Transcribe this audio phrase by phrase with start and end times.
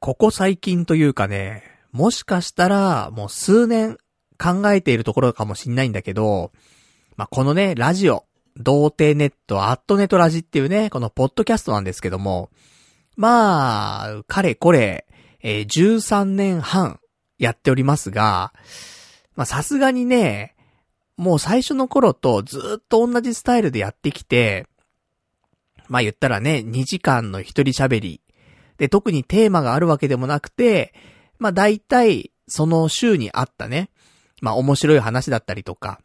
[0.00, 3.98] ここ最近というかね、もしかしたら、もう数年
[4.38, 6.52] 考えているところかもしんないんだけど、
[7.16, 12.50] まあ、このね、ラジオ、童貞ネット、アットネットラジっていうね、このポッドキャストなんですけども、
[13.16, 15.06] まあ、かれこれ、
[15.42, 17.00] えー、13年半
[17.38, 18.52] やっておりますが、
[19.34, 20.54] まさすがにね、
[21.16, 24.66] もう最初の頃とずっと同じスタイルでやってきて、
[25.88, 28.20] まあ言ったらね、2時間の一人喋り。
[28.78, 30.94] で、特にテーマがあるわけでもなくて、
[31.38, 33.90] まあ大体、その週にあったね、
[34.40, 36.00] まあ面白い話だったりとか、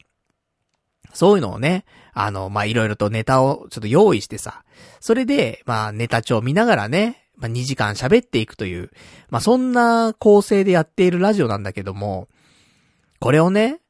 [1.13, 4.63] そういうのをね、あの、まあいろいろとネタをちょっと用意してさ、
[4.99, 8.91] それで、まあネタ帳見ながらね、まあ2時間喋っていくという、
[9.29, 12.27] まあそんな構成でやっているラジオなんだけども、
[13.19, 13.81] これをね、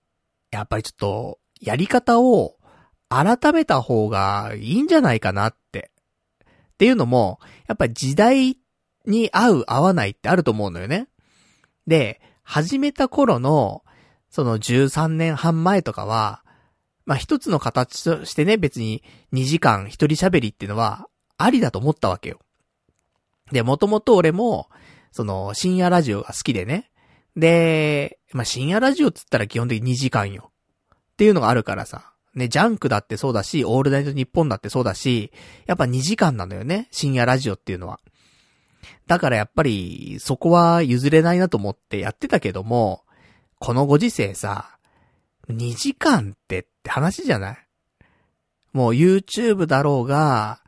[0.51, 2.57] やっぱりちょっと、やり方を
[3.07, 5.91] 改めた方がいいんじゃないかなって。
[6.73, 8.57] っていうのも、やっぱり時代
[9.05, 11.07] に合う合わないってあると思うのよね。
[11.87, 13.84] で、始めた頃の、
[14.29, 16.43] その13年半前とかは、
[17.05, 19.03] まあ、一つの形としてね、別に
[19.34, 22.39] 2時間一人喋りっていうのは、ありだと思ったわけよ。
[23.51, 24.70] で、もともと俺も、
[25.11, 26.89] その、深夜ラジオが好きでね。
[27.35, 30.51] で、まあ、深夜ラジオっつったら基本的に2時間よ。
[30.93, 32.13] っていうのがあるからさ。
[32.33, 35.33] ね、ジャンクだってそうだし、オールナイトニッポンだってそうだし、
[35.65, 36.87] やっぱ2時間なのよね。
[36.91, 37.99] 深夜ラジオっていうのは。
[39.07, 43.04] だからやっぱり、そこは譲れないなと思ってやってたけども、
[43.60, 44.77] このご時世さ、
[45.49, 47.57] 2時間ってって話じゃない？
[48.73, 50.62] もう YouTube だろうが、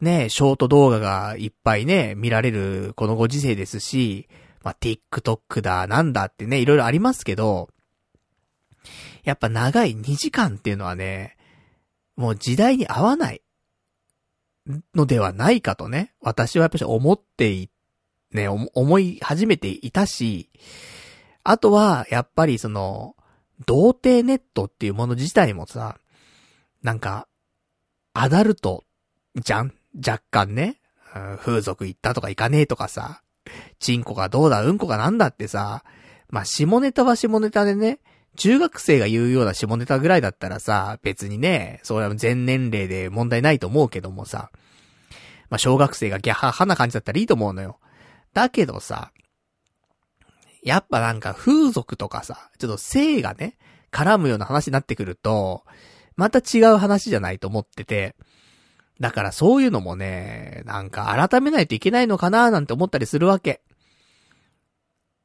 [0.00, 4.28] ね、ショート動画がいっぱいね、見られるこのご時世ですし、
[4.62, 7.68] まあ、TikTok だ、なんだってね、いろいろありますけど、
[9.22, 11.36] やっぱ長い2時間っていうのはね、
[12.16, 13.42] もう時代に合わない。
[14.94, 17.70] のではないかとね、私はやっぱり思ってい、
[18.32, 20.50] ね、思い始めていたし、
[21.42, 23.14] あとは、やっぱりその、
[23.66, 25.98] 童貞ネットっていうもの自体もさ、
[26.82, 27.28] なんか、
[28.14, 28.84] アダルト、
[29.36, 29.74] じゃん？
[29.96, 30.80] 若干ね、
[31.38, 33.22] 風俗行ったとか行かねえとかさ、
[33.78, 35.84] チンコがどうだ、うんこがなんだってさ、
[36.30, 38.00] まあ、下ネタは下ネタでね、
[38.36, 44.50] 中学生が言うような下ネタぐらいだったらさ、別にね、それは全年齢で問題ないと思うけどもさ、
[45.50, 47.78] まあ、小学生がギャハハな感じだったらいいと思うのよ。
[48.32, 49.12] だけどさ、
[50.62, 53.56] やっぱなんか風俗とかさ、ちょっと性がね、
[53.92, 55.62] 絡むような話になってくると、
[56.16, 58.16] また違う話じゃないと思ってて、
[59.00, 63.60] だからそういうのもね、なんか改めないといけないのかななんて思ったりするわけ。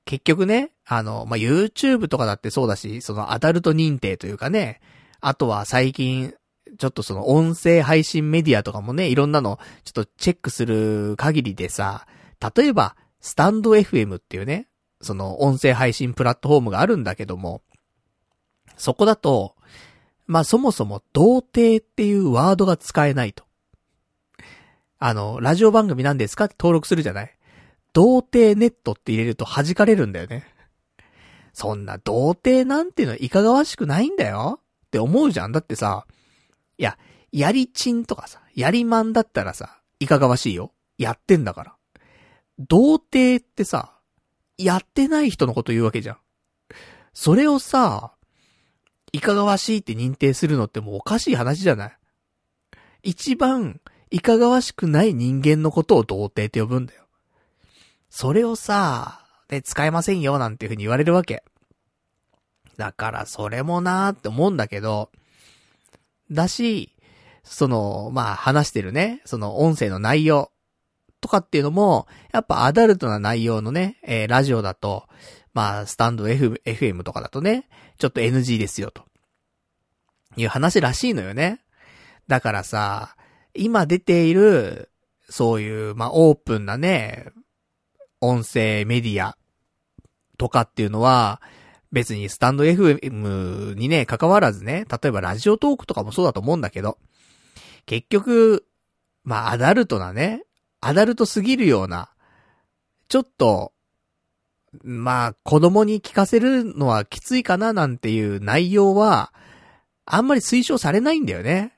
[0.10, 4.82] 結局ね、あの、まあ、YouTube とかだってそうだし、そのアダルト認定というかね、
[5.22, 6.34] あとは最近、
[6.80, 12.08] ちょっとその音声配信メディアとかもね、いろんなのちょっとチェックする限りでさ、
[12.56, 14.68] 例えば、スタンド FM っていうね、
[15.00, 17.62] その音声配信プラットフォームがあるんだけども、
[18.78, 19.54] そこだと、
[20.26, 23.44] まあ、そもそも童貞っていうワードが使えないと。
[24.98, 27.36] あの、ラジオ番組なんですかって登録するじゃない？
[27.94, 30.46] 童貞ネットって入れると弾かれるんだよね。
[31.54, 35.52] そんな童貞なんていうのはいかがわしくないんだよって思うじゃん。
[35.52, 36.06] だってさ、
[36.78, 36.98] いや、
[37.32, 40.72] やりちんとかさ、やりまんだったらさ、いかがわしいよ。
[40.98, 41.76] やってんだから。
[42.60, 43.94] 童貞ってさ、
[44.58, 46.18] やってない人のこと言うわけじゃん。
[47.14, 48.14] それをさ、
[49.12, 51.98] いかがわしいって認定するのってもうおかしい話じゃない
[53.04, 53.80] 一番、
[54.12, 57.09] いかがわしくない人間のことを童貞って呼ぶんだよ。
[58.10, 61.44] それをさ、ね、使えませんよなんていう風に言われるわけ。
[62.78, 65.12] だからそれもなーって思うんだけど、
[66.32, 66.96] だし、
[67.44, 70.52] その、まあ話してるね、その音声の内容
[71.22, 75.08] とかっていうのも、やっぱアダルトな内容のね、えー、ラジオだと、
[75.54, 79.04] まあスタンド F、FM とかだとね、ちょっと NG ですよと。
[80.38, 81.62] いう話らしいのよね。
[82.28, 83.16] だからさ、
[83.54, 84.92] 今出ている、
[85.30, 87.26] そういう、まあ、オープンなね、
[88.22, 89.38] 音声メディア
[90.38, 91.42] とかっていうのは、
[91.92, 96.98] 別にスタンド FM にね、関わらずね、例えばラジオトークとかもそうだと思うんだけど、
[97.86, 98.66] 結局、
[99.24, 100.44] まあ、アダルトなね、
[100.82, 102.12] アダルトすぎるような、
[103.08, 103.74] ちょっと、
[104.84, 109.34] まあ、子供に聞かせるのはきついかななんていう内容は、
[110.06, 111.74] あんまり推奨されないんだよね。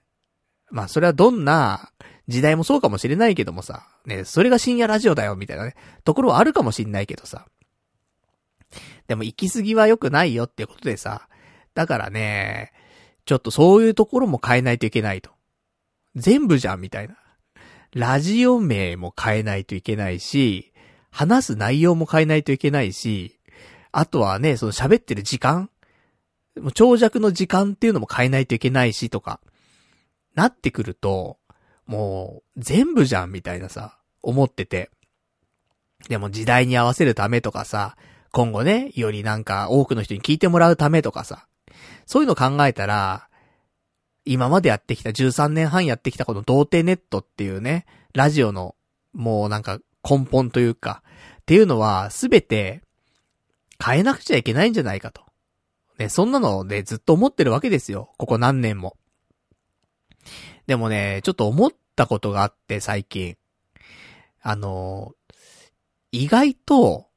[0.69, 1.91] まあそれはどんな
[2.31, 7.45] 時代もそうかもしれないけどもさ、ね、それが深夜ラジオだよみたいなね、ところはあるかもしんないけどさ。
[9.07, 11.27] でも行き過ぎは良くないよってことでさ、
[11.73, 12.71] だからね、
[13.25, 15.31] ちょっとそういうところも変えないといけないと。
[16.15, 17.15] 全部じゃんみたいな。
[17.93, 20.71] ラジオ名も変えないといけないし、
[21.11, 23.39] 話す内容も変えないといけないし、
[23.91, 25.69] あとはね、その喋ってる時間
[26.59, 29.39] もう長尺の時間っていうのも変えないといけないしとか、
[30.35, 31.37] なってくると、
[31.91, 34.89] もう、全部じゃんみたいなさ、思ってて。
[36.07, 37.97] でも時代に合わせるためとかさ、
[38.31, 41.47] 今後ね、よりなんか多くの人に聞いてもらうためとかさ、
[42.05, 43.27] そういうの考えたら、
[44.23, 48.75] 今までやってきた13年半やってきたこの童貞ネットっていうね、ラジオの、
[49.11, 49.79] もうなんか
[50.09, 51.03] 根本というか、
[51.41, 52.83] っていうのはすべて
[53.83, 55.23] 変えなくちゃいけないんじゃないかと。
[55.97, 58.13] ね、そんなのでずっと思ってるわけですよ。
[58.17, 58.95] ここ何年も。
[60.67, 63.37] でもね、ちょっと思ったことがあって最近。
[64.41, 65.13] あの、
[66.11, 67.07] 意外と、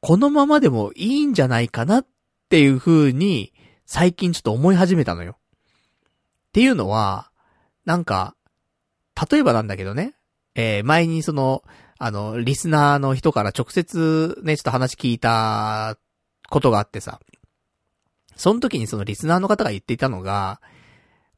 [0.00, 2.06] このままでもいいんじゃないかなっ
[2.48, 3.52] ていう風に、
[3.86, 5.36] 最近ちょっと思い始めたのよ。
[5.38, 7.30] っていうのは、
[7.84, 8.36] なんか、
[9.30, 10.14] 例えばなんだけどね、
[10.54, 11.64] えー、前にその、
[11.98, 15.98] あの、リスナーの人から直接ね、ちょっと話聞いた
[16.48, 17.20] ことがあってさ、
[18.36, 20.60] その時にそのリスナーの方が言っていたのが、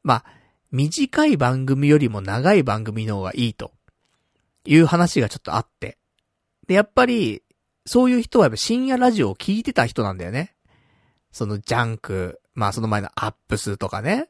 [0.03, 0.25] まあ、
[0.71, 3.71] 短い番組よりも長い番組の方がいいと、
[4.65, 5.97] いう話がちょっとあって。
[6.67, 7.43] で、やっぱり、
[7.85, 10.55] そういう人はやっぱ深夜ラジオを聞いてた人なんだよね。
[11.31, 14.29] そのジャンク、まあその前のアップスとかね。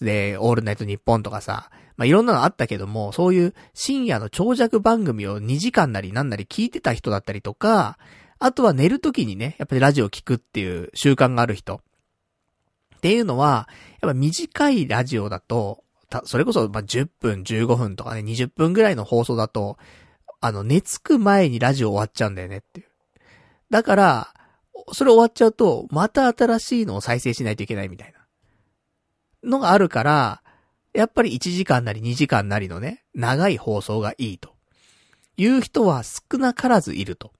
[0.00, 1.70] で、オールナイトニッポンとかさ。
[1.96, 7.98] まあいろんなのあったけども、そういう深夜の長尺番組を2時間なりなんなり聞いてた人だったりとか、
[8.38, 11.80] あとは寝るときにね、やっぱりラジオ聞くっていう習慣がある人。
[13.04, 13.68] っていうのは、
[14.00, 19.76] やっぱ短いラジオだと、たそれこそ、ま10分、15分とかね、20分ぐらいの放送だと、
[20.40, 22.86] あの、寝つく前にラジオ終わっちゃうんだよねっていう。
[23.68, 24.34] だから、
[24.94, 28.14] それ終わっちゃうと、また新しいのを再生しないといけないみたい
[29.42, 29.50] な。
[29.50, 30.42] のがあるから、
[30.94, 34.54] やっぱり1時間なり2時間なりのね、長い放送がいいと。
[35.36, 37.34] いう人は少なからずいると。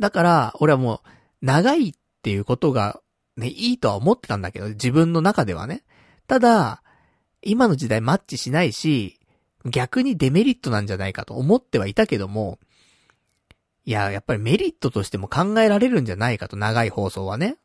[0.00, 1.92] だから、俺はもう、長いっ
[2.22, 3.00] ていうことが
[3.40, 5.82] ね、いいとは思ってたんだけど、自分の中ではね。
[6.26, 6.82] ただ、
[7.42, 9.18] 今の時代マッチしないし、
[9.64, 12.58] 逆にデメリットなんじゃないかと思ってはいたけども、
[13.84, 17.56] いや、やっぱりメリットとしても考えられるんじゃないかと、長い放送はね。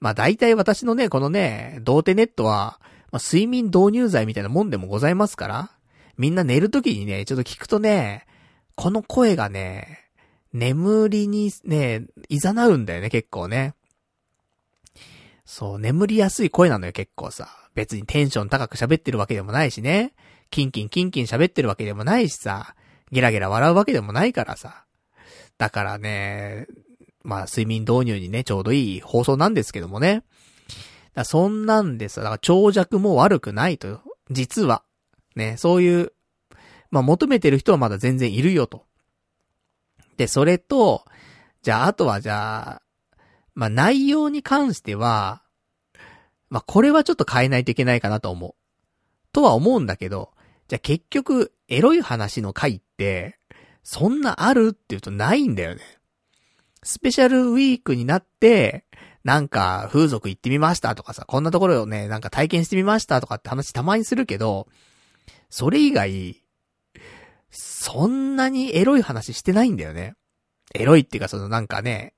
[0.00, 2.80] まあ大体私のね、このね、童貞ネットは、
[3.10, 5.70] まあ、睡眠導入剤みたいなもんでもございますから、
[6.16, 8.26] みんな寝るときにね、ちょっと聞くとね、
[8.74, 10.08] この声がね、
[10.52, 13.74] 眠りにね、誘うんだよね、結構ね。
[15.48, 17.48] そう、眠りやすい声なのよ、結構さ。
[17.74, 20.12] 別にテンション高く喋ってるわけでもないしね。
[20.50, 22.74] キンキンキンキン喋ってるわけでもないしさ。
[23.10, 24.84] ゲラゲラ笑うわけでもないからさ。
[25.56, 26.66] だからね、
[27.24, 30.22] まあ、睡眠導入にね、ちょうどいい放送なんですけどもね。
[31.14, 34.02] だそんなんでさ、だから長尺も悪くないと。
[34.30, 34.82] 実は。
[35.34, 36.12] ね、そういう、
[36.90, 38.84] まあ、求めてる人はまだ全然いるよと。
[40.18, 41.06] で、それと、
[41.62, 42.82] じゃあ、あとはじゃあ、
[43.58, 45.42] まあ、内容に関しては、
[46.48, 48.54] まあ、これはちょっと変えないといけないかなと思う。
[49.32, 50.30] とは思うんだけど、
[50.68, 53.40] じゃあ結局、エロい話の回って、
[53.82, 55.80] そんなあるって言うとないんだよね。
[56.84, 58.84] スペシャルウィークになって、
[59.24, 64.68] なんか風俗行ってみましたとかさ、こんなところをね、なんか体験してみましたとかって話たまにするけど、
[65.50, 66.44] それ以外、
[67.50, 70.14] そんなにエロい話してないんだよね。
[70.76, 72.14] エロいっていうかそのなんかね、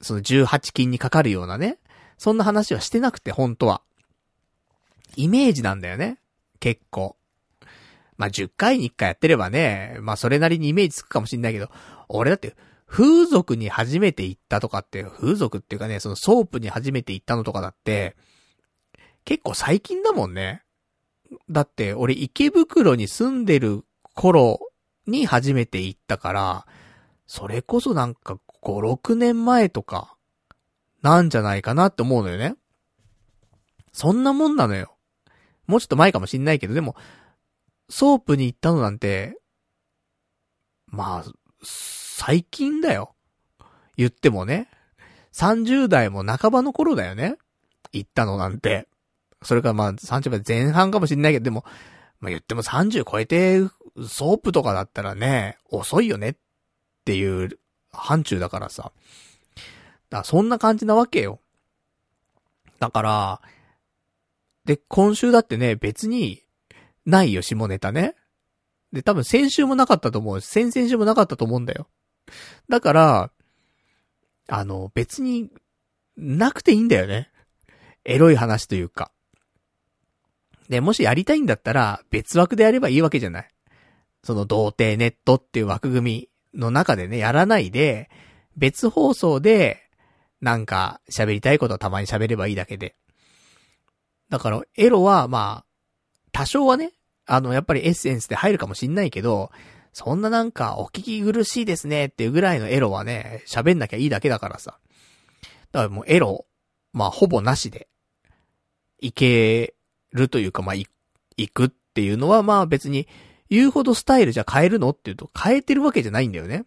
[0.00, 1.78] その18金にかかるようなね、
[2.16, 3.82] そんな話はしてなくて、本当は。
[5.16, 6.18] イメージなんだよね。
[6.60, 7.16] 結構。
[8.16, 11.70] まあ、10回に1回やってればね、まあ、それなりにイメージつくかもしんないけど、
[12.08, 18.16] 俺だって、風俗に初めて行ったとかって、風俗っていうかね、そのソープに初めて行ったのとかだって、
[19.24, 20.62] 結構最近だもんね。
[21.50, 24.58] だって、俺池袋に住んでる頃
[25.06, 26.66] に初めて行ったから、
[27.26, 30.16] それこそなんか5、6年前とか、
[31.02, 32.54] なんじゃないかなって思うのよね。
[33.92, 34.96] そんなもんなのよ。
[35.66, 36.96] もうちょっと前かもしんないけど、でも、
[37.88, 39.38] ソープに行ったのなんて、
[40.86, 43.14] まあ、最近だよ。
[43.96, 44.68] 言ってもね。
[45.32, 47.36] 30代も半ばの頃だよね。
[47.92, 48.88] 行ったのなんて。
[49.42, 51.64] それからまあ30代前半かもしんないけど、でも、
[52.20, 53.60] まあ言っても30超えて、
[54.06, 56.34] ソープとかだったらね、遅いよねっ
[57.04, 57.58] ていう
[57.92, 58.92] 範疇だからさ。
[60.10, 61.40] だそんな感じなわけよ。
[62.78, 63.40] だから、
[64.64, 66.42] で、今週だってね、別に、
[67.04, 68.14] ないよ、下ネタね。
[68.92, 70.46] で、多分先週もなかったと思うし。
[70.46, 71.88] 先々週もなかったと思うんだよ。
[72.68, 73.30] だから、
[74.48, 75.50] あの、別に、
[76.16, 77.30] なくていいんだよね。
[78.04, 79.10] エロい話というか。
[80.68, 83.50] で、もしやりたいんだったら、別枠でやればいいわけじゃない。
[84.22, 88.10] その童貞ネットっていう枠組みの中でね、やらないで、
[88.56, 89.80] 別放送で、
[90.40, 92.96] なんか喋りたいことをたまに喋ればいいだけで。
[94.28, 95.66] だから、エロは、まあ、
[96.32, 96.92] 多少はね、
[97.26, 99.50] あの、やっぱりエッセンスで入るかもしんないけど、
[99.92, 104.78] そんななんか、お聞き苦しいですねっていうぐらいのエロはね、喋んなきゃいいだけだからさ。
[105.72, 106.46] だからもうエロ、
[106.92, 107.88] まあ、ほぼなしで、
[109.00, 109.74] いけ
[110.12, 110.86] るというか、まあ、い、
[111.36, 113.08] 行くっていうのは、まあ別に、
[113.50, 114.90] 言うほどスタイルじゃ変えるの？
[114.90, 116.64] っていうと、変えてるわけじゃないんだよね。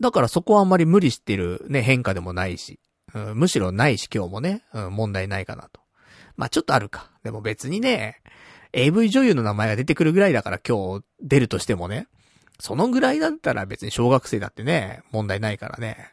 [0.00, 2.80] だからそこはあんまり無理してるね、変化でもないし、
[3.14, 5.80] うん、むしろないし今日もね、うん、問題ないかなと。
[6.36, 7.10] まあちょっとあるか。
[7.22, 8.22] でも別にね、
[8.72, 12.06] AV 女優の名前が出てくるぐらいだから今日出るとしてもね、
[12.58, 16.12] そのぐらいだったら別に小学生だってね、問題ないからね。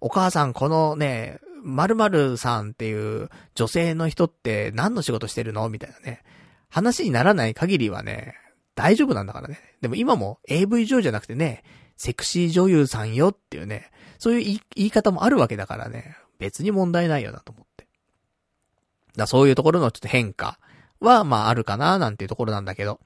[0.00, 5.68] お母さんこのね、〇〇さんっていう女性の人って何の仕事してるの？
[5.68, 6.22] みたいなね。
[6.68, 8.34] 話にならない限りはね、
[8.74, 9.58] 大丈夫なんだからね。
[9.80, 11.64] でも今も AV 女優じゃなくてね、
[11.96, 17.86] セクシー女優さんよっていうね、そういう言い方もあるわけだからね、別に問題ないよなと思って。
[19.16, 20.58] だそういうところのちょっと変化
[21.00, 23.00] は、まああるかななんていうところなんだけど。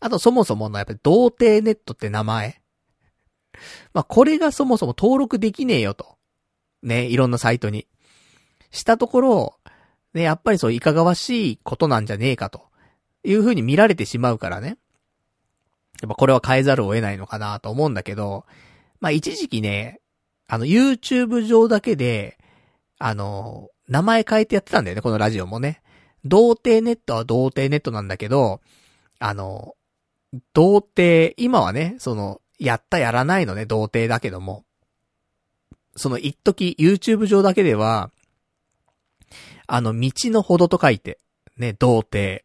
[0.00, 2.60] あとそもそものやっぱり童貞ネットって名前。
[3.92, 6.16] まあこれがそもそも登録できねえよと。
[6.82, 7.86] ね、いろんなサイトに。
[8.70, 9.58] したところ、
[10.14, 12.69] ね、やっぱりそういかがわしいことなんじゃねえかと。
[13.24, 14.78] いう風に見られてしまうからね。
[16.00, 18.46] やっぱこれは変えざるを得ないのかなと思うんだけど、
[19.00, 20.00] まあ一時期ね、
[20.46, 22.38] あの YouTube 上だけで、
[22.98, 25.82] あの、名前変えてやってたんだよね、このラジオもね。
[26.24, 28.60] 童貞ネットは童貞ネットなんだけど、
[29.18, 29.74] あの、
[30.52, 34.64] 童貞、今はね、その、やったやらないのね、童貞だけども。
[35.96, 38.10] その一時 YouTube 上だけでは、
[39.66, 41.18] あの、道のほどと書いて、
[41.56, 42.44] ね、童貞。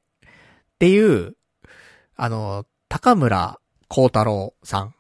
[0.75, 1.35] っていう、
[2.17, 4.95] あの、高村光太郎さん、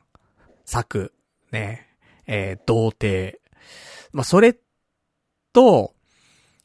[0.63, 1.13] 作、
[1.51, 1.87] ね、
[2.27, 3.37] えー、童貞。
[4.13, 4.57] まあ、それ
[5.51, 5.93] と、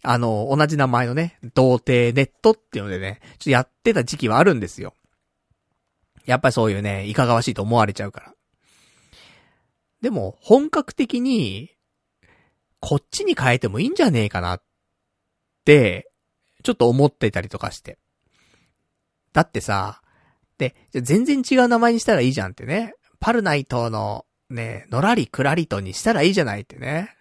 [0.02, 4.95] あの、同じ名前のね、童貞ネットっていうのでね、ちょっとやってた時期はあるんですよ。
[6.25, 8.35] やっぱりそういうね、いかがわしいと思われちゃうから。
[10.00, 11.71] でも、本格的に、
[12.79, 14.62] こっちに変えてもいいんじゃねえかなっ
[15.64, 16.11] て、
[16.62, 17.99] ちょっと思ってたりとかして。
[19.32, 20.00] だってさ、
[20.58, 22.94] で、全然違う名前にしたらいいじゃんってね。
[23.18, 27.16] パルナイトの、ね、のらりくらりとにしたらいいじゃないってね。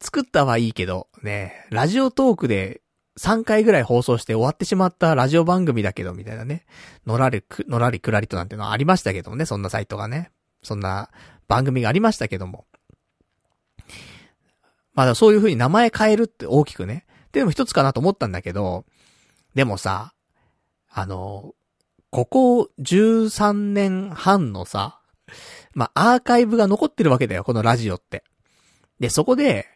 [0.00, 2.82] 作ったはいいけど、ね、ラジオトークで
[3.18, 6.64] 3回ぐらい放送して終わってしまったラジオ番組だけど、みたいなね。
[7.06, 10.30] のらりく、のらりくらりとなんてのはありましたけどもね、そんなサイトがね。
[10.62, 11.10] そんな
[11.48, 12.66] 番組がありましたけども。
[14.94, 17.06] まだそういう風に名前変えるって大きくね。
[17.32, 18.84] でも一つかなと思ったんだけど、
[19.54, 20.12] でもさ、
[20.96, 21.54] あの、
[22.10, 25.00] ここ13年半のさ、
[25.72, 28.22] まあ、アーカイブが残ってるわけだよ、このラジオって。
[29.00, 29.66] で、そこで、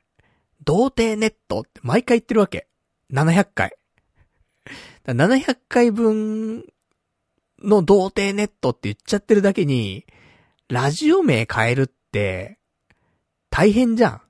[0.64, 2.68] 童貞ネットって毎回言ってるわけ。
[3.12, 3.76] 700回。
[5.06, 6.64] 700回分
[7.64, 10.06] の童貞ネットって言っちゃってるだけに、
[10.68, 12.60] ラジオ名変えるって、
[13.50, 14.22] 大変じゃん。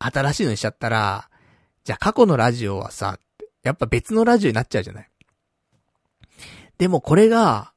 [0.00, 1.30] 新しいのにしちゃったら、
[1.84, 3.20] じゃあ過去のラジオはさ、
[3.62, 5.11] やっぱ別のラジオになっちゃうじゃない。
[6.82, 7.72] でもこれが、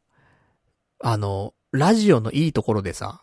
[1.00, 3.22] あの、ラジオのいいところでさ、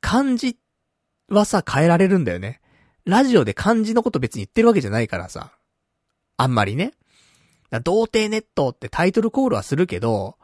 [0.00, 0.56] 漢字
[1.28, 2.62] はさ、変えられるんだよね。
[3.04, 5.52] ラジオで漢字のこと別に言ってるわけじゃないからさ。
[6.38, 6.94] あんまりね。
[7.84, 10.38] 童貞ネットってタイトルコールはするけど、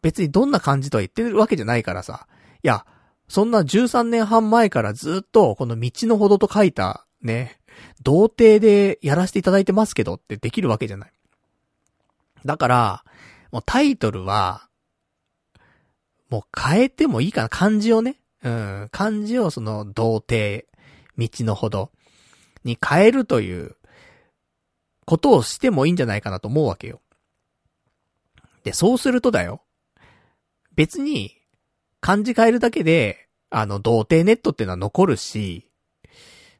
[0.00, 2.26] 別にどんな感じとは言ってるわけじゃないからさ。
[2.62, 2.86] いや、
[3.28, 7.60] そんな13年半前からずっとこの道のほどと書いた、ね、
[8.02, 11.13] 童貞でやらせていただいてますけどってできるわけじゃない。
[12.44, 13.04] だから、
[13.52, 14.68] もうタイトルは、
[16.28, 17.48] もう変えてもいいかな。
[17.48, 18.16] 漢字をね。
[18.42, 18.88] うん。
[18.90, 20.66] 漢字をその、童貞、
[21.16, 21.90] 道のほど
[22.64, 23.76] に変えるという
[25.06, 27.00] ことをしてもいいんじゃないかなと思うわけよ。
[28.64, 29.62] で、そうするとだよ。
[30.74, 31.36] 別に、
[32.00, 35.70] 漢字変えるだけで、あの、童貞ネットっていうのは残るし、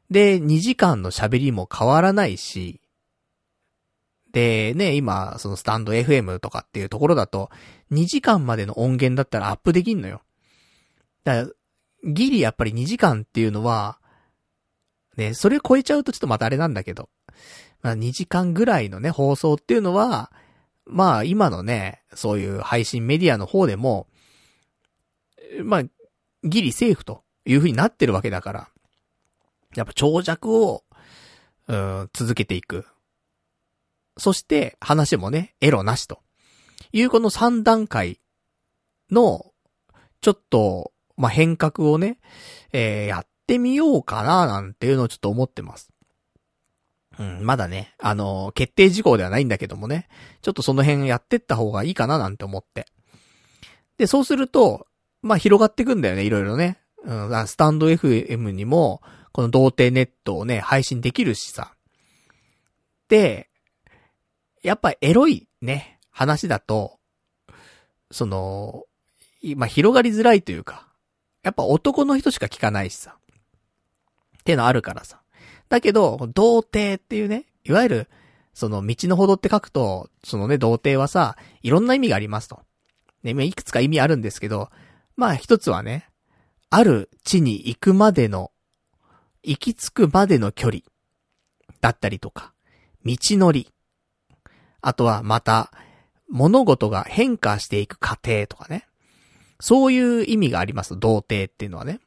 [0.09, 2.79] で、2時間の喋りも変わらないし、
[4.35, 7.49] で、ね、今、そのスタンド FM とかっていうところだと、
[7.93, 10.23] 2時間までの音源だったらアップできんのよ。
[11.23, 11.49] だか
[12.03, 13.97] ら、ギリやっぱり2時間っていうのは、
[15.15, 17.07] ね、それ超えちゃうとちょっとまたあれなんだけど、
[17.81, 20.33] まあ2時間ぐらいのね、放送っていうのは、
[20.85, 24.07] まあ今のね、そういう配信メディアの方でも、
[25.63, 25.83] まあ、
[26.43, 28.67] ギリセーフという風になってるわけだから、
[29.77, 30.83] やっぱ長尺を、
[31.67, 32.85] うん、続けていく。
[34.17, 36.19] そして、話もね、エロなしと。
[36.93, 38.19] いうこの3段階
[39.11, 39.51] の、
[40.21, 42.19] ちょっと、まあ、変革をね、
[42.71, 45.91] えー、やってみようかな、なんていうのをちょっと思ってます。
[47.19, 50.07] うん、まだね、あのー、決定事項ではないんだけどもね、
[50.41, 52.87] ちょっとその辺やってった方がいいかななんて思って。
[53.97, 54.87] で、そうすると、
[55.21, 56.77] まあ、広がってくんだよね、いろいろね。
[57.03, 61.75] うん、スタンド FM にも、この童貞ネットをね、配信できるしさ。
[63.09, 63.49] で、
[64.65, 66.97] やっぱエロいね、話だと、
[68.09, 68.83] その、
[69.55, 70.87] まあ、広がりづらいというか、
[71.43, 73.15] やっぱ男の人しか聞かないしさ。
[74.39, 75.21] ってのあるからさ。
[75.69, 78.09] だけど、童貞っていうね、いわゆる、
[78.55, 82.59] その道のほどって書くと、そのね、童貞はさ、いろんな意味がありますと。
[83.21, 84.71] ね、いくつか意味あるんですけど、
[85.15, 86.09] まあ一つはね、
[86.71, 88.51] ある地に行くまでの、
[89.43, 90.81] 行き着くまでの距離、
[91.81, 92.53] だったりとか、
[93.05, 93.71] 道のり。
[94.85, 95.71] あとはまた、
[96.29, 98.85] 物事が変化していく過程とかね。
[99.59, 101.99] そういう意味があります、童貞っていうのはね。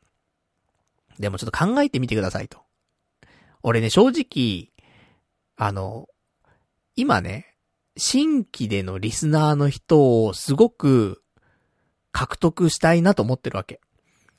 [1.19, 2.61] でもちょっと考えてみてくださいと。
[3.65, 4.71] 俺ね、正直、
[5.57, 6.07] あの、
[6.95, 7.57] 今ね、
[7.97, 11.21] 新規でのリスナーの人をすごく
[12.13, 13.81] 獲得したいなと思ってるわけ。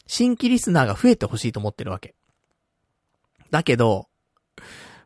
[0.08, 2.15] 新規リスナーが増えてほしいと思ってるわけ。
[3.51, 4.08] だけど、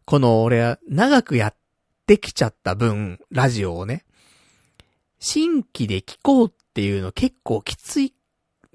[0.05, 1.55] この俺は長くやっ
[2.05, 4.05] てきちゃった分、ラジオをね、
[5.19, 8.13] 新規で聞こうっていうの結構きつい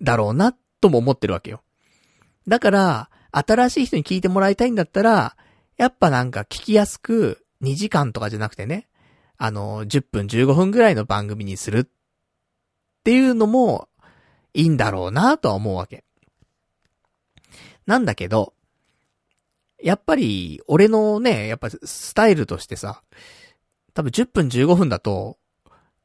[0.00, 1.62] だろうな、とも思ってるわけよ。
[2.47, 5.37] だから、新しい人に聞いてもらいたいんだったら、
[5.76, 8.88] やっぱなんか聞きやすく、2時間とかじゃなくてね、
[9.37, 11.87] あの、10分15分ぐらいの番組にするっ
[13.04, 13.88] ていうのも、
[14.54, 16.04] いいんだろうなとは思うわけ。
[17.87, 18.54] なんだけど、
[19.82, 23.02] やっぱり、俺のね、やっぱスタイルとしてさ、
[23.94, 25.38] 多分10分15分だと、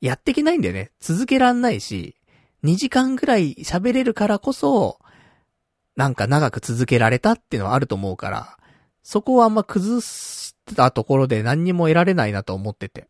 [0.01, 0.91] やってけないんだよね。
[0.99, 2.15] 続けらんないし、
[2.63, 4.99] 2時間ぐらい喋れるからこそ、
[5.95, 8.57] なんか長く続けられたっていうのはあると思うから、
[9.03, 13.07] そこはあんま崩したところで何にも得られないなと思ってて。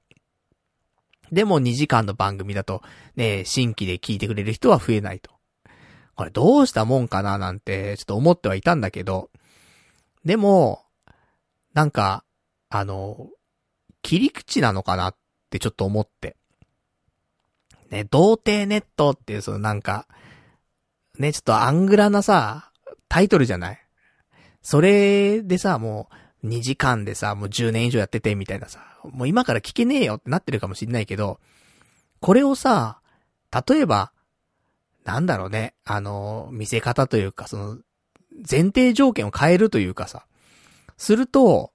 [1.32, 2.84] でも2時間の番組だと、
[3.16, 5.32] ね、新規で聞いてくれる人は増えないと。
[6.16, 9.30] これどうしたもんかななんて、ちょっと思ってはいたんだけど、
[10.26, 10.86] でも、
[11.74, 12.24] なんか、
[12.70, 13.30] あの、
[14.02, 15.16] 切り口なのかなっ
[15.50, 16.36] てちょっと思って。
[17.90, 20.08] ね、童貞ネットっていうそのなんか、
[21.20, 22.72] ね、ちょっとアングラなさ、
[23.08, 23.80] タイトルじゃない
[24.62, 26.10] それでさ、も
[26.44, 31.40] う、2時間でさ、もう10年以上やってて、みたいなさ、もう今から聞けねえよってなってるかもしんないけど、
[32.20, 33.00] これをさ、
[33.68, 34.12] 例えば、
[35.04, 37.78] なんだろうね、あの、見せ方というか、その、
[38.50, 40.26] 前提条件を変えるというかさ、
[40.98, 41.72] すると、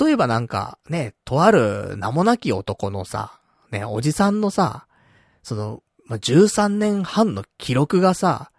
[0.00, 4.86] 例えばなんか、ね、とある名もなき男のさ、ね、おじさんのさ、
[5.42, 8.50] その、ま13年半の記録がさ、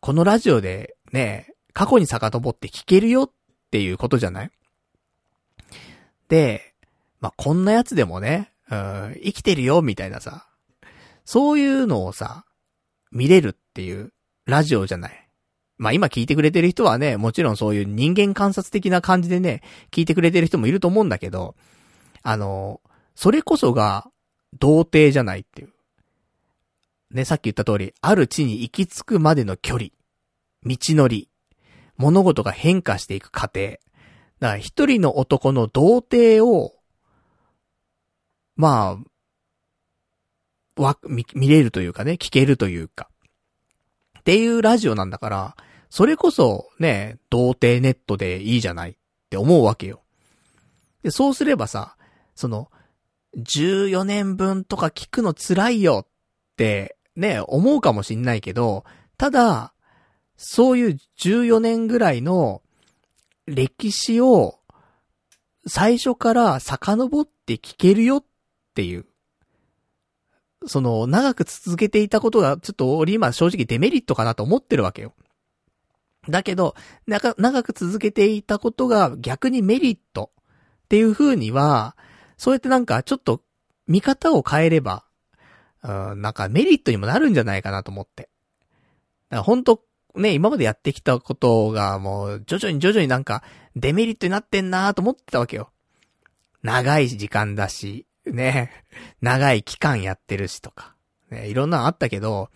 [0.00, 3.30] このラジオでね、過去に遡って聞けるよっ
[3.70, 4.50] ていうことじゃない？
[6.28, 6.74] で、
[7.20, 10.46] まあ、こんなやつでもね、うん、生きてるよみたいなさ、
[11.24, 12.44] そういうのをさ、
[13.10, 14.12] 見れるっていう
[14.46, 15.27] ラジオじゃない？
[15.78, 19.62] まあ、今聞いてくれてる人はね、もちろんそういう人間観察的な感じでね、
[19.92, 21.54] 聞いてくれてる人もいると思うんだけど、
[22.22, 22.80] あの、
[23.14, 24.10] それこそが、
[24.58, 25.72] 童貞じゃないっていう。
[27.10, 29.90] ね、さっき言った通り、ある地に行き着くまでの距離、
[30.64, 31.28] 道のり、
[31.96, 33.60] 物事が変化していく過程。
[34.40, 36.74] だから一人の男の童貞を、
[38.56, 38.98] ま
[40.76, 43.08] あ、わ、見、見れるというかね、聞けるというか。
[44.20, 45.56] っていうラジオなんだから、
[45.90, 48.94] それこそね、童貞ネットでいいじゃないっ
[49.30, 50.02] て思うわけよ。
[51.02, 51.96] で、そうすればさ、
[52.34, 52.70] その、
[53.36, 56.08] 14年分とか聞くの辛いよっ
[56.56, 58.84] てね、思うかもしんないけど、
[59.16, 59.72] ただ、
[60.36, 62.62] そういう14年ぐらいの
[63.46, 64.60] 歴史を
[65.66, 68.24] 最初から遡って聞けるよっ
[68.74, 69.06] ていう。
[70.66, 75.14] その、長く続けていたことが、ちょっと俺今正直デメリットかなと思ってるわけよ。
[76.28, 76.74] だけど、
[77.06, 80.30] 長く続けていたことが逆にメリット
[80.84, 81.96] っていう風には、
[82.36, 83.42] そうやってなんかちょっと
[83.86, 85.04] 見方を変えれば、
[85.82, 88.22] うん、なんかメリットにもなるんじゃないかなと思って。
[88.22, 88.32] だか
[89.36, 89.82] ら本当
[90.14, 93.42] ね、今までやってきたことがもう徐々に徐々になんか
[93.76, 95.70] デメリットになってんなと思ってたわけよ。
[96.62, 98.72] 長い時間だし、ね、
[99.22, 100.94] 長い期間やってるしとか、
[101.30, 102.50] ね、いろんなのあったけど、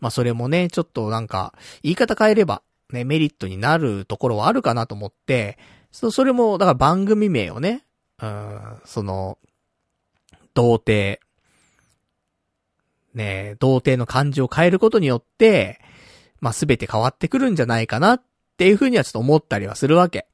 [0.00, 5.58] まあそれもね、ちょっとなんか、言い方変えれば、ね、メリットになるところはあるかなと思って、
[5.90, 7.84] そ、それも、だから番組名をね、
[8.20, 9.38] うん、その、
[10.54, 11.20] 童貞、
[13.14, 15.80] ね、童貞の漢字を変えることによって、
[16.40, 18.22] まあ、すべて変わってくるんじゃないかなっ
[18.56, 20.26] ていうふうにはちょっと思ったりはするわけ。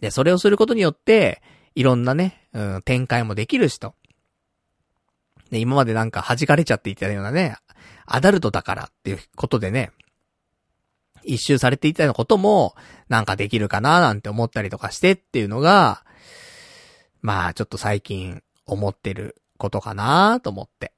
[0.00, 1.42] で、それをすることによって、
[1.74, 3.94] いろんなね、うん、展開もできるしと。
[5.50, 7.56] で、今までなんか弾かれちゃっていたようなね、
[8.06, 9.90] アダルトだからっていうことでね、
[11.26, 12.74] 一周されていたようなことも、
[13.08, 16.04] なんかできるかななんて思ったりとかしてっていうのが、
[17.20, 20.92] まあちょっと最近思ってることかなと思って。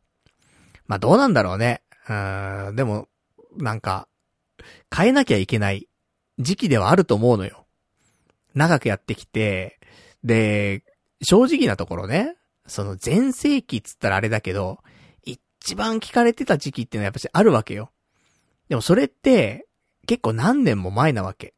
[0.86, 1.82] まあどうなんだろうね。
[2.08, 2.12] う
[2.72, 3.08] ん、でも、
[3.56, 4.08] なんか、
[4.94, 5.88] 変えなきゃいけない
[6.38, 7.66] 時期ではあると思うのよ。
[8.54, 9.78] 長くやってきて、
[10.24, 10.82] で、
[11.22, 12.36] 正直なところね、
[12.66, 14.78] その前世紀っつったらあれだけど、
[15.24, 17.90] 一番聞かれてた時期っていうのはやっぱしあるわけよ。
[18.68, 19.67] でもそれって、
[20.08, 21.52] 結構何年も前なわけ。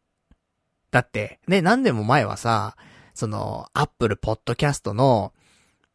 [0.91, 2.77] だって、ね、何年も前はさ、
[3.15, 5.33] その、アップルポッドキャストの、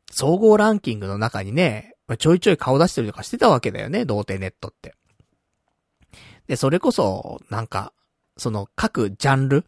[0.09, 4.95] 総合ランキングの中にね、ちょいちょい顔出してるとかしてたわけだよね、童貞ネットって。
[6.47, 7.91] で、それこそ、なんか、
[8.37, 9.65] その各ジャンル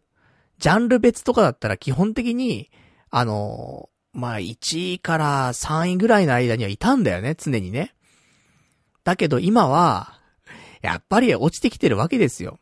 [0.58, 2.70] ジャンル別とかだったら基本的に、
[3.10, 7.94] あの、まあ、1位から3位ぐらいの間にはいたんだよね、常にね。
[9.04, 10.18] だけど今は、
[10.80, 12.58] やっぱり落ちてきてるわけですよ。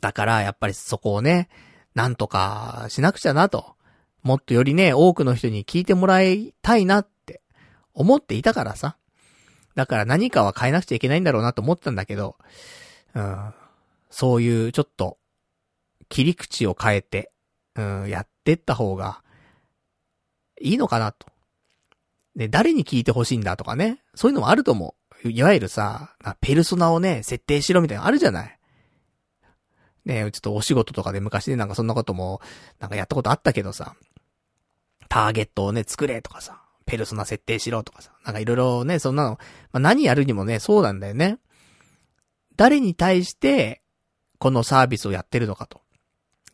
[0.00, 1.48] だから、やっぱりそこをね、
[1.94, 3.76] なんとかしなくちゃなと。
[4.22, 7.40] もっとよりね、多くの人に聞いてもらいたいなって
[7.94, 8.96] 思っていたからさ。
[9.74, 12.36] だから何かは変えなくちゃいけないんだろうなと思ったんだけど、
[13.14, 13.54] うん、
[14.10, 15.18] そういうちょっと、
[16.08, 17.30] 切り口を変えて、
[17.76, 19.22] うん、やってった方が、
[20.60, 21.26] いいのかなと。
[22.34, 24.02] で、誰に聞いてほしいんだとかね。
[24.14, 25.28] そういうのもあると思う。
[25.28, 28.57] いわゆるさ、ペルソナをね、設定しろみたいなのあるじゃない。
[30.08, 32.40] ねちょっとお仕事とかで昔ね、なんかそんなことも、
[32.80, 33.94] なんかやったことあったけどさ、
[35.08, 39.38] ターゲットをね、作れとかさ、ペルソナ設定しろとかさ、なんかいろいろね、そんなの、ま
[39.74, 41.38] あ、何やるにもね、そうなんだよね。
[42.56, 43.82] 誰に対して、
[44.38, 45.82] このサービスをやってるのかと。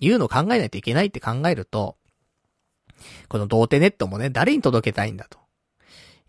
[0.00, 1.96] いうのを考えないといけないって考えると、
[3.28, 5.38] この童貞ネットもね、誰に届けたいんだと。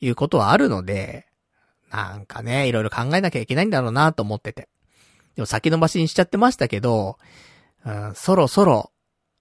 [0.01, 1.27] いうことはあるので、
[1.89, 4.69] なんかね、いろいろ考えなきゃいけないんだろうなと思ってて。
[5.35, 7.17] でも先延ばしにしちゃってましたけど、
[7.85, 8.91] うん、そろそろ、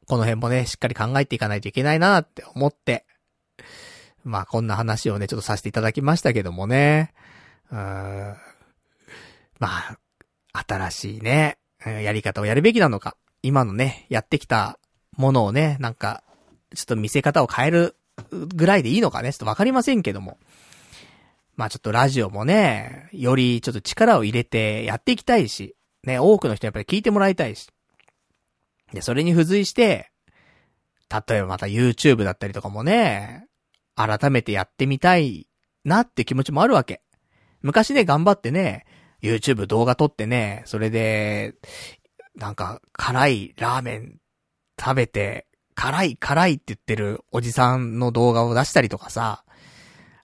[0.06, 3.06] この辺もね、しっかり考えていかないといけないなって思って、
[4.24, 7.12] まあこんな話をね、ちょっとさせていただきましたけどもね、
[7.70, 7.78] うん、
[9.58, 9.98] まあ、
[10.66, 14.78] 新しいね、やり方をやるべきなのか、今のね、やってきた
[15.16, 16.22] ものをね、なんか、
[16.74, 17.96] ちょっと見せ方を変える
[18.30, 20.38] ぐらいでいいのかね、ちょっとわかりませんけども。
[21.56, 27.68] まあちょっとラジオもね、よりちょっと力を入れてやっていきたいし、ね、多くの人やっぱり聞いてもらいたいし。
[28.92, 30.10] で、それに付随して、
[31.28, 33.46] 例えばまた YouTube だったりとかもね、
[33.94, 35.48] 改めてやってみたい
[35.84, 37.02] なって気持ちもあるわけ。
[37.62, 38.84] 昔ね、頑張ってね、
[39.22, 41.54] YouTube 動画撮ってね、それで、
[42.36, 44.18] なんか、辛いラーメン
[44.78, 49.44] 食べて、辛い辛いって言ってるおじさんの動画を出したりとかさ、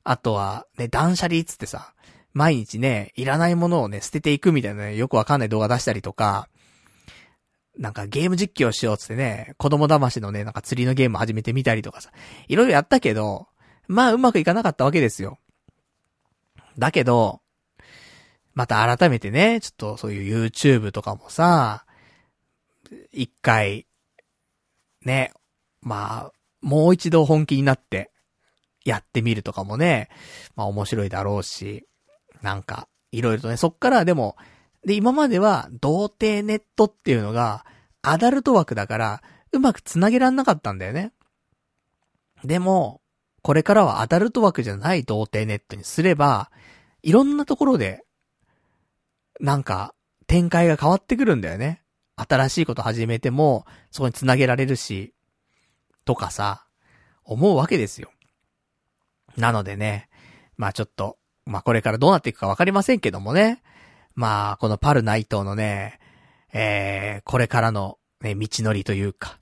[0.05, 1.95] あとは、ね、断捨離つってさ、
[2.33, 6.49] 毎日ね、いらないものをね、捨てていくみたいなね、よくわかんない動画出したりとか、
[7.77, 12.11] なんかゲーム実況しようつってね、子供騙しのね、なんか釣りのゲーム始めてみたりとかさ、
[12.49, 13.49] いろいろやったけど、
[13.89, 15.39] まあうまくいかなかったわけですよ。
[16.79, 17.41] だけど、
[18.55, 21.85] また改めてね、ちょっとそういう YouTube とかもさ、
[23.13, 23.87] 一回、
[25.05, 25.33] ね、
[25.81, 28.11] まあ、もう一度本気になって、
[28.85, 30.09] やってみるとかもね、
[30.57, 31.87] まあ面白いだろうし、
[32.43, 34.37] なんか、いろいろとね、そっからでも、
[34.85, 37.65] で、今までは、童貞ネットっていうのが、
[38.03, 39.23] アダルト枠だから、
[39.53, 41.13] うまく繋げらんなかったんだよね。
[42.45, 43.03] でも、
[43.43, 46.51] これからはアダルト枠じゃない童貞ネットにすれば、
[47.03, 48.05] いろんなところで、
[49.41, 49.95] なんか、
[50.27, 51.83] 展開が変わってくるんだよね。
[52.17, 55.15] 新しいこと始めても、そこに繋げられるし、
[56.05, 56.67] とかさ、
[57.25, 58.11] 思うわけですよ。
[59.37, 60.09] なのでね、
[60.57, 61.19] まあちょっと、
[61.51, 63.61] まあこれからどうなっていくかわかりませんけどもね。
[64.15, 65.99] まあこのパル内藤のね、
[66.53, 69.39] えー、これからのね、道のりというか、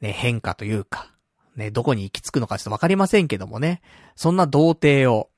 [0.00, 1.10] ね、変化というか、
[1.56, 3.82] ね、どこに行き着くのかちょっとわかりませんけどもね。
[4.14, 5.30] そんな童貞を、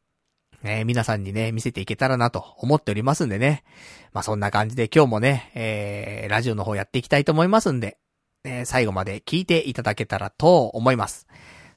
[0.62, 3.64] ね、皆さんにね、見せていけたらなと思っておりますんでね。
[4.12, 7.96] まあそんな感じで今日もね、えー、ラジオの方やっていきたいと思いますんで、
[8.44, 11.26] え、最後まで聞いていただけたらと思います。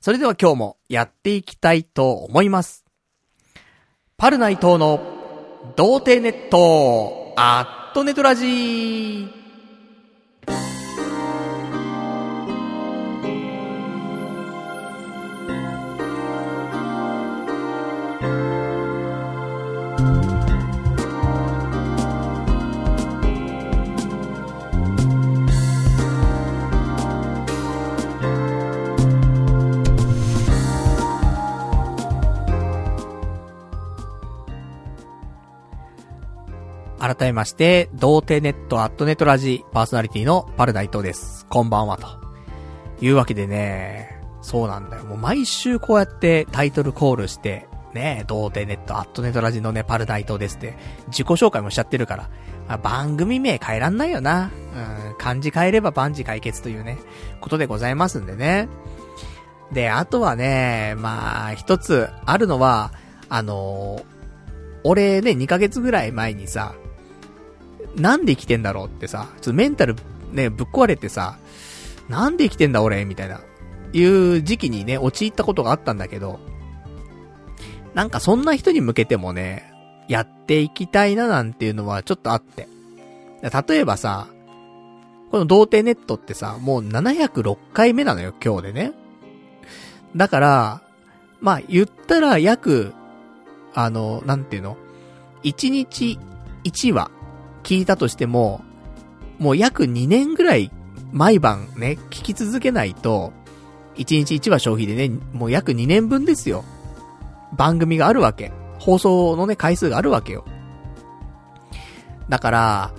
[0.02, 2.88] それでは今日もやっていきたいと思います。
[4.19, 4.99] パルナイトの
[5.77, 9.38] 童貞ネットアットネトラジー。
[37.10, 41.48] 改めまして、童貞ネットアットネットラジパーソナリティのパルナイトです。
[41.48, 42.08] こんばんはと。
[43.02, 45.06] いうわけでね、そうなんだよ。
[45.06, 52.30] もう毎週こうやってタイトルコールして、ね、童貞ネットアットネットラジのね、パルナイトですって、自己紹介もしちゃってるから、
[52.67, 54.52] まあ、番組名変えらんないよな。
[55.10, 57.00] うん、漢字変えれば万事解決というね、
[57.41, 58.67] ことでございますんでね。
[59.72, 62.91] で、あとはね、まあ、一つあるのは、
[63.30, 64.04] あのー、
[64.84, 66.76] 俺ね、2ヶ月ぐらい前にさ、
[67.95, 69.95] なんで生きてんだろうってさ、ちょっとメンタル
[70.32, 71.38] ね、ぶっ壊れてさ、
[72.08, 73.41] なんで生きてんだ俺みたいな、
[73.93, 76.39] いう時期にね、陥ったことがあったんだけど、
[77.93, 79.73] なんかそんな人に向けてもね、
[80.08, 82.67] やっていきたいななんていうのはちょっとあって。
[83.41, 84.28] 例えばさ、
[85.32, 88.93] この童貞ネットってさ、もう706回目なのよ、今日でね。
[90.15, 90.82] だから、
[91.39, 92.93] まあ言ったら約、
[93.73, 94.78] あの、なんていうの
[95.43, 96.19] ?1 日
[96.63, 97.12] 1話
[97.63, 98.62] 聞いたとしても、
[99.38, 100.72] もう約2年ぐらい
[101.12, 103.34] 毎晩ね、聞き続けないと、
[103.95, 106.63] 1日1話消費でね、もう約2年分ですよ。
[107.58, 108.52] 番組があるわけ。
[108.80, 110.45] 放送のね、回数があるわけよ。
[112.30, 112.93] だから、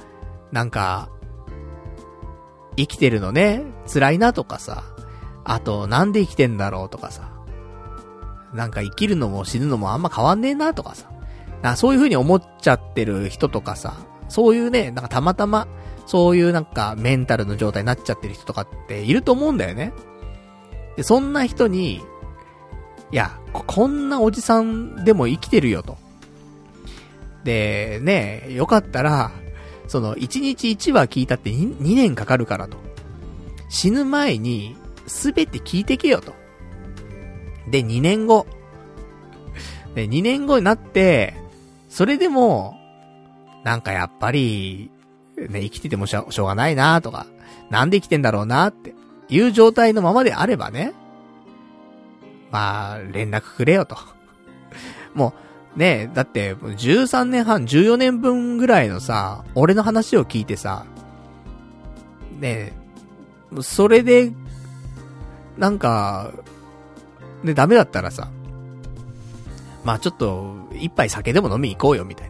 [0.53, 1.09] なんか、
[2.77, 4.83] 生きてるのね、辛いなとかさ、
[5.45, 7.31] あと、なんで生きてんだろうとかさ、
[8.53, 11.11] なんか生きるのも死ぬのもあんま変わんねえなとかさ、
[11.63, 13.95] なそういう風に思っちゃってる人とかさ、
[14.31, 15.69] そういうね、なんかたまたま、
[16.07, 19.93] そういうなんかメンタルの状態になっちゃってる人とかっていると思うんだよね。
[20.97, 22.01] で、そんな人に、
[23.13, 25.99] いや、こんなおじさんでも生きてるよと。
[27.45, 29.33] で、ね、よかったら、
[29.89, 32.77] その、1日1話聞いたって 2, 2年かかるからと。
[33.69, 36.35] 死ぬ前に、すべて聞いてけよと。
[37.71, 38.47] で、2年後。
[39.95, 41.35] で、2年後になって、
[41.89, 42.80] それでも、
[43.65, 44.91] なんかやっぱり、
[45.37, 47.27] ね、生きててもしょうがないなとか、
[47.71, 48.95] なんで生きてんだろうなって
[49.29, 50.93] いう状態のままであればね、
[52.51, 53.97] まあ、連絡くれよと。
[55.15, 55.35] も
[55.77, 60.85] う、ねだって、13年半、14年分ぐらいのさ、俺の話を聞いてさ、
[62.41, 62.73] ね
[63.61, 64.33] それで、
[65.59, 66.31] なんか、
[67.43, 68.29] ね、ダメだったらさ、
[69.85, 72.30] まあちょっと、一杯酒でも飲み行こうよ、みたい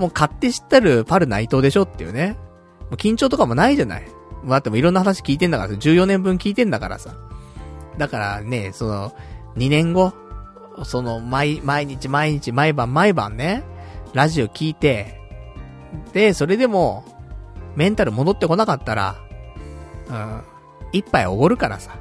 [0.00, 2.38] もう勝手知ったるパル内藤でしょっていうね。
[2.84, 4.02] もう緊張とかもないじゃない。
[4.42, 7.14] もうだってもいろんな話聞いてんだからさ、14年分聞いてんだからさ。
[7.98, 9.12] だからね、その、
[9.56, 10.14] 2年後、
[10.84, 13.62] その、毎、毎日毎日毎晩毎晩ね、
[14.14, 15.20] ラジオ聞いて、
[16.14, 17.04] で、それでも、
[17.76, 19.16] メンタル戻ってこなかったら、
[20.08, 20.42] うん、
[20.92, 21.98] 一杯おごるからさ。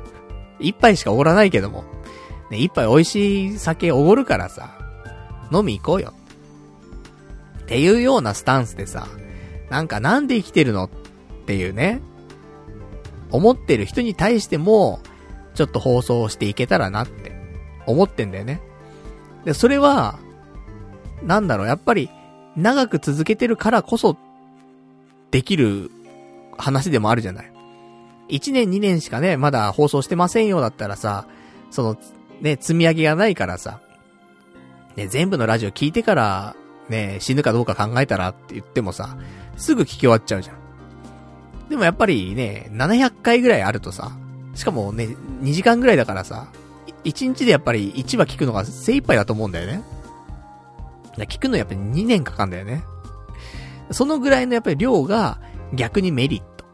[0.62, 1.84] 一杯しかおごらないけども。
[2.50, 4.70] ね、一杯美味しい酒おごるからさ、
[5.52, 6.14] 飲み行こうよ。
[7.70, 9.08] っていうようなスタンスでさ、
[9.70, 10.90] なんかなんで生きてるのっ
[11.46, 12.02] ていうね、
[13.30, 15.02] 思ってる人に対しても、
[15.54, 17.32] ちょっと放送していけたらなって
[17.86, 18.60] 思ってんだよね。
[19.46, 20.18] で、それは、
[21.22, 22.10] なんだろう、やっぱり、
[22.56, 24.18] 長く続けてるからこそ、
[25.30, 25.92] できる
[26.58, 27.52] 話でもあるじゃない。
[28.30, 31.28] 1年2年しかね、まだ放送してませんよだったらさ、
[31.70, 31.98] その、
[32.42, 33.80] ね、積み上げがないからさ、
[34.96, 36.56] ね、全部のラジオ聞いてから、
[36.90, 39.18] ね、死ぬかどうか考えたらって言ってもさ、
[39.58, 40.58] すぐ聞き終わっちゃうじゃん。
[41.70, 44.12] でもやっぱりね、700回ぐらいあるとさ、
[44.56, 46.48] しかもね、2時間ぐらいだからさ、
[47.04, 49.84] 1日でやっぱり1話聞くのが精一杯だと思うんだよね。
[51.18, 52.84] 聞くのやっぱり2年かかんだよね。
[53.92, 55.40] そのぐらいのやっぱり量が
[55.74, 56.66] 逆にメリット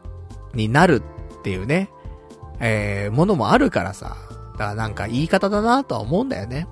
[0.54, 1.02] になる
[1.40, 1.90] っていうね、
[2.60, 4.18] えー、ものもあるからさ。
[4.54, 6.68] だからなんか言い方だなとは思うんだよね。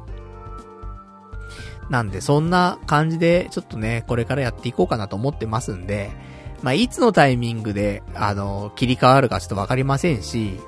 [1.89, 6.11] なんでそんな感じでちょっとね、これからやっていこうかなと思ってますんで、
[6.61, 10.59] まあ、いつのタイミングで、あの、切り替わるかちょっとわかりませんし、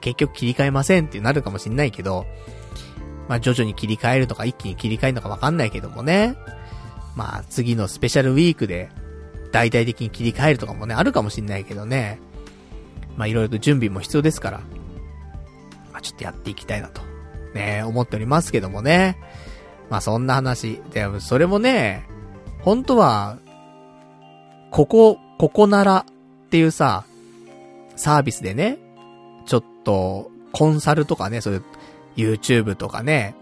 [0.00, 2.26] 結局切り替えませんってなるかもしんないけど、
[3.28, 6.36] まあ、徐々に切り替えるとか一気に切り替えるのかわかんないけどもね。
[7.14, 8.88] まあ、次のスペシャルウィークで、
[9.52, 12.18] 大々的に切り替えるとかもね、あるかもしんないけどね。
[13.16, 14.58] まあ、いろいろと準備も必要ですから、
[15.92, 17.02] まあ、ちょっとやっていきたいなと、
[17.54, 19.18] ね、思っておりますけどもね。
[19.92, 20.80] まあ、そんな話。
[20.90, 22.08] で、それもね、
[22.62, 23.36] 本当は、
[24.70, 27.04] ここ、ここならっていうさ、
[27.94, 28.78] サービスでね、
[29.44, 31.62] ちょっと、コンサルとかね、そういう、
[32.16, 33.34] YouTube とかね、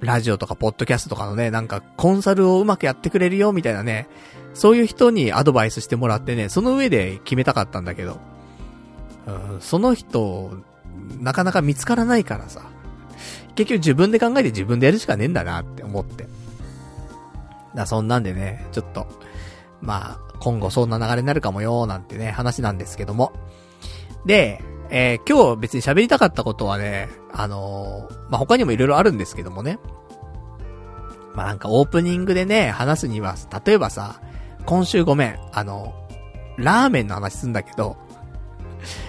[0.00, 4.08] ラジオとかポッドキャストとかのね、なんかコンサルをうまくやってくれるよみたいなね、
[4.52, 8.18] そういう人にアドバイスしてもらってね、その上で決めたかったんだけど、
[9.26, 10.52] うん、その人、
[11.18, 12.60] なかなか見つからないからさ、
[13.56, 16.26] 結局自分で考えて自分でやるしかねえんだなって思って。
[17.74, 19.06] だそんなんでね、ちょっと、
[19.80, 23.32] まあ、今後そんな流れになるかもよ、なんてね、話なんですけども。
[24.24, 29.78] で、えー、今日別に喋りたかったことはね、あのー、まあ、他にも色々あるんですけどもね。
[31.34, 34.20] まあ、なんかオープニングでね、話すには、例えばさ、
[34.64, 35.94] 今週ごめん、あの、
[36.56, 37.96] ラーメンの話すんだけど、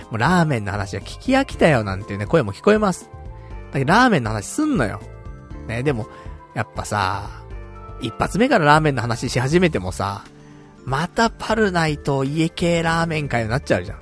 [0.09, 3.09] もうラーメンの話は聞き飽きたよなんていうね、声も聞こえます。
[3.71, 5.01] だけどラーメンの話すんのよ。
[5.67, 6.07] ね、でも、
[6.53, 7.43] やっぱさ、
[8.01, 10.23] 一発目からラーメンの話し始めてもさ、
[10.85, 13.99] またパルナイと家系ラーメン会になっちゃうじゃん。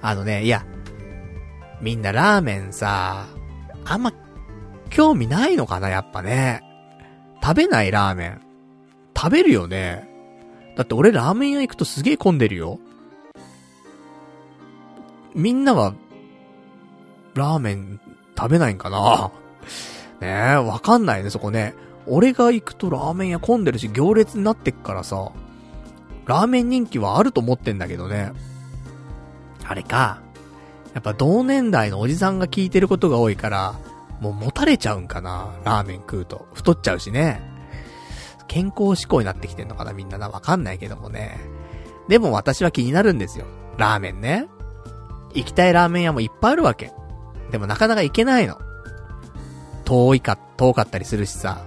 [0.02, 0.66] あのね、いや、
[1.80, 3.26] みんなラーメンさ、
[3.84, 4.12] あんま、
[4.90, 5.88] 興味ないのかな？
[5.88, 6.62] やっぱね。
[7.42, 8.40] 食べないラーメン。
[9.16, 10.08] 食べるよね。
[10.76, 12.80] だって俺ラーメン屋行くとすげえ混んでるよ。
[15.34, 15.94] みんなは、
[17.34, 18.00] ラーメン
[18.36, 19.30] 食べないんかな？
[20.24, 21.74] ねえ、わかんないね、そこね。
[22.06, 25.32] 俺が行くとラーメン屋混んでるし、行列になってっからさ、
[26.26, 28.32] ラーメン人気はあると思ってんだけどね。
[29.66, 30.22] あれか。
[30.94, 33.74] やっぱ同年代のおじさんが聞いてることが多いから、
[34.20, 35.54] もう持たれちゃうんかな。
[35.64, 36.46] ラーメン食うと。
[36.54, 37.42] 太っちゃうしね。
[38.48, 40.30] 健康志向になってきてんのかなみんなな。
[40.30, 41.38] わかんないけどもね。
[42.08, 43.44] でも私は気になるんですよ。
[43.76, 44.46] ラーメンね。
[45.34, 46.92] 行きたいラーメン屋もいっぱいあるわけ。
[47.50, 48.58] でもなかなか行けないの。
[49.84, 51.64] 遠いか、遠かったりするしさ。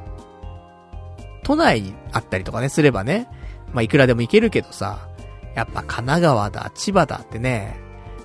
[1.44, 3.30] 都内にあったりとかね、すればね。
[3.74, 5.08] まあ、いくらでも行けるけどさ、
[5.56, 7.80] やっぱ神奈川だ、千葉だってね、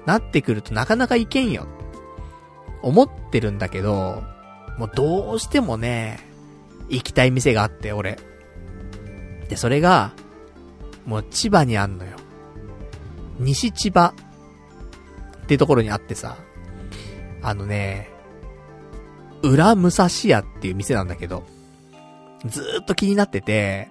[0.06, 1.66] なってくるとなかなか行けんよ。
[2.82, 4.22] 思ってるんだけど、
[4.78, 6.18] もうどうしてもね、
[6.88, 8.18] 行きたい店があって、俺。
[9.48, 10.12] で、それが、
[11.06, 12.16] もう千葉にあんのよ。
[13.38, 14.14] 西千葉
[15.42, 16.36] ってところにあってさ、
[17.42, 18.11] あのね、
[19.42, 21.44] 裏武蔵屋っていう店なんだけど、
[22.46, 23.88] ずーっと気になってて、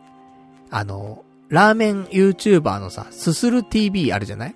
[0.69, 4.55] あの、ラーメン YouTuber のさ、すする TV あるじゃない？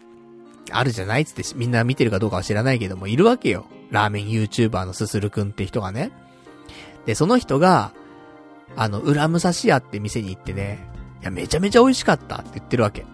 [0.72, 3.66] あるじゃないつってみんな見てるかどうかは知らないけども、いるわけよ。
[3.92, 6.12] ラーメン YouTuber のすするくんって人がね。
[7.06, 7.92] で、その人が、
[8.76, 10.88] あの、裏武蔵屋って店に行ってね、
[11.22, 13.06] いや、めちゃめちゃ美味しかったって言ってるわけ。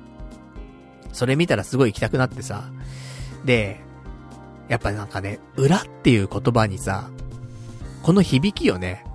[1.11, 2.69] それ見たらすごい行きたくなってさ。
[3.43, 3.81] で、
[4.69, 7.09] やっぱなんかね、裏っていう言葉にさ、
[8.03, 9.05] この響きよね。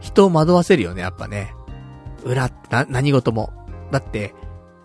[0.00, 1.54] 人を惑わせるよね、やっぱね。
[2.24, 3.52] 裏な、何事も。
[3.90, 4.34] だって、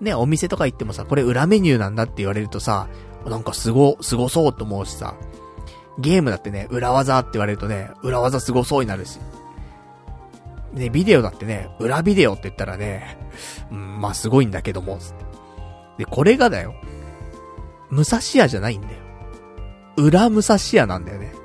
[0.01, 2.87] ね、お店とか行ってもさ、これ裏メニューなんだって言われるとさ、
[3.25, 5.15] なんかすご、すごそうと思うしさ、
[5.99, 9.19] ゲームだってね、裏技って言われるとね、裏技すごそうになるし。
[10.73, 13.17] ね、ビデオだってね、裏ビデオって言ったらね、
[13.71, 15.25] うん、まあすごいんだけども、つって。
[15.99, 16.73] で、これがだよ。
[17.91, 18.93] 武蔵屋じゃないんだよ。
[19.97, 21.42] 裏武蔵屋なんだよね。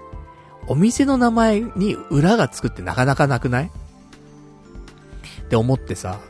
[0.68, 3.66] お店の名前に裏がつくってなかなかなくない？
[3.66, 6.20] って思ってさ、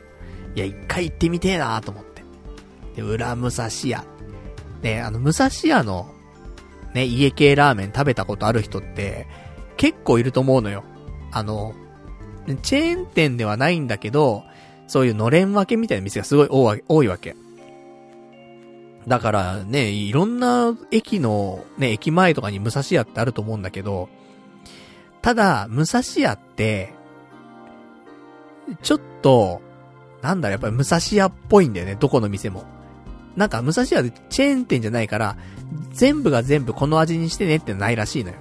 [0.55, 2.23] いや、一回行ってみてえなと思って。
[2.97, 4.05] で、裏武蔵屋。
[4.83, 6.15] ね、あの、武蔵屋の、
[6.95, 9.27] ね、家系ラーメン食べたことある人って、
[9.77, 10.85] 結構いると思うのよ。
[11.33, 11.75] あの、
[12.63, 14.45] チェーン店ではないんだけど、
[14.87, 17.37] そういうのれん分けみたいな店がすごい多いわけ。
[19.07, 24.09] だからね、いろんな駅の、ね、駅前とかに武蔵屋ってあると思うんだけど、
[25.23, 26.95] ただ、武蔵屋って、
[28.83, 29.61] ちょっと、
[30.23, 32.65] なんだろ、やっぱり武蔵屋っぽいんだよね、どこの店も。
[33.37, 35.37] なんか、武蔵屋でチェーン店じゃないから、
[35.93, 38.37] 全部が全部この味にしてねってないらしいのよ。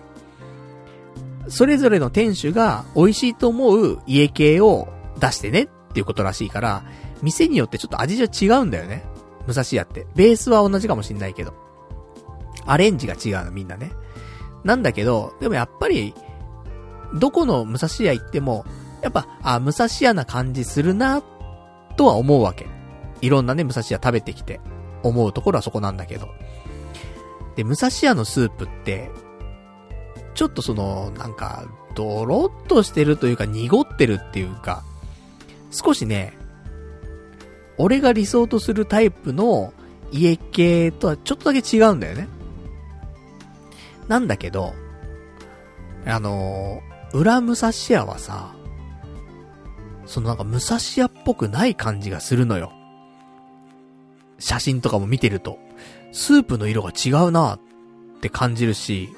[1.49, 6.83] それぞれの店主が美味しいと思う家系を出してねっていうことらしいから、
[7.21, 9.03] 店によってちょっと味じゃ違うんだよね。
[9.47, 10.05] 武蔵屋って。
[10.15, 11.53] ベースは同じかもしんないけど。
[12.65, 13.91] アレンジが違うのみんなね。
[14.63, 16.13] なんだけど、でもやっぱり、
[17.13, 18.65] どこの武蔵屋行っても、
[19.01, 21.21] やっぱ、あ、武蔵屋な感じするな、
[21.95, 22.67] とは思うわけ。
[23.21, 24.59] いろんなね、武蔵屋食べてきて、
[25.03, 26.29] 思うところはそこなんだけど。
[27.55, 29.09] で、武蔵屋のスープって、
[30.35, 34.83] ちょっとその、なんか、ドロッとしてるというか、濁ってるっていうか、
[35.71, 36.37] 少しね、
[37.77, 39.73] 俺が理想とするタイプの
[40.11, 42.27] 家系とはちょっとだけ違うんだよね。
[44.07, 44.73] なんだけど、
[46.05, 46.81] あの、
[47.17, 48.53] 裏武蔵屋はさ、
[50.05, 52.71] そのなんか武蔵屋っぽくない感じがするのよ。
[54.37, 55.57] 写真とかも見てると、
[56.11, 57.59] スープの色が違うなっ
[58.21, 59.09] て感じるし、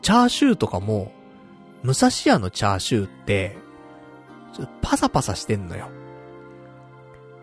[0.00, 1.12] チャーシューとかも、
[1.82, 3.58] 武蔵屋のチャーシューって、
[4.80, 5.90] パサパサしてんのよ。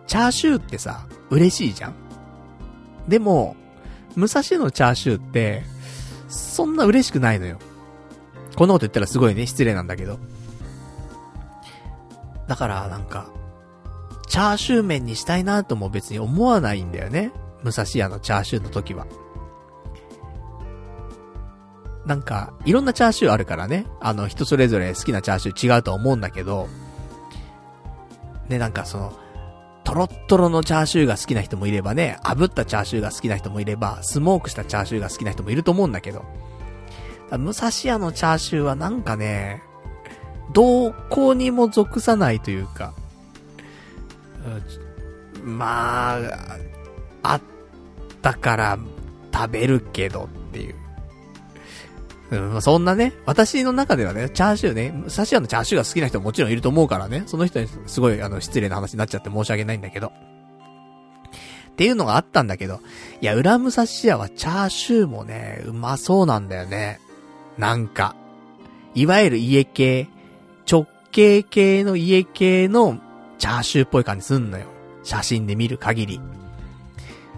[0.07, 1.93] チャーシューってさ、嬉しいじゃん
[3.07, 3.55] でも、
[4.16, 5.61] 武蔵屋のチャーシューって、
[6.30, 7.59] そんな嬉しくないのよ。
[8.56, 10.20] こんなこと言ったらすごいね、失礼なんだけど。
[12.47, 13.30] だからなんか、
[14.28, 17.32] チャーシュー麺にしたいなとも別に思わないんだよね。
[17.64, 19.08] 武蔵屋のチャーシューの時は。
[22.06, 23.86] なんか、いろんなチャーシューあるからね。
[24.01, 26.68] あの、人それぞれ好きなチャーシュー違うと思うんだけど、
[28.49, 29.14] ね、なんかその、
[29.86, 36.26] トロットロのチャーシューが好きな人もいればね、炙ったチャーシューが好きな人もいれば、スモークしたチャーシューが好きな人もいると思うんだけど、
[37.38, 39.61] 武蔵屋のチャーシューはなんかね、
[40.53, 42.93] どこにも属さないというか、
[45.43, 46.57] まあ、
[47.23, 47.41] あっ
[48.21, 48.79] たから
[49.34, 50.75] 食べるけどっていう。
[52.31, 60.11] うん、そんなね、私の中ではね、チャーシューね、サシアのチャーシューが好きな人ももちろんいると思うからね、その人にすごいあの失礼な話になっちゃって申し訳ないんだけど。
[61.73, 62.81] っていうのがあったんだけど、
[63.21, 66.99] いや、裏武蔵屋はチャーシューもね、うまそうなんだよね。
[67.58, 68.16] なんか。
[68.95, 70.08] いわゆる家系、
[70.70, 72.99] 直径系の家系の
[73.38, 74.68] チャーシューっぽい感じすんのよ。
[75.04, 76.22] 写真で見る限り。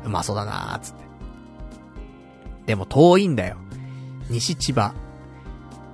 [0.05, 1.03] うまそうだなーつって。
[2.67, 3.57] でも遠いんだよ。
[4.29, 4.93] 西千葉。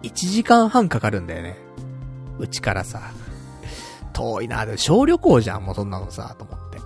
[0.04, 1.58] 1時間半かかるんだよね。
[2.40, 3.12] うちからさ。
[4.14, 6.80] 遠いなで小旅行じゃん、もうそんなのさ、と思って。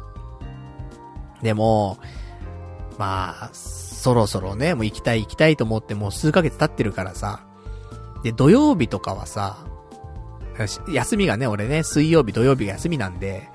[1.42, 1.98] でも、
[2.98, 3.50] まあ、
[4.06, 7.48] そろそろね、もう行きたい行きたいと思ってもう数ヶ月経ってるからさ。
[8.22, 9.66] で、土曜日とかはさ、
[10.88, 13.50] 休みがね、俺ね、水曜日、土曜日が休みなんで、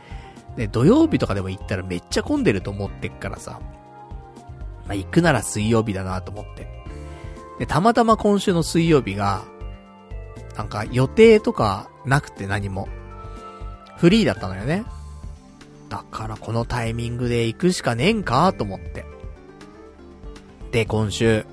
[0.56, 3.60] で、土曜日とかでも行ったらめっちゃ混んでると思ってっからさ。
[4.88, 6.66] まあ、行くなら水曜日だなと思って。
[7.60, 9.44] で、たまたま今週の水曜日が、
[10.56, 12.88] なんか予定とかなくて何も。
[13.98, 14.82] フリーだったのよね。
[15.88, 19.19] だからこのタイミングで行くしかねえんかと思って。
[20.70, 21.44] で、今週、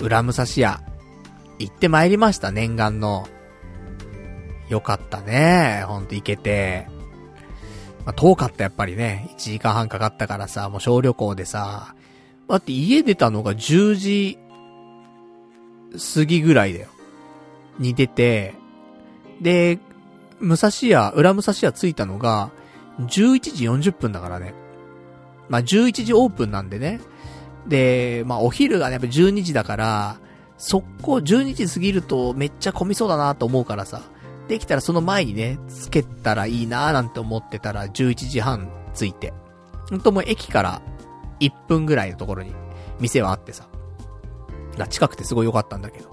[0.00, 0.80] 裏武蔵屋、
[1.58, 3.28] 行って参りました、念願の。
[4.68, 5.84] よかったね。
[5.86, 6.88] ほんと行けて。
[8.04, 9.30] まあ、遠かったやっぱりね。
[9.36, 11.94] 1時間半かかったからさ、もう小旅行でさ。
[12.48, 14.38] だって家出たのが10時
[16.14, 16.88] 過ぎぐらいだよ。
[17.78, 18.54] に出て、
[19.40, 19.78] で、
[20.40, 22.50] 武蔵屋、裏武蔵屋着いたのが、
[23.00, 24.54] 11時40分だからね。
[25.48, 27.00] まあ、11時オープンなんでね。
[27.66, 30.16] で、まあ、お昼がね、やっぱ12時だから、
[30.56, 34.02] 速攻12時過ぎるとめっちゃ混みそうだなと思うからさ。
[34.48, 39.32] できたらその前にね、つけたらいいなーなんて思ってたら11時半着いて。
[39.88, 40.82] ほんともう駅から
[41.40, 42.52] 1分ぐらいのところに
[43.00, 43.66] 店はあってさ。
[44.76, 46.10] が近くてすごい良かったんだけど。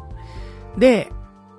[0.78, 1.12] で、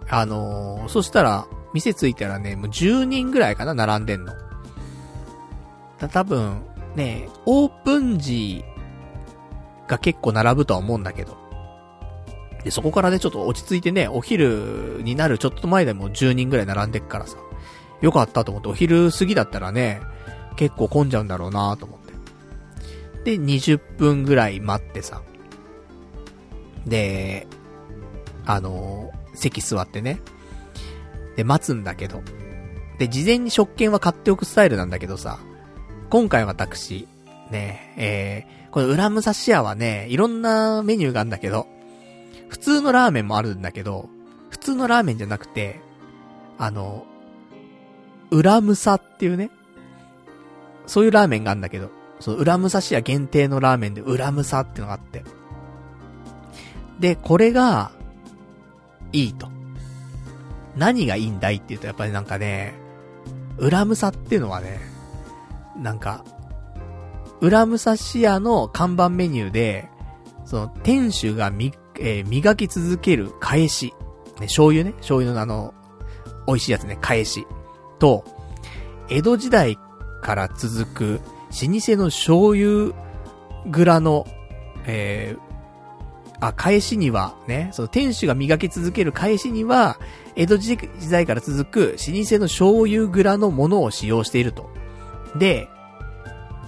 [0.09, 4.33] あのー、そしたら、店着いたらね、もう10人ぐらいかな、並んでんの。
[5.99, 6.63] だ多分、
[6.97, 8.65] ね、オープン時
[9.93, 11.37] が結構並ぶとは思うんだけど。
[12.65, 17.37] で、そこからね、ちょっと落ち着いてね、お昼になるちょっと前でも10人ぐらい並んでっからさ、
[18.01, 20.01] よかったと思って、お昼過ぎだったらね、
[20.57, 21.99] 結構混んじゃうんだろうなと思っ
[23.25, 23.37] て。
[23.37, 25.23] で、20分ぐらい待ってさ、
[26.87, 27.47] で、
[28.47, 30.21] あのー、席座ってね、
[31.37, 32.23] で、待つんだけど、
[32.99, 35.39] で、事前に食券は買っておくスタイルなんだけどさ、
[36.11, 37.09] 今回私、
[37.51, 41.67] ね、えー、この裏武蔵屋はね、いろんなメニューがあるんだけど、
[42.49, 44.09] 普通のラーメンもあるんだけど、
[44.49, 45.81] 普通のラーメンじゃなくて、
[46.57, 47.05] あの、
[48.31, 49.51] 裏むさっていうね、
[50.87, 55.23] そういうラーメンがあるんだけど、その裏武蔵屋限定のラーメンで裏武蔵ってのがあって。
[56.99, 57.93] で、これが、
[59.13, 59.49] いいと。
[60.77, 62.73] 何がいいんだいって言うと、やっぱりなんかね、
[63.59, 64.81] 裏武蔵っていうのはね、
[65.77, 66.25] なんか、
[67.43, 69.89] 裏武蔵屋の看板メニューで、
[70.45, 73.93] その、店主がみ、えー、磨き続ける返し。
[74.39, 74.93] ね、醤油ね。
[74.99, 75.75] 醤油のあの、
[76.47, 77.45] 美味しいやつね、返し。
[77.99, 78.25] と、
[79.11, 79.77] 江戸時代
[80.23, 81.21] から続く、
[81.51, 82.95] 老舗の醤油
[83.73, 84.25] 蔵の、
[84.87, 89.99] えー、あ、返しには、ね、その店主が磨き続ける返しには、
[90.37, 90.79] 江戸時
[91.11, 94.71] 代から続く老舗の醤油蔵のものを使用していると。
[95.37, 95.69] で、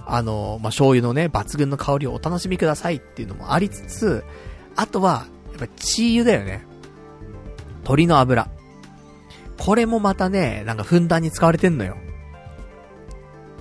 [0.07, 4.23] あの、まあ、醤油のね、抜群の香りをお楽しみくださいっていうのもありつつ、
[4.75, 6.65] あとは、やっぱ、チー油だよね。
[7.83, 8.49] 鶏の油。
[9.57, 11.97] これもまたね、なんかふんだんに使われてんのよ。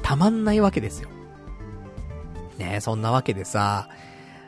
[0.03, 1.09] たまんないわけですよ。
[2.59, 3.89] ねそんなわけでさ、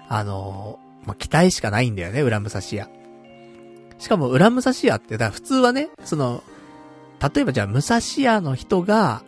[0.09, 2.89] あのまあ、期待しかないんだよね、裏武蔵屋。
[3.99, 6.43] しかも、裏武蔵屋って、だから普通はね、その、
[7.35, 9.23] 例えばじゃあ、武蔵屋の人が、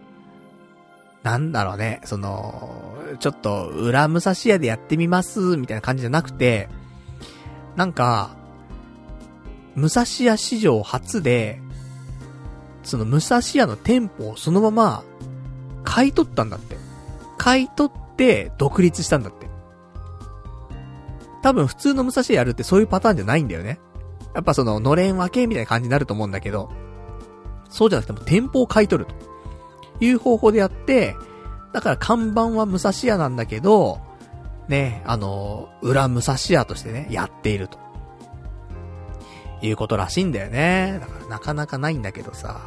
[1.29, 6.71] なんだろうね、その、ちょっと、裏武蔵屋でやってみます、みたいな感じじゃなくて、
[7.77, 8.31] なんか、
[9.75, 11.61] 武蔵屋史上初で、
[12.83, 15.05] その武蔵屋の店舗をそのまま、
[15.85, 16.77] 買い取ったんだって。
[17.37, 19.49] 買い取って独立したんだって。
[21.43, 23.79] 多分普通の武蔵屋やるってそういうパターンじゃないんだよね。
[24.35, 26.71] やっぱその、のれん分けみたいな感じになると思うんだけど、
[27.69, 29.28] そうじゃなくても店舗を買い取ると。
[30.01, 31.17] いう方法でやって、
[31.73, 34.01] だから看板は武蔵屋なんだけど、
[34.69, 37.79] ね、あの、裏武蔵屋としてね、やっていると。
[39.61, 40.99] いうことらしいんだよね。
[41.01, 42.61] だからなかなかないんだけどさ。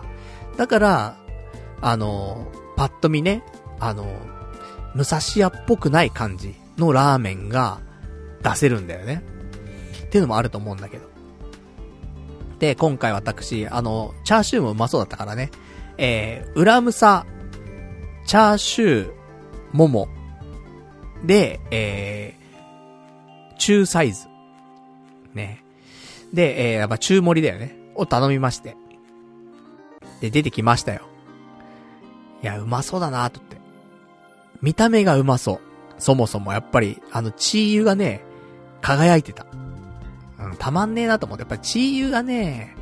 [0.58, 1.16] だから、
[1.82, 3.44] あの、パッと見ね、
[3.80, 4.06] あの、
[4.94, 7.80] 武蔵屋っぽくない感じのラーメンが
[8.44, 9.24] 出せるんだよね。
[10.06, 11.10] っていうのもあると思うんだけど。
[12.60, 15.50] で、今回私、あの、チャーシューもうまそうだったからね、
[16.04, 17.28] えー、裏ムサ、
[18.26, 19.14] チャーシュー、
[19.72, 20.10] もも、
[21.24, 24.28] で、えー、中サイズ。
[25.36, 25.64] ね。
[26.34, 27.78] で、えー、やっぱ中盛りだよね。
[27.94, 28.76] を頼みまして。
[30.22, 31.02] で、出てきましたよ。
[32.42, 33.58] いや、うまそうだなとって。
[34.60, 35.60] 見た目がうまそう。
[36.00, 38.24] そもそもやっぱり、あの、チー油がね、
[38.82, 39.46] 輝いてた。
[40.40, 41.44] うん、たまんねえなと思って。
[41.44, 42.76] やっぱチー油がね、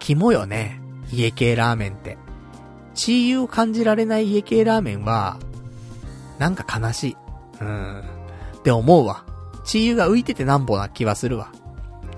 [0.00, 0.81] 肝よね。
[1.12, 2.18] 家系ラーメンって。
[2.94, 5.38] チー油を感じられない家系ラーメンは、
[6.38, 7.16] なんか悲しい。
[7.60, 8.00] うん。
[8.58, 9.24] って思うわ。
[9.64, 11.52] チー油が浮いててなんぼな気はするわ。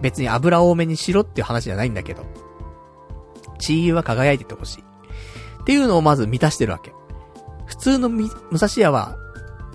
[0.00, 2.24] 別に油多めにしろっていう話じゃないんだけど。
[3.58, 4.84] チー油は輝いててほしい。
[5.62, 6.92] っていうのをまず満たしてるわけ。
[7.66, 9.16] 普通のみ、武蔵屋は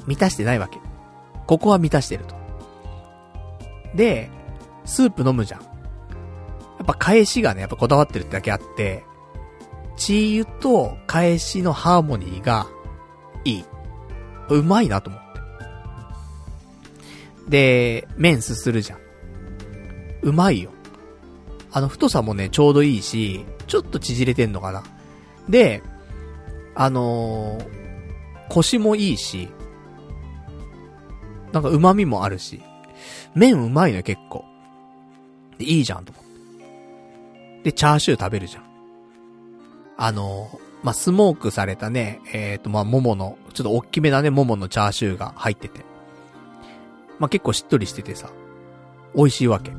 [0.08, 0.80] 満たしてないわけ。
[1.48, 2.36] ここは満たしてると。
[3.96, 4.30] で、
[4.86, 5.62] スープ飲むじゃん。
[5.62, 5.68] や
[6.84, 9.04] っぱ返しがね、やっぱこだわってるってだけあって、
[10.00, 12.68] チー油と返しのハーモニーが
[13.44, 13.66] いい。
[14.50, 15.28] うまいなと思って。
[17.50, 19.00] で、麺すするじゃん。
[20.24, 20.72] うまいよ。
[21.72, 24.84] あの太さもね、ちょうどいいし、ちょっと縮れてんのかな。
[25.50, 25.84] で、
[26.76, 27.68] あのー、
[28.50, 29.50] 腰もいいし、
[31.52, 32.62] なんか旨味もあるし、
[33.36, 34.46] 麺うまいのよ結構。
[35.58, 37.64] で、いいじゃんと思って。
[37.64, 38.69] で、チャーシュー食べるじゃん。
[40.02, 45.82] あの、まあ、スモークされたね、えっ、ー、と、まあ、桃の、ちょっと大きめなね、桃のチャーシューが入ってて。
[47.20, 48.30] まあ、結構しっとりしててさ、
[49.14, 49.74] 美味しいわけ。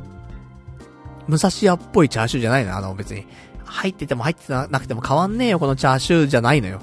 [1.26, 3.26] 武蔵屋っぽいチャーシューじゃないのあの、別に。
[3.64, 6.80] 入ってても入ってなくても変わんねえよ、このチャーシューじゃないのよ。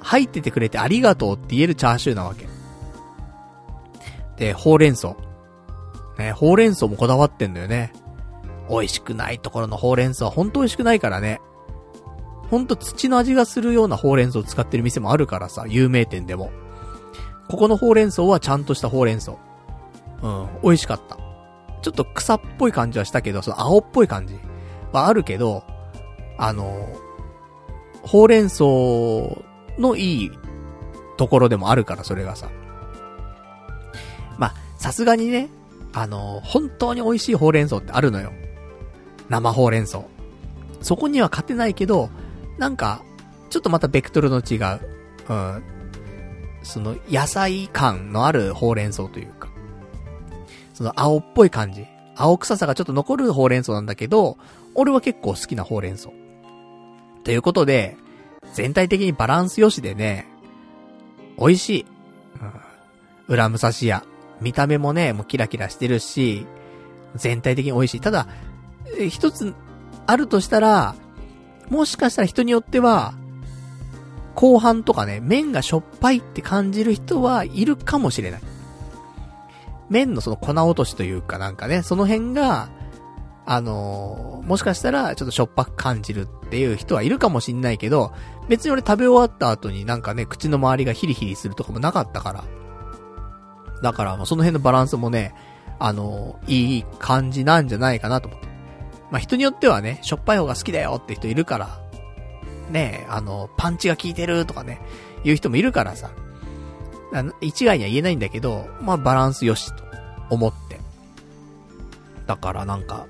[0.00, 2.48] 入っててくれてありがとうって言えるチャーシューなわけ。
[4.38, 5.14] で、ほうれん草。
[6.18, 7.92] ね、ほうれん草もこだわってんだよね。
[8.68, 11.40] 美味しくないところのほうれん草はほんと美味しくないからね。
[12.54, 16.52] ほんと土の味がするようなほうれん草を使ってる店もあるからさ、有名店でも。
[17.48, 19.32] ここのほうれん草はちゃんとしたほうれん草。
[20.22, 21.16] うん、美味しかった。
[21.82, 24.38] ちょっと草っぽい感じはしたけど、その青っぽい感じ
[24.92, 25.64] はあるけど、
[26.38, 26.86] あの、
[28.02, 28.62] ほうれん草
[29.76, 30.30] のいい
[31.16, 32.50] ところでもあるから、それがさ。
[34.38, 35.48] まあ、さすがにね、
[35.92, 38.32] あの、本当に美味しいほうれん草ってあるのよ。
[39.28, 40.02] 生ほうれん草。
[40.82, 42.10] そこには勝てないけど、
[42.58, 43.02] なんか、
[43.50, 44.80] ちょっとまたベクトルの違う、
[45.28, 45.62] うん、
[46.62, 49.48] その野菜感のあるほうれん草というか、
[50.72, 51.86] その青っぽい感じ、
[52.16, 54.38] 青臭さがちょっと残るほうれん草なんだけど、
[54.74, 56.10] 俺は結構好きなほうれん草。
[57.22, 57.96] ということで、
[58.52, 60.26] 全体的にバランス良しでね、
[61.38, 61.86] 美味しい。
[62.40, 62.52] うん。
[63.28, 64.04] 裏武蔵屋。
[64.40, 66.46] 見た目もね、もうキラキラしてるし、
[67.14, 68.00] 全体的に美味しい。
[68.00, 68.26] ただ、
[69.08, 69.54] 一つ、
[70.06, 70.94] あるとしたら、
[71.70, 73.14] もしかしたら人によっては、
[74.34, 78.40] 後半とかね、麺がしょっぱいって感じる人はいるかもしれない。
[79.88, 82.68] 麺のその粉落としというかなんかね、その辺が、
[83.46, 88.12] あのー、もしかしたらちょっとしょっぱく感じるっていう人はいるかもしんないけど、
[88.48, 92.44] 別に俺食べ終わった後になんかね、口の周りがヒリヒリするとかもなかったから。
[93.82, 95.34] だから、その辺のバランスもね、
[95.78, 98.53] あのー、いい感じなんじゃないかなと思って。
[99.14, 101.78] まあ、人によってはね、しょっぱい方が好きだよって人いるから、
[102.68, 104.80] ね、あの、パンチが効いてるとかね、
[105.22, 106.10] 言う人もいるからさ、
[107.40, 109.84] 一概には言えないんだけど、まあ、バランスよしと
[110.30, 110.80] 思って。
[112.26, 113.06] だからなんか、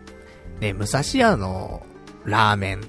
[0.61, 1.83] ね、武蔵屋の
[2.27, 2.83] ラーメン。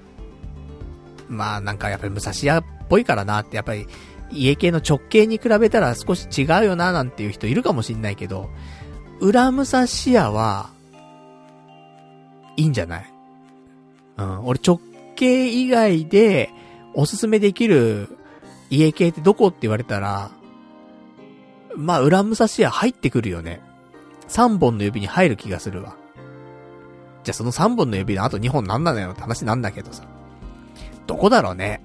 [1.29, 3.87] まあなんかやっぱり武蔵屋っぽいからなって、やっぱり
[4.29, 8.49] 家系の直系に比べたら少し違うよななんていう人いるかもしんないけど、
[9.21, 10.74] 裏武蔵屋は、
[12.57, 13.13] いいんじゃない？
[14.17, 14.79] うん、俺直
[15.15, 16.49] 系以外で
[16.93, 18.17] おすすめできる
[18.69, 20.31] 家系ってどこって言われたら、
[21.75, 23.61] まあ、裏武蔵屋入ってくるよね。
[24.29, 25.95] 3本の指に入る気がするわ。
[27.23, 30.03] じゃあその3本の指のあと2本なんなのよって話なんだけどさ。
[31.07, 31.83] どこだろうね？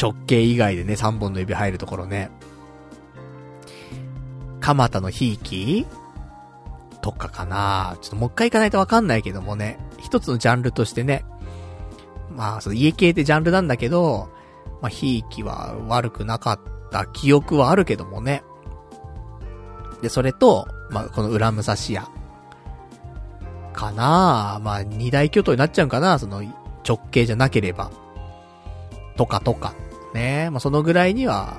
[0.00, 2.30] 直径以外でね、3本の指入るところね。
[4.60, 5.86] 蒲田のひいき？
[7.04, 9.78] とかかなちょっともう一回行かないとわかんないけどもね。
[9.98, 11.22] 一つのジャンルとしてね。
[12.30, 14.30] まあ、その家系ってジャンルなんだけど、
[14.80, 18.42] まあ、ひいきは悪くなかった記憶はあるけどもね。
[20.00, 22.08] で、それと、まあ、この裏武蔵屋。
[23.74, 26.42] かなまあ、二大巨頭になっちゃうかなその、
[26.88, 27.90] 直径じゃなければ。
[29.16, 29.74] とかとか。
[30.14, 31.58] ねまあ、そのぐらいには、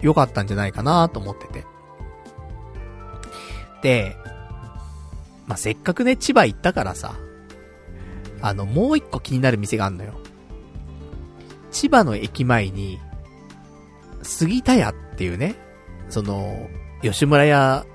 [0.00, 1.64] 良かったんじゃないかなと思ってて。
[3.82, 4.16] で、
[5.48, 7.14] まあ、せっかくね、千葉行ったからさ、
[8.40, 10.14] あの、もう一個気になる店があんのよ。
[11.70, 13.00] 千葉の駅前に、
[14.22, 15.56] 杉田屋っていうね、
[16.10, 16.68] その、
[17.02, 17.86] 吉村屋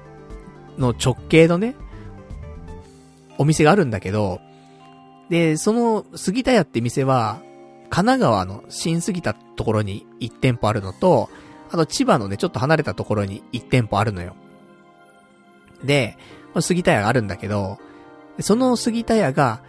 [0.77, 1.75] の直系のね、
[3.37, 4.41] お店があるんだけど、
[5.29, 7.41] で、その杉田屋って店は、
[7.89, 11.29] 神奈川の新杉田ところに1店舗あるのと、
[11.69, 14.35] あと千葉のね、ちょっと離れたところに1店舗あるのよ。
[15.83, 16.17] で、
[16.61, 17.79] 杉田屋があるんだけど、
[18.39, 19.61] その杉田屋が、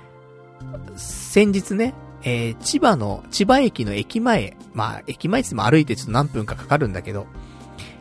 [0.96, 7.26] 先日ね、えー、千葉の、千葉駅の駅前、まあ、駅前っても歩いてちょっと何分かかかるんだけど、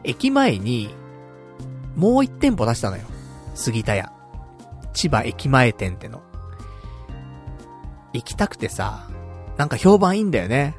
[0.03, 0.89] 駅前に、
[1.95, 3.03] もう一店舗出したのよ。
[3.53, 4.11] 杉田屋。
[4.93, 6.21] 千葉駅前店っての。
[8.13, 9.07] 行きたくてさ、
[9.57, 10.75] なんか評判いいんだよね。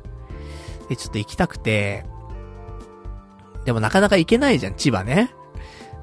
[0.89, 2.05] で、ちょっと行きたくて、
[3.65, 5.31] でもなかなか行けないじゃん、千葉ね。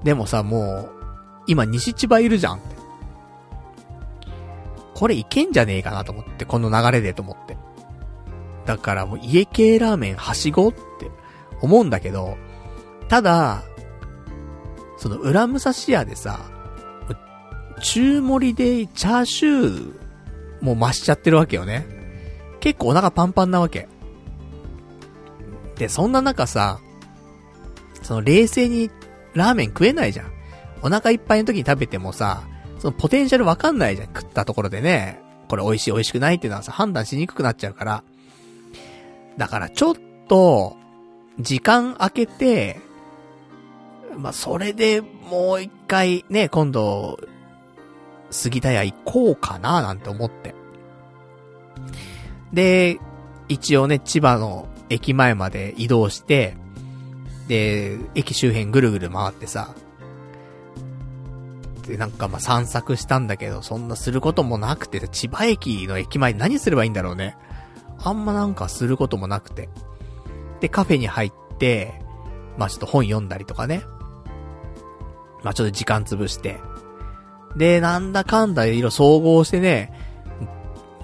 [0.03, 1.00] でもさ、もう、
[1.47, 2.75] 今西千葉いるじゃんって。
[4.93, 7.57] これいけんじゃねえかなと思って、この流れでと思って。
[8.65, 10.77] だからもう家系ラーメンはしごって
[11.61, 12.37] 思うんだけど、
[13.07, 13.63] ただ、
[14.97, 16.39] その裏武蔵屋でさ、
[17.81, 21.87] 中盛りでチャーシューも増しちゃってるわけよね。
[22.59, 23.87] 結構お腹パンパンなわけ。
[25.77, 26.79] で、そんな中さ、
[28.03, 28.91] その冷静に
[29.33, 30.31] ラーメン食えないじゃん。
[30.81, 32.43] お腹いっぱいの時に食べてもさ、
[32.79, 34.07] そのポテンシャルわかんないじゃん。
[34.07, 35.21] 食ったところでね。
[35.47, 38.03] これ美味しい美味しくないっていうのはさ、判断しにくくなっちゃうから。
[39.37, 39.95] だからちょっ
[40.27, 40.77] と、
[41.39, 42.79] 時間空けて、
[44.17, 47.19] まあ、それでもう一回ね、今度、
[48.29, 50.55] 杉田屋行こうかななんて思って。
[52.53, 52.99] で、
[53.47, 56.55] 一応ね、千葉の駅前まで移動して、
[57.47, 59.75] で、駅周辺ぐるぐる回ってさ、
[61.91, 67.35] で、なんかま散策したんだけど、そんなすることもなくて、千葉駅の駅前何すればいいんだろうね。
[68.01, 69.67] あんまなんかすることもなくて。
[70.61, 72.01] で、カフェに入って、
[72.57, 73.83] まあちょっと本読んだりとかね。
[75.43, 76.61] まあちょっと時間潰して。
[77.57, 79.91] で、なんだかんだいろいろ総合してね、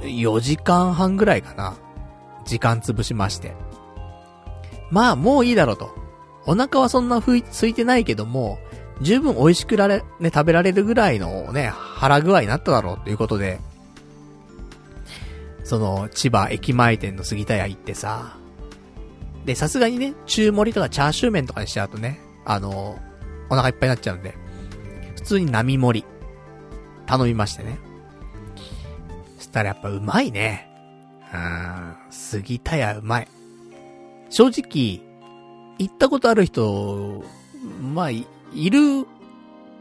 [0.03, 1.75] 4時間半ぐらいかな。
[2.45, 3.55] 時間潰しまして。
[4.89, 5.93] まあもういいだろうと。
[6.45, 8.57] お腹はそんなふい、空いてないけども、
[9.01, 13.59] 十分美味しくられ、ね、食べられるぐらいのね、腹具合になっただろうということで、
[15.63, 18.37] その、千葉駅前店の杉田屋行ってさ、
[19.45, 22.97] で、さすがにね、中盛りとかチャーシュー麺とかにしちゃうとね、あの、
[23.49, 24.35] お腹いっぱいになっちゃうんで、
[25.15, 26.07] 普通に並盛り、
[27.05, 27.79] 頼みましてね。
[29.37, 30.69] そしたらやっぱうまいね。
[31.33, 33.27] うん、杉田屋うまい。
[34.29, 35.01] 正直、
[35.77, 37.23] 行ったことある人、
[37.93, 38.09] まあ、
[38.57, 39.05] いる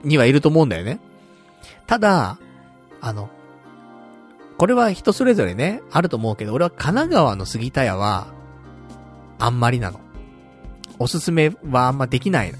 [0.05, 1.01] にはいると思うんだよね。
[1.87, 2.39] ただ、
[3.01, 3.31] あの、
[4.59, 8.29] これは人それぞれね、あると思うけど、俺は神奈川の杉田屋は、
[9.39, 10.01] あんまりなの。
[10.99, 12.59] おすすめはあんまできないの。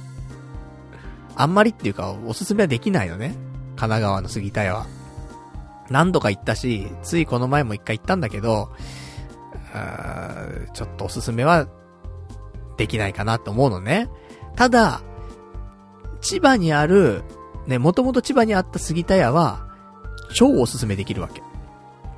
[1.37, 3.35] あんまりっていうか、おすすめはできないのね。
[3.77, 4.87] 神奈川の杉田屋は。
[5.91, 8.71] 何度か行ったし、ついこの前も一回行ったんだけど、
[10.73, 11.69] ちょっとおすすめは、
[12.77, 14.09] できないかなと思うのね。
[14.55, 15.01] ただ、
[16.27, 17.23] 千葉にある、
[17.69, 19.65] ね、もともと千葉にあった杉田屋は、
[20.35, 21.41] 超おすすめできるわけ。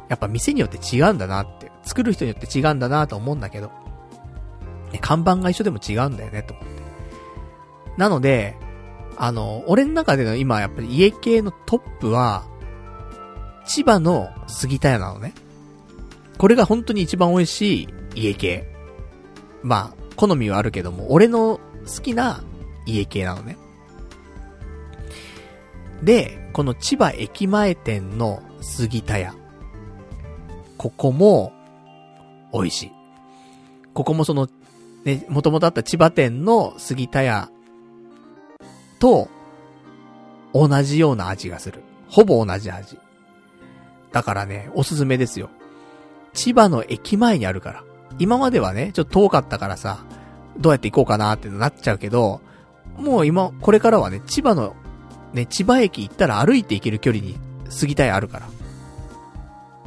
[0.09, 3.71] やっぱ店によって違うんだなって、作る人によって違うんだなと思うんだけど、
[4.93, 6.71] ね、看板が一緒でも違うんだよね、と思って。
[7.99, 8.57] なので、
[9.19, 12.47] あの、俺の中での今やっぱり家系のトップは、
[13.67, 15.35] 千葉の杉田屋なのね。
[16.39, 18.75] これが本当に一番美味しい家系。
[19.63, 21.61] まあ、好みはあるけども、俺の
[21.95, 22.43] 好きな
[22.87, 23.59] 家系なのね。
[26.03, 29.35] で、この千葉駅前店の杉田屋。
[30.77, 31.53] ここも、
[32.53, 32.93] 美味しい。
[33.95, 34.49] ここもその、
[35.05, 37.51] ね、もともとあった千葉店の杉田屋
[38.99, 39.29] と、
[40.55, 41.83] 同じような味がする。
[42.09, 42.99] ほぼ同じ味。
[44.13, 45.51] だからね、おすすめですよ。
[46.33, 47.85] 千葉の駅前にあるから。
[48.19, 50.05] 今まではね、ちょっと遠かったからさ、
[50.59, 52.41] どうやって行こうかなってなっちゃうけど、
[52.97, 54.75] もう今、これからはね、千葉の、
[55.39, 57.39] ね、千葉駅行ったら歩いて行ける距離に
[57.81, 58.49] 過ぎたいあるから。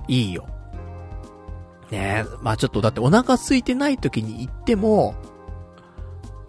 [0.08, 0.48] いいよ。
[1.92, 5.14] ねえ、まあちょっとだってお腹空いてない時に行っても、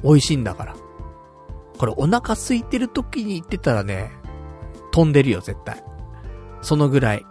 [0.05, 0.77] 美味しいんだから。
[1.79, 4.13] これお腹空いてる時に行ってたらね、
[4.93, 5.83] 飛んでるよ、絶対。
[6.61, 7.27] そのぐらい。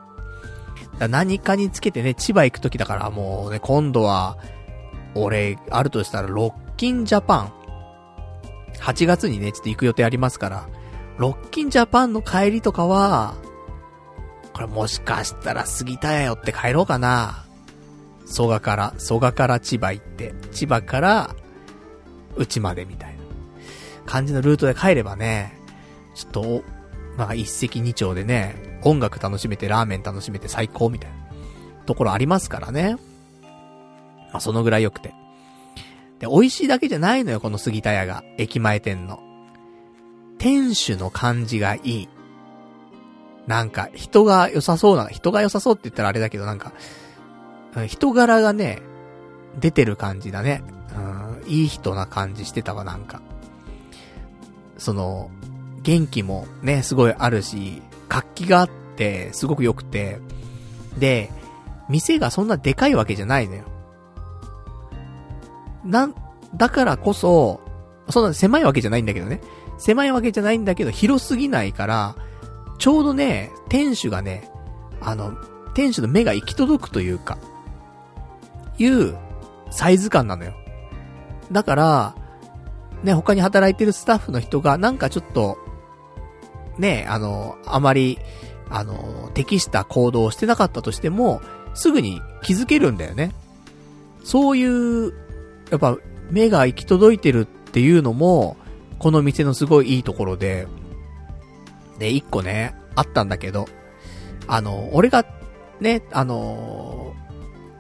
[0.99, 4.37] だ何かにつけてね、千葉行く時だからもうね、今度は、
[5.15, 7.53] 俺、あるとしたら、ロッキンジャパン。
[8.79, 10.67] 8月にね、ちょっと行く予定ありますから、
[11.21, 13.35] ロッキンジャパンの帰りとかは、
[14.53, 17.45] これもしかしたら杉田屋寄って帰ろうかな。
[18.25, 21.35] 蘇我から、蘇我から千葉行って、千葉から、
[22.37, 23.19] うちまでみたいな
[24.07, 25.59] 感じのルートで帰ればね、
[26.15, 26.63] ちょっと、
[27.17, 31.17] まあ一石二鳥でね、音楽楽しめてラーメン楽しめて最高みたいな
[31.85, 32.95] ところありますからね。
[34.31, 35.13] まあそのぐらい良くて。
[36.17, 38.23] で、美味しいだけじゃないのよ、この杉田屋が。
[38.39, 39.19] 駅前店の。
[40.41, 42.09] 店主の感じがいい。
[43.45, 46.73] なんか、人が良さそうな、人が良さそうって言ったらあれだけど、なんか、
[47.85, 48.81] 人柄がね、
[49.59, 50.63] 出てる感じだね。
[50.95, 53.21] うん、いい人な感じしてたわ、なんか。
[54.79, 55.29] その、
[55.83, 60.19] 元気もね、すごいあるし、活気があって、すごく良くて、
[60.97, 61.29] で、
[61.87, 63.65] 店がそんなでかいわけじゃないのよ。
[65.85, 66.15] なん、
[66.55, 67.61] だからこそ、
[68.09, 69.39] そんな狭いわけじゃないんだけどね。
[69.81, 72.15] 狭いわけじゃないんだけど、広すぎないから、
[72.77, 74.47] ちょうどね、店主がね、
[75.01, 75.35] あの、
[75.73, 77.39] 店主の目が行き届くというか、
[78.77, 79.17] いう
[79.71, 80.53] サイズ感なのよ。
[81.51, 82.15] だから、
[83.01, 85.57] ね、他に働いてるスタッフの人がなんかちょっと、
[86.77, 88.19] ね、あの、あまり、
[88.69, 91.41] あの、適した行動をしてなかったとしても、
[91.73, 93.31] すぐに気づけるんだよね。
[94.23, 95.13] そういう、
[95.71, 95.97] やっぱ、
[96.29, 98.57] 目が行き届いてるっていうのも、
[99.01, 100.67] この店のすごいいいところで、
[101.97, 103.67] で、一個ね、あったんだけど、
[104.45, 105.25] あの、俺が、
[105.79, 107.15] ね、あの、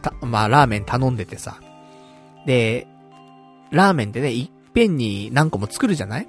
[0.01, 1.61] た、まあ、ラーメン頼んでてさ。
[2.47, 2.87] で、
[3.69, 6.27] ラーメンってね、いっぺんに何個も作るじゃない？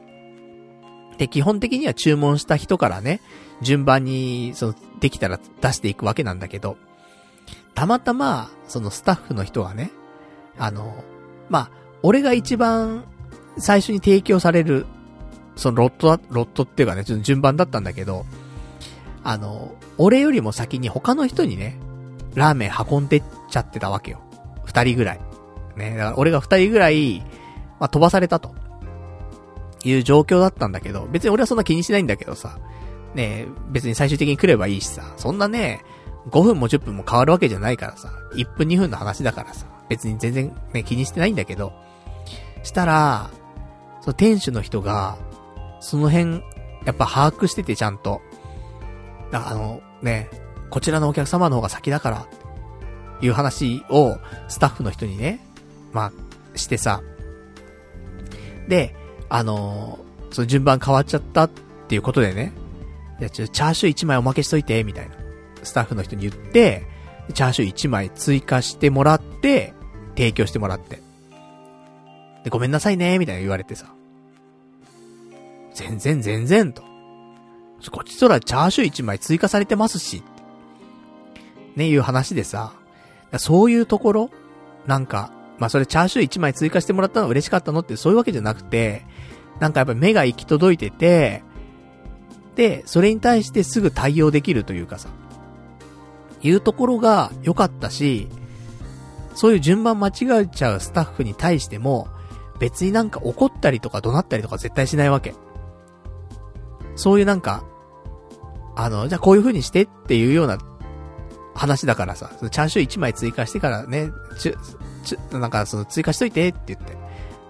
[1.17, 3.23] で、基本的には注文した人からね、
[3.63, 6.77] 順番に、その、できたら出していくわけなんだけど、
[7.75, 9.91] たまたま、そのスタッフの人がね、
[10.59, 11.03] あの、
[11.49, 11.71] まあ、
[12.03, 13.07] 俺が一番
[13.59, 14.87] 最初に提供される、
[15.57, 18.25] そのロットロットっていうかね、ちょっと順番だったんだけど、
[19.25, 21.79] あの、俺よりも先に他の人にね、
[22.35, 24.21] ラーメン運んでっちゃってたわけよ。
[24.65, 25.21] 二人ぐらい。
[25.77, 27.21] ね、だから俺が二人ぐらい、
[27.79, 28.55] まあ、飛ばされたと。
[29.85, 32.59] いう状況だったんだけど、別に俺はそんな気にしないんだけどさ、
[33.15, 35.85] ね別に最終的に来ればいいしさ、そんなね、
[36.31, 41.73] 5分も10分も変わるわけじゃないからさ、1分2分の話だからさ、別に全然ね、気にしてないんだけど、
[42.63, 43.31] したら、
[44.03, 45.17] その店主の人が、
[45.81, 46.43] その辺、
[46.85, 48.21] やっぱ把握しててちゃんと、
[49.33, 50.29] あの、ね、
[50.71, 52.27] こちらのお客様の方が先だから、
[53.21, 55.41] いう話をスタッフの人にね、
[55.93, 57.03] まあ、してさ。
[58.69, 58.95] で、
[59.29, 61.51] あのー、その順番変わっちゃったっ
[61.89, 62.53] ていうことでね、
[63.21, 65.15] いや、ちょ、チャーシュー1枚おまけしといて、みたいな。
[65.63, 66.87] スタッフの人に言って、
[67.35, 69.75] チャーシュー1枚追加してもらって、
[70.17, 71.01] 提供してもらって。
[72.45, 73.95] で、ごめんなさいね、みたいな言われてさ。
[75.75, 76.83] 全然全然と。
[77.91, 80.23] こっちとらチャーシュー1枚追加されてますし。
[81.77, 82.73] ね、いう話でさ。
[83.39, 84.31] そういうところ
[84.87, 89.05] なんか、まあそれチャーシュー1枚追加してもらったの嬉しかったのってそういうわけじゃなくて、
[89.61, 91.43] なんかやっぱ目が行き届いてて、
[92.57, 95.09] で、それに対してすぐ対応できるというかさ、
[96.43, 98.29] いうところが良かったし、
[99.35, 102.09] そういう順番間違えちゃうスタッフに対しても、
[102.63, 105.35] 別になんか怒ったりとか怒鳴ったりとか絶対しないわけ。
[106.95, 107.65] そういうなんか、
[108.77, 110.59] あの、じゃあこういう風にしてっていうような
[111.57, 114.59] 話だからさ、チャーシュー1枚追加してからね、ちゅ、
[115.03, 116.93] ちゅ、なんかその追加しといてって言って。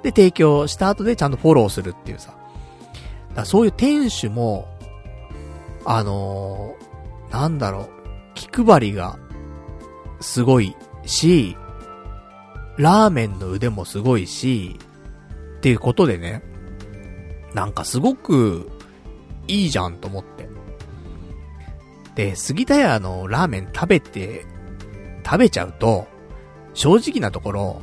[0.02, 2.32] で、提供した後でちゃんとフォローするっていうさ。
[3.34, 4.66] だそういう店主も、
[5.84, 7.88] あのー、なんだろう、
[8.32, 9.18] 気配りが、
[10.20, 11.54] すごいし、
[12.78, 14.78] ラーメンの腕もすごいし、
[15.62, 16.42] っていうことでね、
[17.54, 18.68] なんかすごく、
[19.46, 20.48] いいじゃんと思って。
[22.16, 24.44] で、杉田屋のラーメン食べて、
[25.24, 26.08] 食べちゃうと、
[26.74, 27.82] 正直なところ、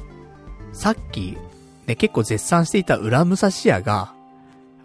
[0.73, 1.37] さっき、
[1.87, 4.11] ね、結構絶賛していた裏武蔵屋が、や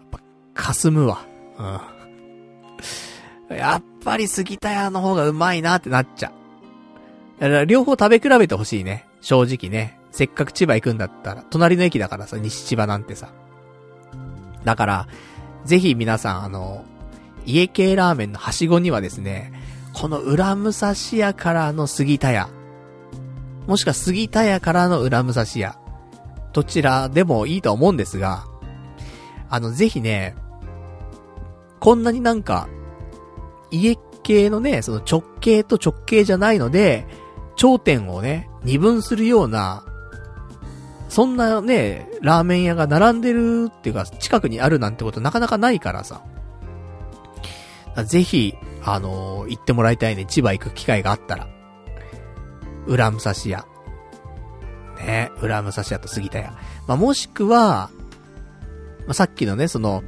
[0.05, 0.19] っぱ、
[0.53, 1.25] 霞むわ。
[3.49, 3.57] うん。
[3.57, 7.41] やっぱり杉田屋の方がうまいなってなっちゃう。
[7.41, 9.05] だから両方食べ比べてほしいね。
[9.19, 9.99] 正直ね。
[10.15, 13.33] せっかく千葉行くんだったら、隣の駅だからさ、西千葉なんてさ。
[14.63, 15.07] だから、
[15.65, 16.85] ぜひ皆さん、あの、
[17.45, 19.51] 家系ラーメンのはしごにはですね、
[19.91, 22.47] この裏武蔵屋からの杉田屋、
[23.67, 25.77] もしくは杉田屋からの裏武蔵屋、
[26.53, 28.45] どちらでもいいと思うんですが、
[29.49, 30.33] あの、ぜひね、
[31.81, 32.69] こんなになんか、
[33.69, 37.05] 家系のね、その直径と直径じゃないので、
[37.57, 39.83] 頂点をね、二分するような、
[41.15, 46.25] そんなね、ラーメン屋が並んでるっていうか、近くにあるなんてことなかなかないからさ。
[48.03, 48.53] ぜひ、
[48.83, 50.25] あのー、行ってもらいたいね。
[50.25, 51.47] 千葉行く機会があったら。
[52.85, 53.65] 裏武蔵屋。
[54.97, 56.51] ね、裏武蔵屋と杉田屋。
[56.85, 57.89] まあ、もしくは、
[59.05, 60.03] まあ、さっきのね、その、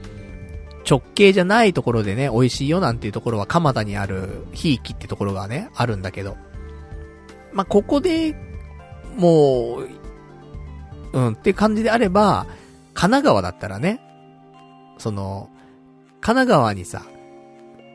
[0.85, 6.35] 直径じゃないところでね、美味しいよなんていうところは、蒲田にある、ひいきってところがね、あるんだけど。
[7.53, 8.35] まあ、ここで、
[9.15, 10.06] もう、
[11.13, 12.45] うんって感じであれば、
[12.93, 14.01] 神奈川だったらね、
[14.97, 15.49] その、
[16.21, 17.03] 神奈川にさ、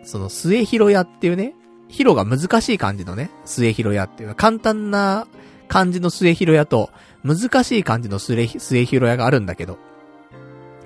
[0.05, 1.55] その末広屋っていうね、
[1.89, 5.27] 広が難しい感じのね、末広屋っていう簡単な
[5.69, 6.91] 感じの末広屋と、
[7.25, 9.79] 難しい感じの末末広屋があるんだけど、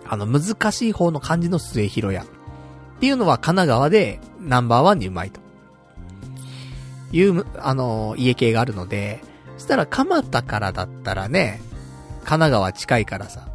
[0.09, 2.27] あの難しい方の感じの末広屋っ
[3.01, 5.41] ていうのは神奈川でナンバーワンにうまいと。
[7.13, 9.23] いう、あの、家系があるので、
[9.57, 11.61] そしたら蒲田からだったらね、
[12.27, 13.49] 神奈川近いからさ。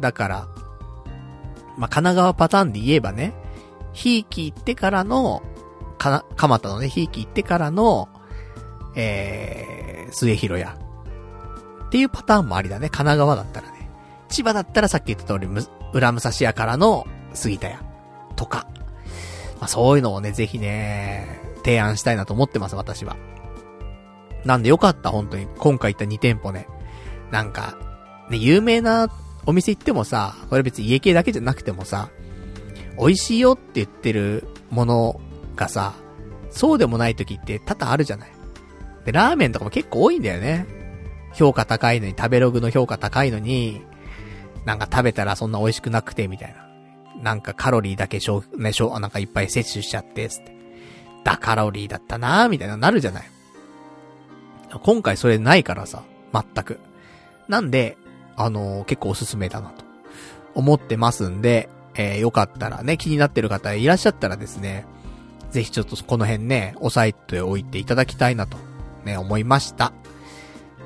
[0.00, 0.48] だから、
[1.76, 3.34] まあ、神奈川パターンで言えばね、
[3.92, 5.42] ひいき行ってからの、
[5.98, 8.08] かな、蒲田のね、ひいき行ってからの、
[8.96, 10.78] えー、末広屋。
[11.86, 12.88] っていうパターンもありだね。
[12.88, 13.90] 神奈川だったらね。
[14.28, 17.82] 千葉だったらさっき言った通り、む、裏武蔵屋からの杉田屋。
[18.36, 18.66] とか。
[19.58, 23.16] まあ、そういうのをね、ぜひね、提案したいなと思ってます、私は。
[24.46, 25.46] なんでよかった、本当に。
[25.58, 26.66] 今回行った2店舗ね。
[27.30, 27.76] なんか、
[28.28, 29.08] ね、有名な
[29.46, 32.10] お店行ってもさ、これ別に家系だけじゃなくてもさ、
[32.98, 35.20] 美味しいよって言ってるもの
[35.56, 35.94] がさ、
[36.50, 38.32] そうでもない時って多々あるじゃない。
[39.04, 40.66] で、ラーメンとかも結構多いんだよね。
[41.32, 43.82] 評価高いのに、食べログの評価高いのに、
[44.64, 46.66] なんか食べたらそんな美味しくなくて、みたいな。
[47.22, 50.54] なんかカロリーだけ消、ね、消、なんかいっぱい摂取しちゃって、つって。
[51.24, 53.30] だカロリーだったなーみたいななるじゃない。
[54.82, 56.02] 今回それないからさ、
[56.32, 56.80] 全く。
[57.50, 57.98] なんで、
[58.36, 59.84] あのー、結構おすすめだなと。
[60.54, 64.86] 思ってますんで、えー、よかったらね、気になってる方いらっしゃったらですね、
[65.50, 68.56] ぜひちょっとこの辺ね、押さえておいていただきたいなと、
[69.04, 69.92] ね、思いました。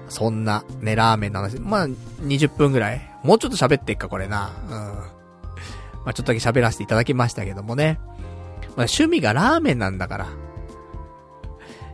[0.09, 1.59] そんな、ね、ラーメンの話。
[1.59, 3.01] まあ、20分ぐらい。
[3.23, 4.53] もうちょっと喋ってっか、これな。
[4.67, 4.71] うん。
[4.71, 7.99] まあ、ちょっとだけ喋らせていただきましたけどもね。
[8.77, 10.27] まあ、趣味がラーメンなんだから。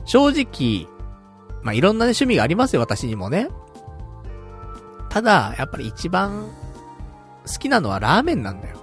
[0.04, 0.88] 正直、
[1.62, 3.48] まあ、いろんな、ね、趣味がありますよ、私にもね。
[5.10, 6.48] ただ、やっぱり一番
[7.46, 8.80] 好きなのはラーメンなんだよ。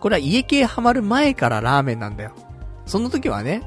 [0.00, 2.32] これは家系ハマる前からラーメンなんだよ。
[2.86, 3.62] その時はね、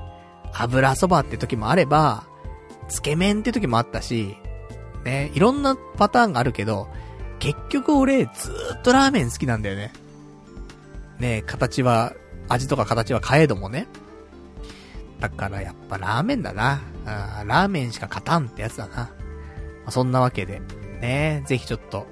[0.53, 2.23] 油そばって時もあれば、
[2.87, 4.37] つけ麺って時もあったし、
[5.03, 6.87] ね、いろんなパターンがあるけど、
[7.39, 9.91] 結局俺ずーっとラーメン好きなんだよね。
[11.19, 12.13] ね形は、
[12.49, 13.87] 味とか形は変えどもね。
[15.19, 16.81] だからやっぱラーメンだな。
[17.05, 19.09] あーラーメンしか勝たんってやつだな。
[19.89, 20.61] そんなわけで、
[21.05, 22.07] ねぜひちょっと、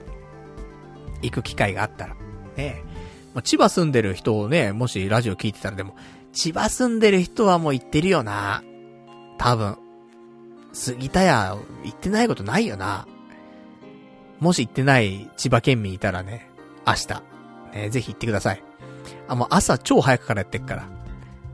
[1.21, 2.15] 行く機会があったら。
[2.55, 2.83] ね。
[3.33, 5.95] まあ、千葉住んでる人をね、もしラジオ聞いてたらでも、
[6.31, 8.63] 千葉住んでる人はもう行ってるよな。
[9.37, 9.77] 多分。
[10.71, 13.07] 杉田屋、行ってないことないよな。
[14.39, 16.49] もし行ってない千葉県民いたらね、
[16.85, 17.23] 明日、
[17.77, 18.63] ね、ぜひ行ってください。
[19.27, 20.89] あ、もう朝超早くからやってっから。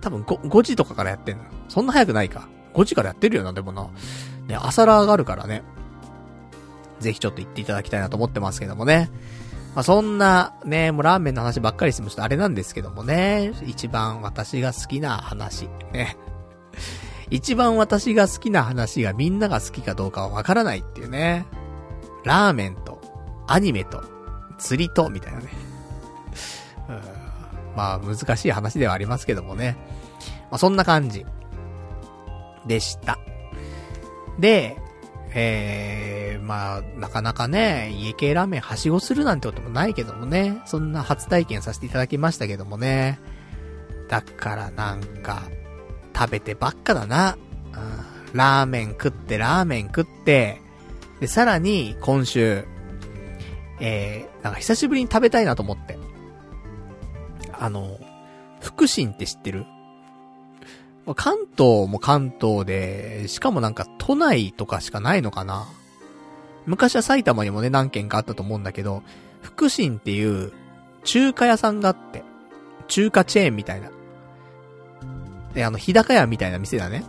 [0.02, 1.44] 多分 5, 5時とかからやってんの。
[1.68, 2.48] そんな早くないか。
[2.74, 3.90] 5時からやってるよな、でもな。
[4.48, 5.64] ね、朝ラーがあるからね。
[7.00, 9.10] ぜひちょっと行っていただきたいなと思ってますけどもね。
[9.76, 13.54] まあ、そんな、ね、もうラーメンの話ばっかりしてもちょっとあれなんですけどもね。
[13.66, 15.70] 一番私が好きな話。
[15.94, 16.18] ね。
[17.30, 21.46] 一番私が好きな話がみんなが好きかどうかはわからないっていうね。
[22.24, 23.00] ラーメンと、
[23.48, 24.04] アニメと、
[24.58, 25.46] 釣りと、みたいなね。
[26.90, 27.20] うん
[27.76, 29.78] まあ、難しい話ではありますけどもね。
[30.52, 31.26] まあ、そんな感じ。
[32.66, 33.20] でした。
[34.40, 34.78] で、
[35.34, 43.20] えー、まあ、なかなかね、家系ラーメンはしごするなんてこともないけどもね、そんな初体験させていただきましたけどもね。
[44.08, 45.44] だからなんか、
[46.18, 47.38] 食べてばっかだな。
[48.32, 50.62] うん、ラーメン食ってラーメン食って、
[51.20, 52.66] で、さらに今週、
[53.80, 55.98] えー、なんか久しぶりに食べたいなと思って。
[57.54, 58.00] あの、
[58.62, 59.66] 福神って知ってる？
[61.16, 65.68] 関東も関東で、しかもなんか都内とかしかないのかな
[66.66, 69.04] 昔は埼玉にもね、何軒かあったと思うんだけど、
[69.42, 70.52] 福神っていう
[71.04, 72.24] 中華屋さんがあって、
[72.88, 73.90] 中華チェーンみたいな。
[75.54, 77.04] で、あの、日高屋みたいな店だね。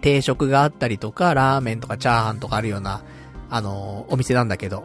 [0.00, 3.02] 定食があったりとか、ラーメンとかチャーハンとかあるような、
[3.50, 4.84] あのー、お店なんだけど、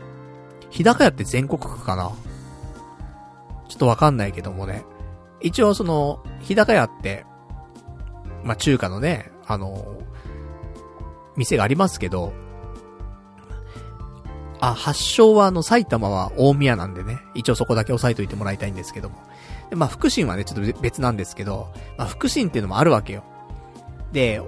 [0.70, 2.12] 日高屋って全国区かな
[3.68, 4.86] ちょっとわかんないけどもね。
[5.42, 7.26] 一応その、日高屋って、
[8.44, 9.98] まあ、中華のね、あの、
[11.36, 12.34] 店がありますけど、
[14.60, 19.18] あ、発祥はあの、埼玉は大宮なんでね、一応そこだけ押さえといてもらいたいんですけども。
[19.70, 21.68] で、まあ、福神はね、ちょっと別なんですけど、
[21.98, 23.24] まあ、福神っていうのもあるわけよ。
[24.14, 24.42] で、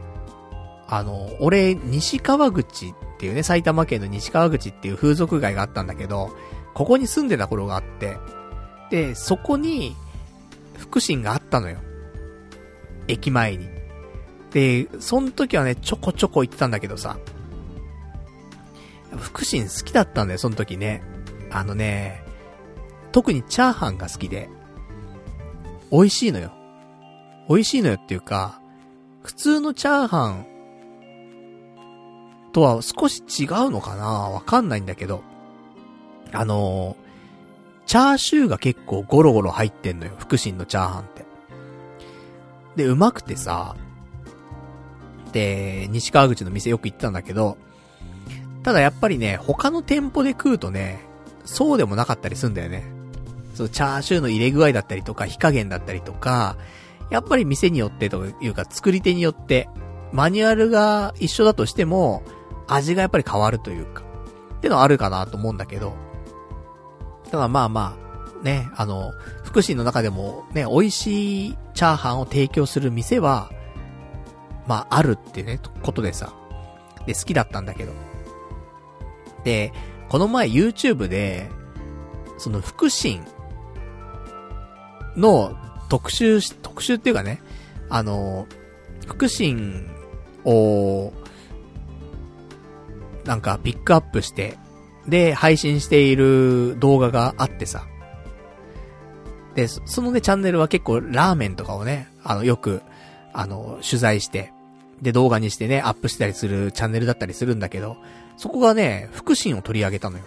[0.88, 6.30] あの、俺、西川口っていうね、埼玉県の西川口っていう風俗街があったんだけど、
[6.74, 8.18] ここに住んでた頃があって、
[8.92, 9.96] で、そこに、
[10.78, 11.80] 福神があったのよ。
[13.08, 13.75] 駅前に。
[14.56, 17.18] で、その時はね、ちょこちょこ行ってたんだけどさ、
[19.18, 21.04] 福神好きだったんだよ、その時ね。
[21.52, 22.24] あのね、
[23.12, 24.50] 特にチャーハンが好きで、
[25.92, 26.54] 美味しいのよ。
[27.50, 28.62] 美味しいのよっていうか、
[29.24, 30.46] 普通のチャーハン
[32.54, 35.22] とは少し違うのかなわかんないんだけど、
[36.32, 36.96] あの
[37.88, 41.26] チャーシューが結構ゴロゴロ入ってんのよ、福神のチャーハンって。
[42.78, 43.76] で、うまくてさ、
[45.36, 47.58] で、西川口の店よく行ってたんだけど、
[48.64, 51.02] ただやっぱりね、他の店舗で食うとね、
[51.44, 52.86] そうでもなかったりすんだよね。
[53.54, 56.56] そのチャーシューの入れ具合だったりとか、火加減だったりとか、
[57.10, 59.68] やっぱり店によってというか、作り手によって、
[60.14, 62.24] マニュアルが一緒だとしても、
[62.68, 64.04] 味がやっぱり変わるというか、
[64.56, 65.94] ってのはあるかなと思うんだけど、
[67.30, 67.98] ただまあま
[68.42, 69.12] あ、ね、あの、
[69.44, 73.52] 福祉の中でもね、美味しいチャーハンを提供する店は、
[74.68, 76.34] まあ、あるってね、ことでさ。
[77.06, 77.94] で、好きだったんだけど。
[79.44, 79.72] で、
[80.10, 81.50] この前 YouTube で、
[82.38, 83.22] その福神
[85.16, 85.56] の
[85.90, 87.42] 特集し特集っていうかね、
[87.90, 88.48] あの、
[89.08, 89.84] 福神
[90.44, 91.14] を、
[93.24, 94.58] なんかピックアップして、
[95.08, 97.86] で、配信している動画があってさ。
[99.54, 102.82] で、そのね、チャンネルは結構ラーメンとかをね、あの、よく、
[103.34, 104.52] あの、取材して、
[105.02, 107.98] で、動画にしてね、アップしたりするチャンネルだったりするんだけど、
[108.38, 110.24] そこがね、福神を取り上げたのよ。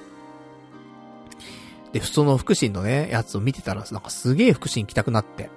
[1.93, 5.51] で、その福神のね、やつを見てたら、なんかすげえ福神行きたくなって。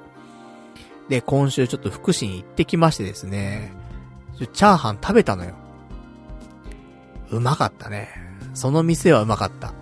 [1.10, 3.74] で、今週ちょっと福神行ってきましてですね、
[4.54, 5.56] チャーハン食べたのよ。
[7.32, 8.10] うまかったね。
[8.54, 9.74] その店はうまかった。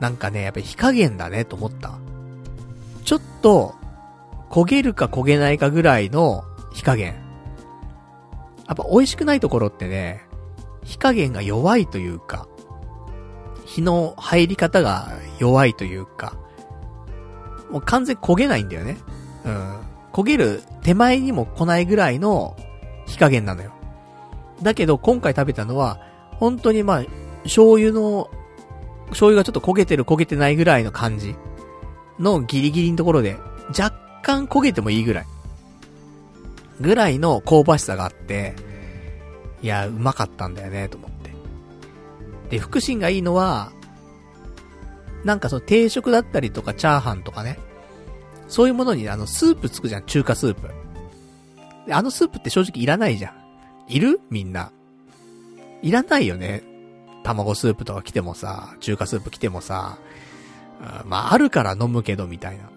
[0.00, 1.98] なんかね、やっぱり火加減だねと思った。
[3.04, 3.74] ちょっと、
[4.50, 7.27] 焦げるか焦げないかぐらいの火加減。
[8.68, 10.22] やっぱ美味しくないところってね、
[10.84, 12.46] 火加減が弱いというか、
[13.64, 16.34] 火の入り方が弱いというか、
[17.70, 18.98] もう完全焦げないんだよね。
[19.44, 19.78] うん。
[20.12, 22.56] 焦げる手前にも来ないぐらいの
[23.06, 23.72] 火加減なのよ。
[24.62, 26.00] だけど今回食べたのは、
[26.32, 27.04] 本当にまあ、
[27.44, 28.30] 醤油の、
[29.08, 31.34] 醤油がちょっと焦げてる焦げてないぐらいの感じ
[32.18, 33.36] のギリギリのところで、
[33.68, 33.92] 若
[34.22, 35.26] 干焦げてもいいぐらい。
[36.80, 38.54] ぐらいの香ばしさがあって、
[39.62, 41.30] いや、うまかったんだよね、と思って。
[42.50, 43.72] で、福神がいいのは、
[45.24, 47.58] なんかその定食だったりとかチャーハンとかね、
[48.46, 50.70] そういうものにあのスープつくじゃん、中華スープ。
[51.90, 53.34] あのスープって正直いらないじゃん。
[53.92, 54.20] いる？
[54.30, 54.70] みんな。
[55.82, 56.62] いらないよね。
[57.24, 59.98] 卵スープとか来てもさ、中華スープ来てもさ、
[61.04, 62.70] まあ、あるから飲むけど、みたいな。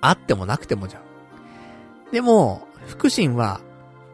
[0.00, 1.02] あってもなくてもじゃん。
[2.12, 3.60] でも、福神は、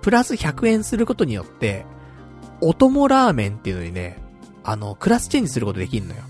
[0.03, 1.87] プラス100円することによって、
[2.61, 4.22] お供ラーメンっていうのにね、
[4.62, 6.22] あの、クラスチェンジすることできんのよ。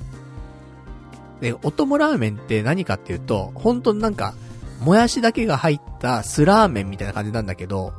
[1.41, 4.35] で、お供ラーメンって何かっていうと、本当になんか、
[4.81, 7.93] もやしだけが入ったスラーメンみたいな感じなんだけど、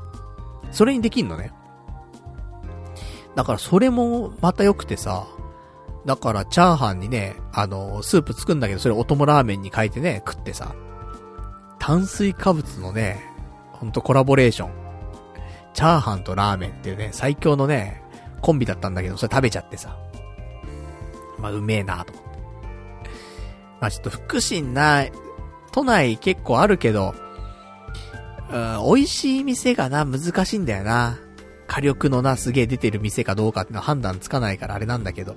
[0.71, 1.51] それにできんのね。
[3.35, 5.27] だからそれもまた良くてさ、
[6.05, 10.75] だからチャーハンにね、あの、スープ作るんだけど、それお供ラーメンに変えてね、食ってさ、
[11.79, 13.34] 炭水化物のね、
[13.75, 14.71] ほんとコラボレーション。
[15.73, 18.01] チャーハンとラーメンっていうね、最強のね、
[18.41, 19.97] コンビだったんだけど、それ食べちゃってさ。
[21.37, 22.29] まあ、うめえなと思って。
[23.81, 25.05] まあ、ちょっと福神な、
[25.71, 27.13] 都内結構あるけど、
[28.49, 31.17] うん、美味しい店がな、難しいんだよな。
[31.67, 35.35] 火力のな、すげえ出てる店かどうかってのは判断つかないからあれなんだけど。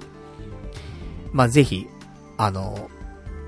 [1.33, 1.89] まあ、ぜひ、
[2.37, 2.89] あの、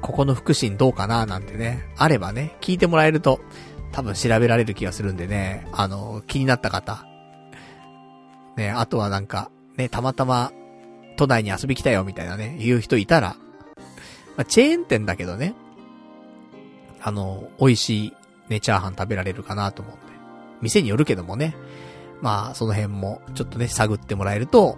[0.01, 3.41] ここの福神どうかななんてね、あればね、聞いてもらえると、
[3.93, 7.05] 多分調べられる気がするんでね、あの、気になった方。
[8.57, 10.53] ね、あとはなんか、ね、たまたま、
[11.16, 13.36] 都内に遊び来たよみたいなね、言う人いたら、
[14.36, 15.55] まあ、チェーン店だけどね、
[17.03, 18.12] あの、美味しい
[18.49, 20.01] ね、チャーハン食べられるかなと思うんで。
[20.61, 21.57] 店によるけどもね、
[22.20, 24.76] まあ、その辺も、ちょっとね、探ってもらえると、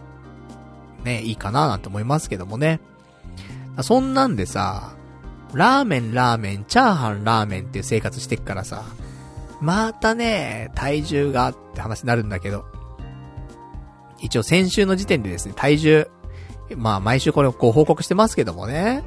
[1.05, 2.81] ね、いいかななんて思いますけどもね。
[3.83, 4.95] そんなんでさ、
[5.55, 8.85] ラーメン、ラーメン、チャーハン、ラーメンっていう生活してっからさ、
[9.63, 12.65] またね、体重がって話になるんだけど、
[14.19, 16.11] 一応先週の時点でですね、体重、
[16.77, 19.05] まあ毎週これをご報告してますけどもね、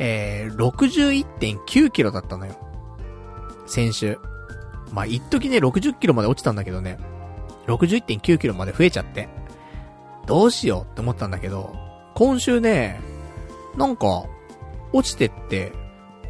[0.00, 2.56] えー、61.9キロだったのよ。
[3.66, 4.18] 先週。
[4.90, 6.98] まあ、一時ね、60キロまで落ちたんだけどね、
[7.66, 9.28] 61.9キロまで増えちゃって、
[10.26, 11.74] どうしようって思ったんだけど、
[12.14, 13.00] 今週ね、
[13.76, 14.24] なんか、
[14.92, 15.72] 落ちてって、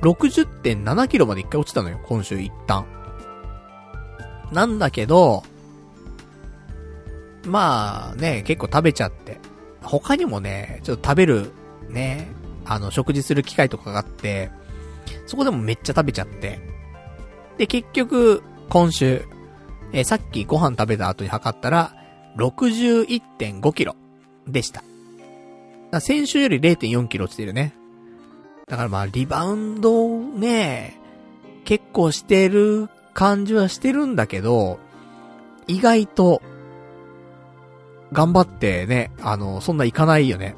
[0.02, 2.86] 60.7キロまで一回落ちたのよ、今週一旦。
[4.52, 5.42] なんだけど、
[7.44, 9.38] まあね、結構食べちゃって。
[9.82, 11.50] 他にもね、ちょっと食べる、
[11.88, 12.28] ね、
[12.64, 14.50] あの、食事する機会とかがあって、
[15.26, 16.60] そこでもめっちゃ食べちゃって。
[17.58, 19.24] で、結局、今週、
[19.92, 21.94] えー、さっきご飯食べた後に測ったら、
[22.36, 23.96] 61.5キロ
[24.46, 24.82] でした。
[26.00, 27.74] 先週より0.4キロ落ちてるね。
[28.66, 30.96] だからまあ、リバウンドね、
[31.64, 34.78] 結構してる感じはしてるんだけど、
[35.66, 36.42] 意外と、
[38.12, 40.54] 頑張ってね、あの、そんないかないよね。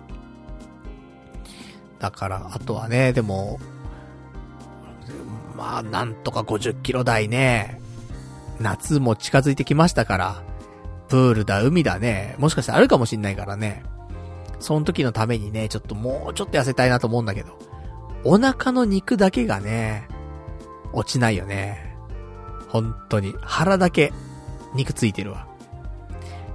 [2.01, 3.61] だから、あとはね、でも、
[5.57, 7.81] まあ、なんとか50キロ台ね、
[8.61, 10.43] 夏も近づいてきましたから、
[11.09, 13.85] プールだ、海だね、もしかしたらあるかもしんないからね、
[14.59, 17.59] その時のためにね、ちょっともうちょっと痩せたいなと思うんだけど、
[18.25, 20.09] お腹の肉だけがね、
[20.93, 21.84] 落ちないよね。
[22.75, 23.37] 本当に。
[23.41, 24.13] 腹だけ、
[24.75, 25.47] 肉ついてるわ。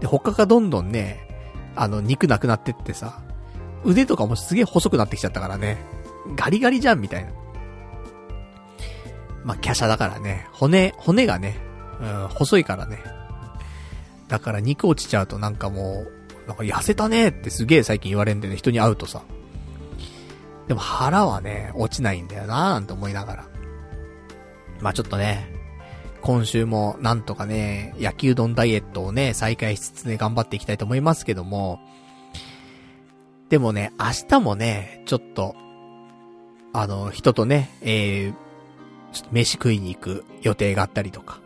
[0.02, 1.26] で、他がどんどんね、
[1.78, 3.22] あの、肉なくなってってさ、
[3.86, 5.78] 腕とかもすげえ細くなってきちゃったからね。
[6.36, 7.32] ガリガリじゃんみたいな。
[9.46, 10.46] まあ、華奢だからね。
[10.52, 11.58] 骨、骨がね、
[12.02, 13.02] うん、細いからね。
[14.28, 16.04] だから肉落ちちゃうとなんかも
[16.46, 19.22] う、なんか痩せたねってすげえ最近言われんでね、人に会うとさ。
[20.68, 23.48] でも腹はね、落ちないんだよなーなんて思いながら。
[24.82, 25.59] まあちょっとね、
[26.22, 31.80] 今週もなんとかね、焼きうどんダイエットをね、再開しつつね、頑張っていきたいと思いますけども、
[33.50, 35.56] でもね、明日もね、ちょっと、
[36.72, 38.34] あの、人とね、えー、
[39.12, 41.40] ちょっと飯食いに行く予定があったりとか。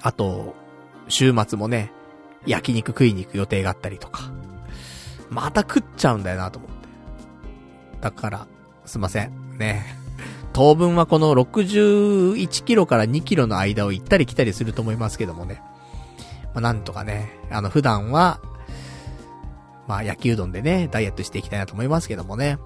[0.00, 0.54] あと、
[1.08, 1.92] 週末もね、
[2.46, 4.30] 焼肉食いに行く予定があったりとか。
[5.28, 6.76] また食っちゃうんだよなと思って。
[8.00, 8.46] だから、
[8.86, 9.58] すいません。
[9.58, 10.03] ね。
[10.54, 15.60] 当分はこの61キロから2キロの間を行ったり来たりすると思いますけどもね。
[16.54, 18.40] まあ、なんとかね、あの、普段は、
[19.88, 22.58] まあ、焼きうどんでね、ダイエットしていきたいなと思いますけどもね。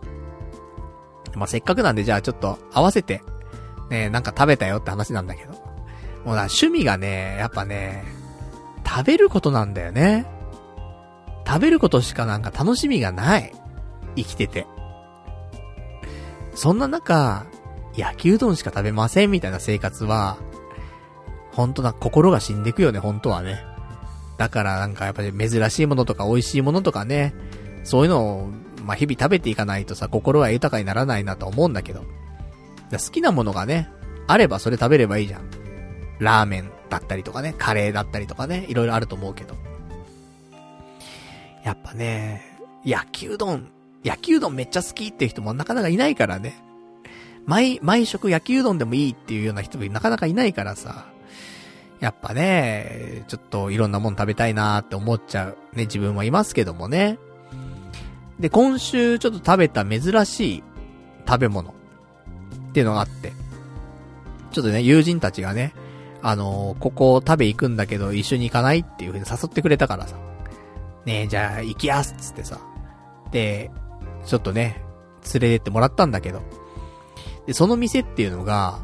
[1.35, 3.23] まあ、せっかくなんで、じゃあちょっと合わせて、
[3.89, 5.52] ね、なんか食べたよって話なんだけど。
[5.52, 8.05] もうな、趣味がね、やっぱね、
[8.86, 10.27] 食べることなんだよね。
[11.47, 13.55] 食べることしかなんか楽しみがない。
[14.15, 14.66] 生きてて。
[16.55, 17.47] そんな中、
[17.99, 20.39] 焼きうどんしか食べませんみたいな生活は、
[21.53, 23.65] ほんとな、心が死んでくよね、本当はね。
[24.37, 27.35] だからなんかやっぱり珍しいものとか美味しいものとかね、
[27.83, 28.49] そういうのを、
[28.85, 32.05] まあ日々食べていかないとさ、心は豊かにならないなと思うんだけど。
[32.93, 33.91] 好きなものがね、
[34.29, 35.51] あればそれ食べればいいじゃん。
[36.20, 39.57] ラーメンだったりとかね、カレーだったりとかね、いろいろあると思うけど。
[41.65, 42.43] やっぱね、
[42.85, 43.69] 焼きうどん、
[44.05, 46.68] 焼きうどんめっちゃ好きっていう人もなかなかいないからね。
[47.49, 51.07] 毎、毎食焼きうどんでもいいっていうような人もなかなかいないからさ。
[51.99, 55.57] やっぱね、ちょっといろんなもん食べたいなーって思っちゃう。
[55.75, 57.19] ね、自分はいますけどもね。
[58.39, 60.62] で、今週ちょっと食べた珍しい
[61.27, 63.33] 食べ物っていうのがあって。
[64.53, 65.73] ちょっとね、友人たちがね、
[66.20, 70.16] あのー、ここ食べ行くんだけど一緒に行かないっていう風に誘ってくれたからさ。
[71.07, 72.61] ねえ、じゃあ行きやすっつってさ。
[73.33, 73.70] で、
[74.27, 74.85] ちょっとね、
[75.33, 76.43] 連れてってもらったんだけど。
[77.49, 78.79] で、その店っていうのが、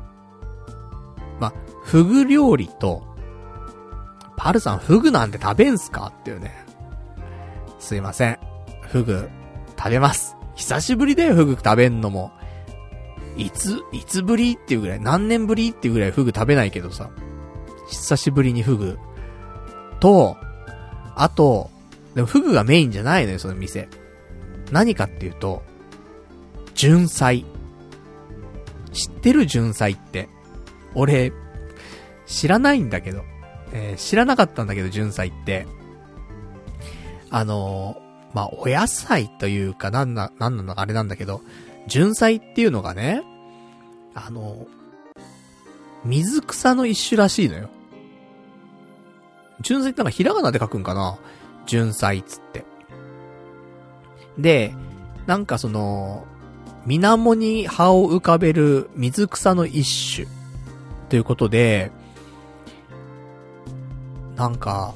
[1.39, 3.05] ま、フグ料理と、
[4.39, 6.15] パルさんフグなんて食べんすか？
[6.21, 6.65] っていうね。
[7.79, 8.39] すいません。
[8.81, 9.29] フグ、
[9.77, 10.35] 食べます。
[10.55, 12.33] 久しぶりだよ、フグ食べんのも。
[13.37, 14.55] いつ、いつぶり？
[14.55, 15.71] っていうぐらい、何年ぶり？
[15.71, 17.11] っていうぐらいフグ食べないけどさ。
[17.91, 18.99] 久しぶりにフグ。
[20.01, 20.39] と、
[21.15, 21.71] あと、
[22.15, 23.91] でもフグがメインじゃないのよ、その店。
[24.73, 25.63] 何かっていうと、
[26.75, 27.45] 純菜。
[28.95, 30.31] 知ってる純菜って。
[30.95, 31.33] 俺、
[32.25, 33.23] 知らないんだけど。
[33.73, 35.67] えー、知らなかったんだけど、純菜って。
[37.29, 41.43] あのー、まあ、お野菜というか、なんな、なんなのあれなんだけど、
[41.89, 43.23] 純菜っていうのがね、
[44.15, 44.67] あの、
[46.05, 47.69] 水草の一種らしいのよ。
[49.61, 51.19] 純菜ってなんかひらがなで書くんかな？
[51.67, 52.65] 純菜つって。
[54.39, 54.75] で、
[55.27, 56.27] なんかその、
[56.87, 60.29] 水面に葉を浮かべる水草の一種。
[61.09, 61.93] ということで、
[64.37, 64.95] なんか、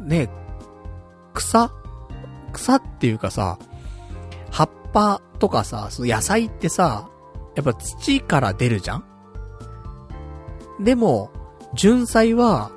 [0.00, 0.30] ね、
[1.34, 1.70] 草
[2.52, 3.58] 草っていうかさ、
[4.50, 7.08] 葉っぱとかさ、その野菜ってさ、
[7.54, 9.04] やっぱ土から出るじゃん？
[10.80, 11.30] でも、
[11.74, 12.70] 純菜は、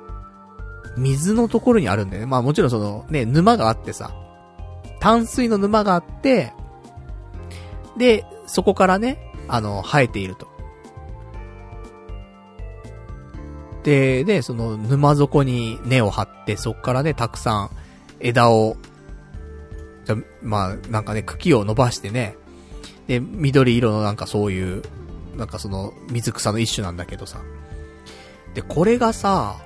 [0.98, 2.26] 水のところにあるんだよね。
[2.26, 4.12] まあもちろんその、ね、沼があってさ、
[5.00, 6.52] 淡水の沼があって、
[7.96, 10.48] で、そこからね、あの、生えていると。
[13.82, 17.70] で、で、その沼底に根を張って、そこからね、たくさん
[18.20, 18.76] 枝を、
[20.04, 22.36] じゃ、まあ、なんかね、茎を伸ばしてね、
[23.08, 24.82] で、緑色のなんかそういう、
[25.36, 27.40] なんかその、水草の一種なんだけどさ。
[28.54, 29.56] で、これがさ、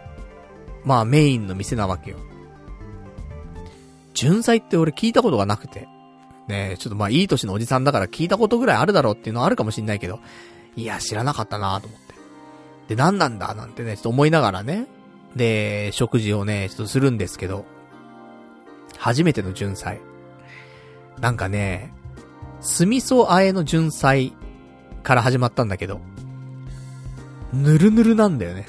[0.84, 2.16] まあメインの店なわけよ。
[4.14, 5.88] 純菜って俺聞いたことがなくて。
[6.48, 10.20] ねちょっとまあいい年のおじさんだから聞いたことぐらいあるだろうっていうのはあるかもしんないけど、
[10.76, 12.14] いや、知らなかったなと思って。
[12.88, 14.86] で、何なんだなんてね、ちょっと思いながらね、
[15.34, 17.64] で、食事をね、ちょっとするんですけど、
[18.96, 20.00] 初めての純菜。
[21.20, 21.92] なんかね、
[22.60, 24.32] 酢味噌あえの純菜
[25.02, 26.00] から始まったんだけど、
[27.52, 28.68] ぬるぬるなんだよね。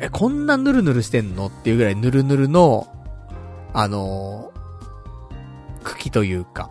[0.00, 2.88] え、こんなぬるぬるしてんのっていうぐらいぬるぬるの、
[3.72, 4.52] あの
[6.10, 6.70] というか、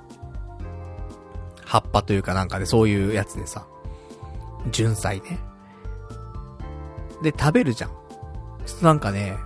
[1.65, 3.65] 葉っぱというかなんかね、そういうやつでさ、
[4.71, 5.39] 純菜ね。
[7.21, 7.91] で、食べるじゃん。
[8.81, 9.37] なんかね、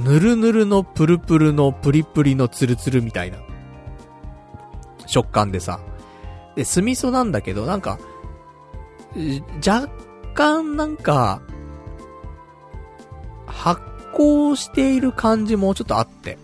[0.00, 3.38] ぬるぬるのプルプルのプリプリのツルツルみたいな、
[5.06, 5.80] 食感でさ。
[6.54, 7.98] で、酢味噌なんだけど、なんか、
[9.66, 9.88] 若
[10.34, 11.40] 干なんか、
[13.46, 13.80] 発
[14.14, 16.38] 酵している感じもちょっとあって。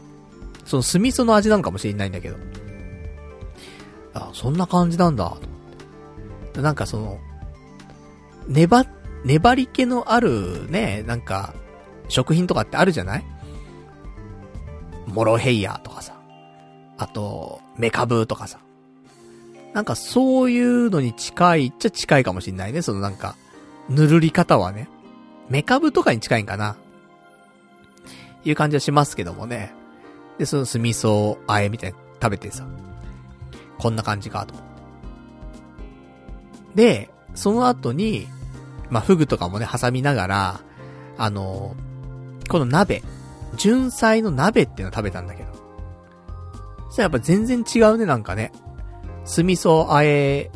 [0.64, 2.36] その酢味噌の味なのかもしれないんだけど。
[4.14, 5.36] あ、そんな感じなんだ。
[6.54, 7.18] なんかその、
[8.46, 8.86] 粘、
[9.24, 11.54] 粘り気のあるね、なんか、
[12.08, 13.24] 食品とかってあるじゃない？
[15.06, 16.14] モロヘイヤとかさ。
[16.98, 18.60] あと、メカブとかさ。
[19.72, 22.82] なんかそういうのに近いっちゃ近いかもしんないね。
[22.82, 23.36] そのなんか、
[23.88, 24.88] ぬるり方はね。
[25.48, 26.76] メカブとかに近いんかな。
[28.44, 29.74] いう感じはしますけどもね。
[30.38, 32.66] で、その酢味噌あえみたいに食べてさ。
[33.78, 34.54] こんな感じかと。
[36.74, 38.26] で、その後に、
[38.90, 40.60] まあ、フグとかもね、挟みながら、
[41.18, 43.02] あのー、この鍋、
[43.56, 45.52] 純菜の鍋っていうの食べたんだけど。
[46.86, 48.52] そしたらやっぱ全然違うね、なんかね。
[49.24, 50.50] 酢味噌あえ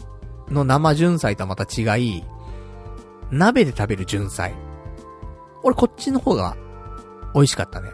[0.51, 2.25] の生純菜とはまた違い、
[3.31, 4.55] 鍋で食べる純菜。
[5.63, 6.57] 俺こっちの方が
[7.35, 7.91] 美味しかったね。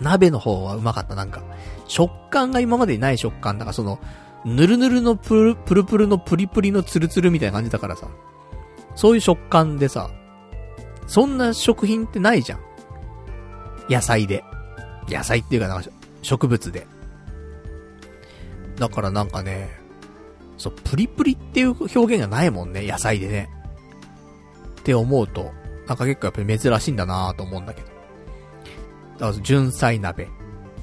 [0.00, 1.42] 鍋の方はうまかった、なんか。
[1.86, 3.98] 食感が今までにない食感だから、その、
[4.44, 8.08] ぬるぬるのプル、プルプルのプリプリのツルツルみたいな感じだからさ。
[8.94, 10.10] そういう食感でさ、
[11.06, 12.60] そんな食品ってないじゃん。
[13.88, 14.44] 野菜で。
[15.08, 15.88] 野菜っていうかなんか、
[16.22, 16.86] 植物で。
[18.76, 19.70] だからなんかね、
[20.56, 23.48] そう、プリプリっていう表現がないもんね、野菜でね。
[24.80, 25.52] って思うと、
[25.86, 27.97] なんか結構やっぱり珍しいんだなと思うんだけど。
[29.18, 30.28] だから、純菜鍋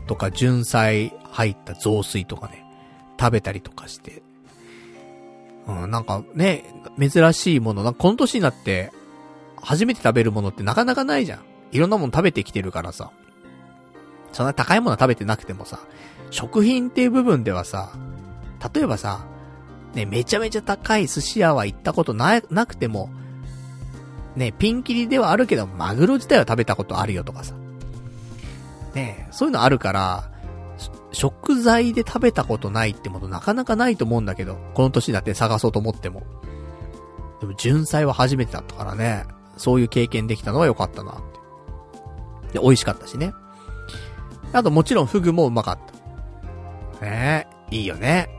[0.07, 2.66] とか、純菜入った雑炊とかね、
[3.20, 4.22] 食べたりとかして。
[5.68, 6.64] うん、なんかね、
[6.99, 8.91] 珍しいもの、なんかこの年になって、
[9.62, 11.40] 初めて食べるものってなかなかないじゃん。
[11.72, 13.12] いろんなもの食べてきてるからさ。
[14.32, 15.80] そんな高いもの食べてなくてもさ、
[16.30, 17.94] 食品っていう部分ではさ、
[18.74, 19.26] 例えばさ、
[19.94, 23.10] ね、めちゃめちゃ高い寿司屋は行ったことな、なくても、
[24.36, 27.56] ね、ピンキリではあるけど、マグロ自体は食べたことあるよとかさ。
[28.96, 30.32] ね、そういうのあるから、
[31.12, 36.24] 食材で食べたことないってものなかなかないと思うんだけど、この年だって探そうと思っても。
[37.40, 39.26] でも、純菜は初めてだったからね、
[39.58, 41.16] そういう経験できたのは良かったなっ
[42.52, 42.58] て。
[42.58, 43.34] で、美味しかったしね。
[44.54, 45.80] あともちろんフグもうまかっ
[47.00, 47.06] た。
[47.06, 48.30] ねえ、いいよね。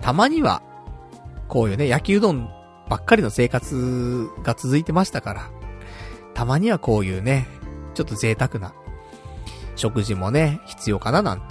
[0.00, 0.62] たまには、
[1.48, 2.48] こういうね、焼きうどん
[2.88, 5.50] ばっかりの生活が続いてましたから、
[6.34, 7.46] たまにはこういうね、
[7.94, 8.72] ちょっと贅沢な
[9.76, 11.42] 食事もね、必要かななん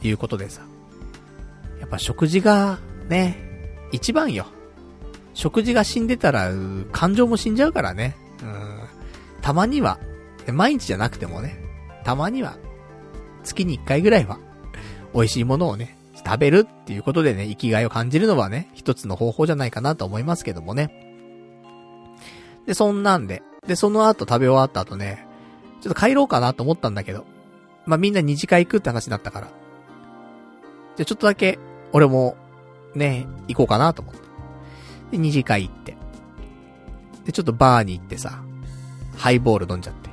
[0.00, 0.62] ていうことでさ。
[1.80, 2.78] やっぱ食事が
[3.08, 3.38] ね、
[3.92, 4.46] 一番よ。
[5.34, 6.50] 食事が死んでたら、
[6.92, 8.16] 感情も死んじゃうからね。
[8.42, 8.80] うん。
[9.42, 9.98] たまには、
[10.52, 11.58] 毎日じゃなくてもね、
[12.04, 12.56] たまには、
[13.44, 14.38] 月に一回ぐらいは、
[15.14, 15.96] 美味しいものをね、
[16.26, 20.90] 食べるっていうことでね、生きがいを感じるのはね、一つの方法じゃないかなと思いますけどもね。
[22.66, 23.42] で、そんなんで。
[23.66, 25.26] で、その後食べ終わった後ね、
[25.82, 27.26] ちょっと帰ろうかなと思ったんだけど。
[27.86, 29.48] まあ、みんな二次会行くって話になったから。
[30.96, 31.58] じゃ、ちょっとだけ、
[31.92, 32.36] 俺も、
[32.94, 34.20] ね、行こうかなと思って。
[35.12, 35.96] で、二次会行って。
[37.24, 38.42] で、ちょっとバーに行ってさ、
[39.16, 40.10] ハイボール飲んじゃって。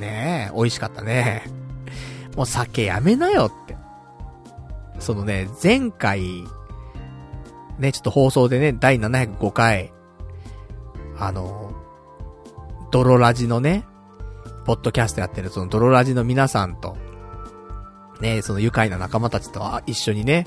[0.00, 1.42] ねえ、美味しかったね。
[2.36, 3.76] もう酒やめなよって。
[5.00, 6.44] そのね、前回、
[7.78, 9.92] ね、ちょっと放送でね、第705回、
[11.18, 11.72] あの、
[12.90, 13.84] ドロラジのね、
[14.64, 16.96] ポッドキャストやってるそのドロラジの皆さんと、
[18.20, 20.46] ね、その愉快な仲間たちと一緒にね、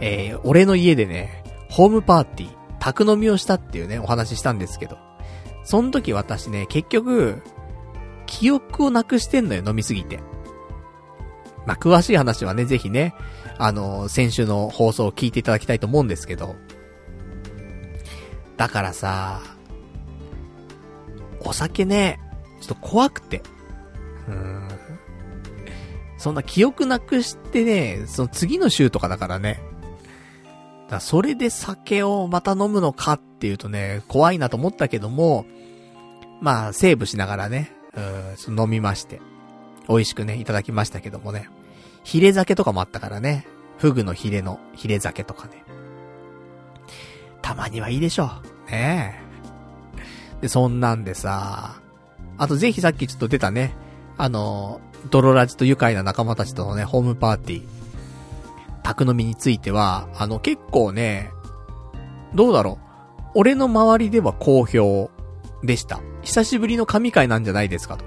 [0.00, 4.98] えー、俺の家でね、ホームパーティー、宅飲みをしたっていうね、お話ししたんですけど、
[5.64, 7.42] その時私ね、結局、
[8.26, 10.20] 記憶をなくしてんのよ、飲みすぎて。
[11.66, 13.14] まあ、詳しい話はね、ぜひね、
[13.58, 16.56] あの、先週の放送を聞いていただきたいと思うんですけど。
[18.56, 19.40] だからさ、
[21.40, 22.20] お酒ね、
[22.60, 23.42] ちょっと怖くて。
[24.28, 24.68] うーん。
[26.18, 29.60] そんな記憶なくしてね、その次の週とかだからね。
[30.90, 35.46] だそれで酒をまた飲むのかっていうとね、怖いなと思ったけども、
[36.40, 37.72] まあ、セーブしながらね、
[38.46, 39.20] うん、飲みまして。
[39.88, 41.48] 美味しくね、いただきましたけどもね。
[42.04, 43.46] ヒレ酒とかもあったからね。
[43.78, 45.62] フグのヒレの、ヒレ酒とかね。
[47.42, 48.30] たまにはいいでしょ
[48.66, 48.70] う。
[48.70, 49.22] ね
[50.38, 50.42] え。
[50.42, 51.80] で、そんなんでさ、
[52.36, 53.74] あとぜひさっきちょっと出たね、
[54.16, 54.80] あの、
[55.10, 57.62] ドロラジと愉快な仲間たちとのね、ホームパーティー、
[58.82, 61.30] 宅飲みについては、あの、結構ね、
[62.34, 63.30] どうだろう。
[63.34, 65.10] 俺の周りでは好評
[65.62, 66.00] でした。
[66.22, 68.04] 久しぶりの神会なんじゃないですかと。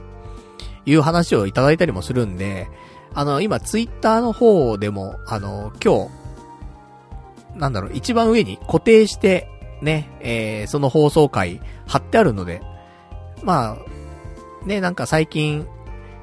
[0.85, 2.67] いう話をいただいたりもするんで、
[3.13, 9.47] あの、今、ツイッターの方でも、あの、今日、なんだろう、一番上に固定して、
[9.81, 12.61] ね、えー、その放送回貼ってあるので、
[13.43, 13.77] ま
[14.63, 15.67] あ、ね、なんか最近、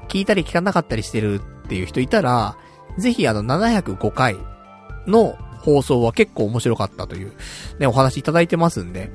[0.09, 2.57] 聞いたり聞かなかったりしてるっていう人いたら、
[2.97, 4.37] ぜひあの、705回
[5.07, 7.33] の放送は結構面白かったという、
[7.79, 9.11] ね、お話いただいてますんで、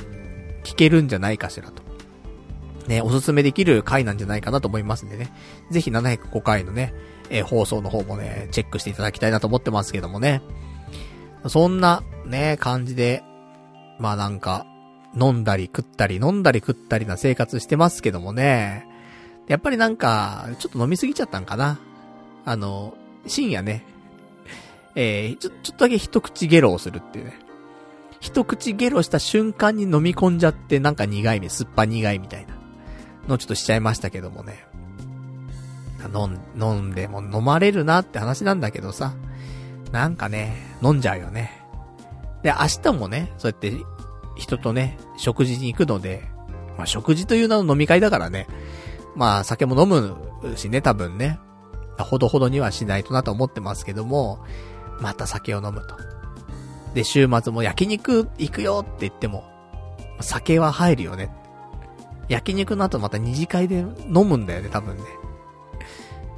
[0.62, 1.83] 聞けるんじゃないかしらと。
[2.89, 5.33] ね、おすすめできる回なんじゃないかなと思いますんでね。
[5.71, 6.95] ぜひ705回のね、
[7.31, 10.43] えー、放送の方もね、チェックしていただきたいなと思ってますけどもね。
[11.49, 13.23] そんな、ね、感じで、
[13.99, 14.66] まあなんか、
[15.19, 18.87] 飲んだり食ったり飲んだり食ったりな生活してますけどもね。
[19.47, 21.79] やっぱりなんか、ちょっと飲みすぎちゃったんかな。
[22.45, 22.95] あの、
[23.27, 23.85] 深夜ね、
[24.95, 27.39] えー、ちょ、ちょっとだけ一口ゲロをするっていうね。
[28.21, 32.55] 一口ゲロした瞬間に飲み込んじゃってなんか苦い目、酸っぱ苦いみたいな
[33.29, 34.65] のちょっとしちゃいましたけどもね。
[36.15, 39.15] 飲ん、飲んでも飲まれるなって話なんだけどさ。
[39.93, 41.62] なんかね、飲んじゃうよね。
[42.43, 43.73] で、明日もね、そうやって、
[44.37, 46.25] 人とね、食事に行くので、
[46.77, 48.49] まあ、食事という名の飲み会だからね。
[49.15, 50.16] まあ、酒も飲む
[50.57, 51.39] しね、多分ね。
[51.99, 54.45] ほどほどにはしないとなと思ってますけども、
[55.01, 55.97] また酒を飲むと。
[56.95, 59.45] で、週末も焼肉行くよって言っても、
[60.20, 61.31] 酒は入るよね。
[62.28, 65.03] 焼肉の後また二次会で飲むんだよね、多分ね。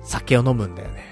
[0.03, 1.05] 酒を飲むんだよね。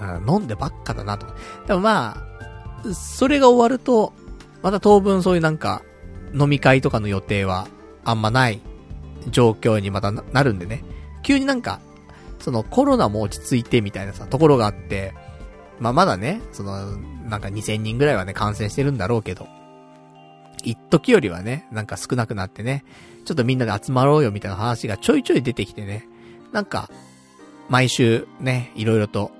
[0.00, 1.26] うん、飲んでばっかだなと。
[1.66, 4.12] でもまあ、それが終わると、
[4.62, 5.82] また当分そういうなんか、
[6.34, 7.68] 飲み会とかの予定は
[8.04, 8.60] あんまない
[9.28, 10.84] 状況にまたなるんでね。
[11.22, 11.80] 急になんか、
[12.38, 15.14] そのコロナも落ち着いてみたいなさ、ところがあって、
[15.80, 16.96] まあまだね、その、
[17.28, 19.48] なんか2000人ぐらいはね、感染してるんだろうけど、
[20.62, 22.84] 一時よりはね、なんか少なくなってね、
[23.24, 26.06] ちょっとみんなで集まろうよみたいな話がちょいちょい出てきてね、
[26.52, 26.90] なんか、
[27.68, 29.32] 毎週ね、いろいろと、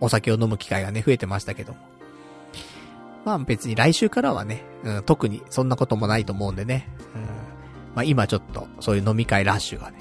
[0.00, 1.78] お酒を飲む機会がね、増えてましたけども。
[3.24, 7.26] まあ別に来週からはね、うん、特にそんなこともないと思うんでね、うん、
[7.96, 9.98] まあ今ちょっと、そういう飲み会ラッシュがね、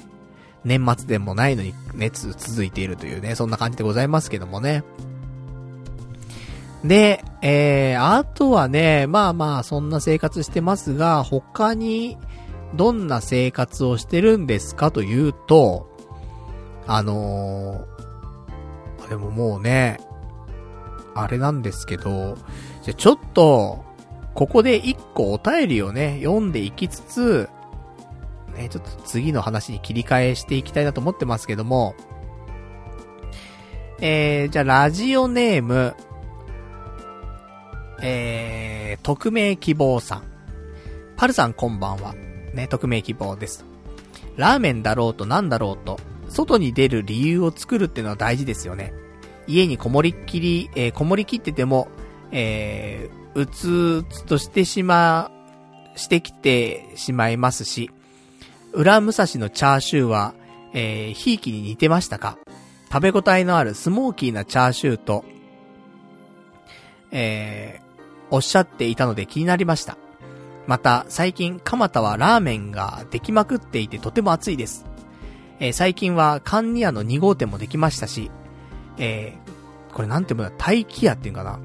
[0.66, 4.84] 年末でもないのに熱続いているというね、そんな感じでございますけどもね。
[6.84, 12.18] で、えー、あとはね、まあまあ、そんな生活してますが、他に、
[12.76, 15.90] どんな生活をしてるんですかというと、
[16.86, 20.02] あのー、でももうね、
[21.16, 22.38] あれなんですけど、
[22.84, 23.86] じゃちょっと、
[24.34, 27.50] ここで一個お便りをね、読んでいきつつ、
[28.56, 31.96] ね、ちょっと次の話に切り替えしていきたいなと思ってますけども、
[34.00, 35.96] えー、じゃあラジオネーム、
[38.02, 40.24] えー、匿名希望さん。
[41.16, 42.14] パルさんこんばんは。
[42.54, 43.66] ね、匿名希望です。
[44.36, 46.00] ラーメンだろうとなんだろうと、
[46.30, 48.94] 外に出る理由を作るっていうのは大事ですよね。
[49.48, 51.88] 家にこもりっきり、えー、こもりきってても、
[52.32, 55.32] えー、うつうつとしてしま、
[55.96, 57.92] してきてしまいますし、
[58.76, 60.36] 裏武蔵のチャーシューは、
[60.74, 62.38] えー、ひいきに似てましたか？
[62.92, 65.26] 食べ応えのあるスモーキーなチャーシューと、
[67.12, 69.98] えー、おっしゃっていたので気になりました。
[70.68, 74.86] また、最近、蒲田はラーメンができまくっていてとても熱いです。
[75.60, 78.32] えー、最近は、カンニアの2号店もできましたし、
[78.98, 81.60] えー、これなんていうの大気屋っていうかな？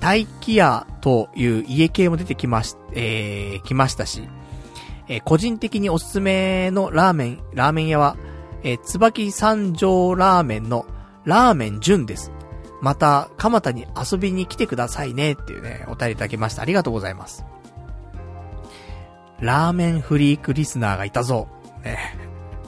[0.00, 4.22] 大気屋という家系も出てきまし、えー、来ましたし、
[5.12, 8.16] えー、個人的におすすめのラーメン、ラーメン屋は、
[8.62, 10.86] えー、椿三条ラーメンの
[11.26, 12.32] ラーメン純です。
[12.80, 16.62] また、蒲田に遊びに来てくださいねっていうね、お便りいただきました。
[16.62, 17.44] ありがとうございます。
[19.40, 21.46] ラーメンフリークリスナーがいたぞ。
[21.84, 21.98] ね。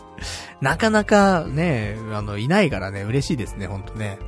[0.61, 4.19] なかなかね、あの、いないからね、嬉しいですね、ほんとね。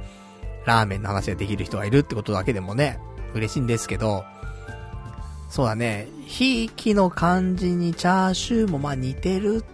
[0.64, 2.98] ラーメンの話ができる人がいるってことだけでもね、
[3.34, 4.24] 嬉しいんですけど、
[5.50, 9.64] そうだね、ひいきの感じにチャーシューもまあ似てる、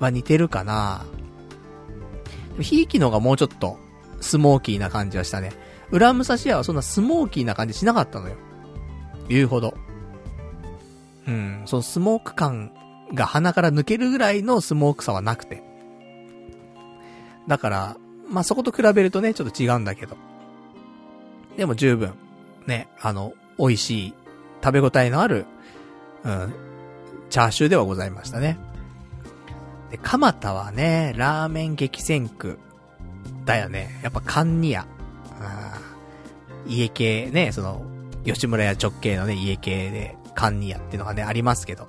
[0.00, 1.04] は似てるかな。
[2.58, 3.78] ひいきのがもうちょっと、
[4.20, 5.52] スモーキーな感じはしたね。
[5.90, 8.36] 裏武蔵屋はそんなスモーキーな感じしなかったのよ。
[9.28, 9.74] 言うほど。
[11.28, 12.72] うん、そのスモーク感
[13.12, 15.62] が鼻から抜けるぐらいのスモークさはなくて。
[17.46, 17.96] だから、
[18.30, 20.16] まあ、そこと比べるとね、ちょっと違うんだけど。
[21.58, 22.14] でも十分、
[22.66, 24.14] ね、あの、美味しい、
[24.62, 25.44] 食べ応えのある、
[26.24, 26.54] うん、
[27.30, 28.58] チャーシューではございましたね。
[29.90, 32.58] で、蒲田はね、ラーメン激戦区。
[33.44, 34.00] だよね。
[34.02, 34.86] やっぱ勘にや。
[36.66, 37.84] 家系ね、その、
[38.24, 41.88] 吉村屋直系のね、家系で、勘にやっていうのがね、ありますけど。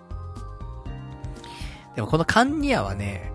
[1.96, 3.32] でもこの勘にやはね、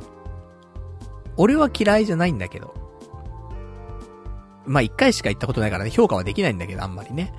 [1.36, 2.74] 俺は嫌いじゃないんだけど。
[4.66, 7.32] まあ、一回しか行ったことないからね、評価はできないんだけど、あんまりね。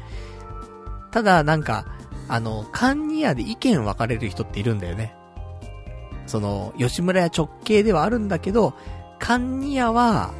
[1.11, 1.85] ただ、なんか、
[2.31, 5.13] あの、勘にやで意見分かれる人っているんだよね。
[6.27, 8.73] その、吉村屋直系ではあるんだけど、
[9.19, 10.33] 勘にやは、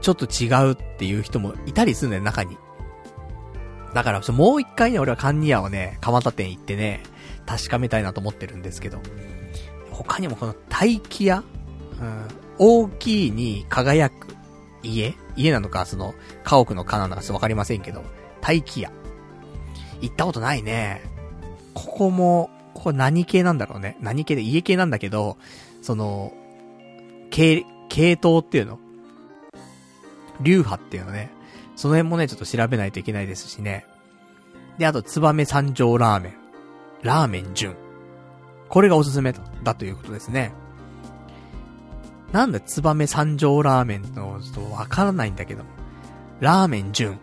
[0.00, 2.56] ちょっと違うっていう人もいたりするんだよ、中に。
[3.94, 7.02] だから、もう一回ね、俺はカンニアをね、蒲田店行ってね、
[7.44, 9.00] 確かめたいなと思ってるんですけど。
[9.90, 11.42] 他にもこの大気屋
[12.00, 12.28] うん、
[12.58, 14.36] 大きいに輝く
[14.84, 15.14] 家？
[15.34, 16.14] 家なのか、その、
[16.44, 18.04] 家屋の家なのかわかりませんけど、
[18.40, 18.92] 大気屋。
[20.04, 21.02] 行ったことないね。
[21.74, 23.96] ここも、ここ何系なんだろうね。
[24.00, 25.36] 何系で家系なんだけど、
[25.82, 26.32] その、
[27.30, 28.78] 系、系統っていうの？
[30.40, 31.30] 流派っていうのね、
[31.76, 33.86] その辺もね、ちょっと調べないといけないですしね。
[34.78, 36.34] で、あと、ツバメ三条ラーメン。
[37.02, 37.76] ラーメン純。
[38.68, 39.32] これがおすすめ
[39.62, 40.52] だということですね。
[42.32, 45.62] なんだ、ツバメ三条ラーメンの、ちょっとわからないんだけど。
[46.40, 47.18] ラーメン純。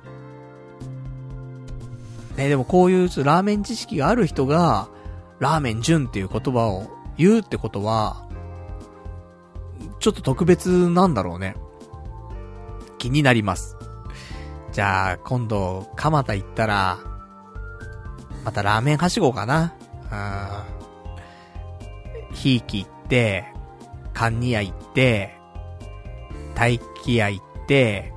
[2.42, 4.90] ね、でもこういうラーメン知識がある人が、
[5.40, 6.88] ラーメン純っていう言葉を
[7.18, 8.28] 言うってことは、
[10.00, 11.56] ちょっと特別なんだろうね。
[12.98, 13.78] 気になります。
[14.72, 16.98] じゃあ、今度、蒲田行ったら、
[18.44, 19.76] またラーメンはしごかな。
[20.12, 20.16] う
[22.34, 22.36] ん。
[22.36, 23.46] ひいき行って、
[24.14, 25.38] カンニ屋行って、
[26.56, 28.12] 大気屋行って、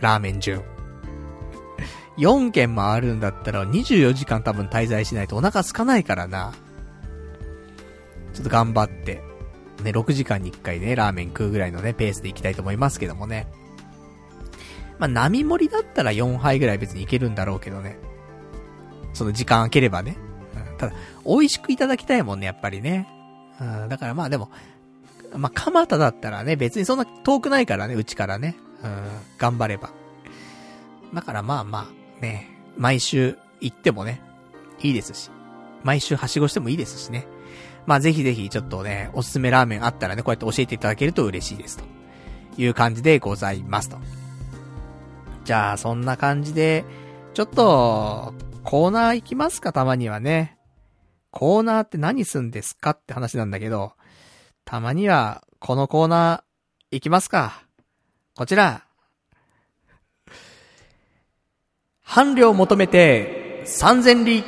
[0.00, 0.73] ラーメン順。
[2.16, 6.52] 4軒回るんだったら24時間多分滞在しないとお腹空かないからな。
[8.32, 9.22] ちょっと頑張って、
[9.82, 13.46] ね、6時間に1回ね、ラーメン食うぐらいのね、ペースで行きたいと思いますけどもね。
[14.98, 17.98] まあ、並盛りだったら4杯ぐらい別にいけるんだろうけどね。
[19.12, 20.16] その時間空ければね。
[20.70, 23.08] うん、ただ、美味しくいただきたいもんね、やっぱりね。
[23.60, 24.50] うん、だからまあでも、
[25.36, 28.56] まあ、蒲田だったらね、別にそんな遠くないからね、うちからね。
[28.82, 29.02] うん、
[29.38, 29.90] 頑張れば。
[31.12, 34.22] だからまあまあ、ね、毎週行ってもね、
[34.80, 35.30] いいですし。
[35.82, 37.26] 毎週はしごしてもいいですしね。
[37.86, 41.76] まあぜひぜひちょっとね、おすすめラーメンあったらね、こうやって教えていただけると嬉しいです。
[41.76, 41.84] と
[42.56, 43.98] いう感じでございますと。
[45.44, 46.84] じゃあ、そんな感じで、
[47.34, 48.32] ちょっと、
[48.62, 50.56] コーナー行きますか、たまにはね。
[51.30, 53.92] コーナーって何すんですかって話なんだけど、
[54.64, 57.64] たまには、このコーナー、行きますか。
[58.34, 58.83] こちら。
[62.14, 64.44] 伴侶を求めて、三千里。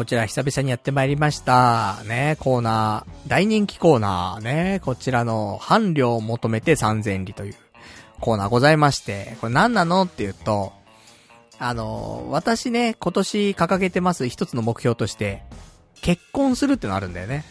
[0.00, 2.02] こちら久々にやってまいりました。
[2.06, 4.42] ね、コーナー、大人気コーナー。
[4.42, 7.54] ね、こちらの伴侶を求めて3000里という
[8.18, 10.72] コーナーございまして、これ何なのっていうと、
[11.58, 15.42] あの、私ね、今年掲げてます一つの目標として、
[16.00, 17.44] 結婚するってのあるんだよね。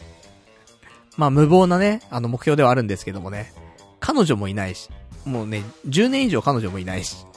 [1.17, 3.53] まあ無謀なね、あの目標ではあるんですけどもね、
[3.99, 4.89] 彼女もいないし、
[5.23, 7.27] もうね、10年以上彼女もいないし、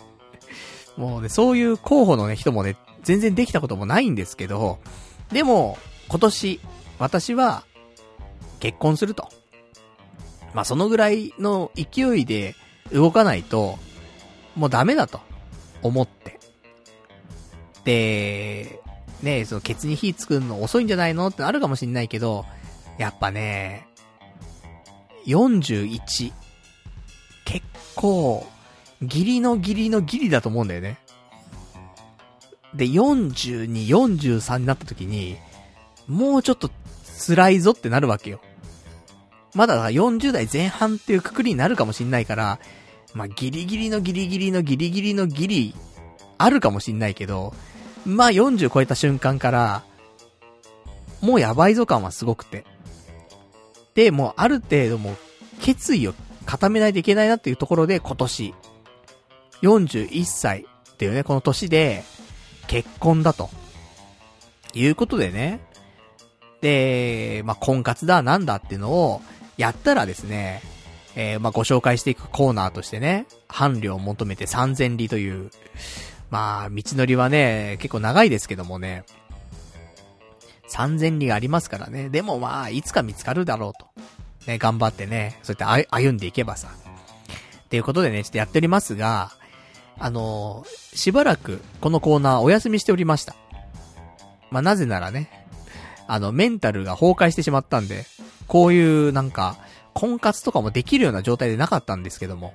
[0.97, 4.79] もうね、そういう候補のね、人もね、全然できたこともないんですけど、
[5.33, 5.79] でも、
[6.09, 6.61] 今年、
[6.99, 7.65] 私は、
[8.61, 9.29] 結婚すると。
[10.55, 12.55] まあ、そのぐらいの勢いで
[12.93, 13.79] 動かないと、
[14.55, 15.21] もうダメだと、
[15.83, 16.39] 思って。
[17.85, 18.81] で、
[19.23, 22.45] ねそのケツに火作るの遅いんじゃないのってあるかもしんないけど、
[22.99, 23.89] やっぱね、
[25.27, 26.33] 41。
[27.45, 28.47] 結構、
[29.03, 30.99] ギリのギリのギリだと思うんだよね。
[32.75, 35.37] で、42、43になった時に、
[36.09, 36.71] もうちょっと
[37.27, 38.41] 辛いぞってなるわけよ。
[39.55, 42.59] まだ40代前半っていうくくりになるかもしんないから、
[43.15, 45.75] まあ、ギリギリのギリギリのギリギリのギリ、
[46.39, 47.55] あるかもしんないけど、
[48.07, 49.83] まあ、40超えた瞬間から、
[51.21, 52.65] もうやばいぞ感はすごくて。
[53.95, 55.17] で、もうある程度もう、
[55.61, 56.15] 決意を
[56.47, 58.55] 固めないといけないなっていうところで今年、
[59.63, 62.03] 41歳っていうね、この年で、
[62.67, 63.51] 結婚だと。
[64.75, 65.61] いうことでね。
[66.61, 69.21] で、まあ、婚活だ、なんだっていうのを、
[69.57, 70.63] やったらですね、
[71.15, 75.51] えー、まあ、ご紹介していくコーナーとしてね、伴侶を求めて3000里という、
[76.31, 79.05] まあ、道のりはね、結構長いですけどもね、
[80.71, 82.09] 3000里がありますからね。
[82.09, 83.87] でもまあ、いつか見つかるだろうと。
[84.47, 86.69] ね、頑張ってね、そうやって歩んでいけばさ。
[87.65, 89.33] っていうことでね、ちょっとやっておりますが、
[89.99, 93.37] あのー、しばらくこのコーナーお休みしておりました。
[94.51, 95.47] まあ、なぜならね、
[96.07, 98.05] あの、メンタルが崩壊してしまったんで、
[98.47, 99.57] こういうなんか、
[99.95, 102.55] 婚活とかもできるような状態でなかったんですけども、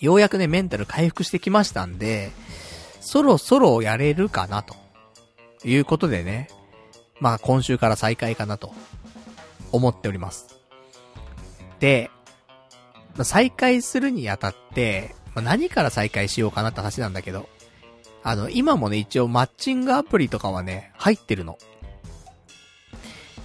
[0.00, 2.32] ようやくね、メンタル回復してきましたんで、
[3.00, 4.74] そろそろやれるかな、と
[5.64, 6.48] いうことでね、
[7.20, 8.74] まあ今週から再開かなと、
[9.70, 10.58] 思っております。
[11.78, 12.10] で、
[13.22, 17.48] 再開するにあたって、まあ、何から再開しようかなって話なんだけど、
[18.22, 21.58] あの、今もね、一応マッチングアプリとかはね、入ってるの。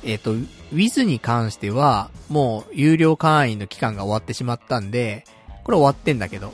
[0.04, 0.34] えっ、ー、と、
[0.74, 5.26] Wiz に関しては、もう有料会員の期間が終わってしまったんで、
[5.64, 6.54] これ終わってんだけど、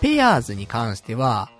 [0.00, 1.50] ペアーズに関しては、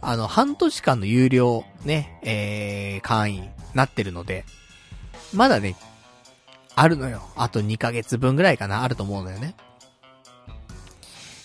[0.00, 4.44] あの、半年間の有料ね、えー、会員なってるので、
[5.32, 5.76] まだね、
[6.74, 7.22] あるのよ。
[7.36, 9.54] あと2ヶ月分ぐらいかな、あると思うのよね。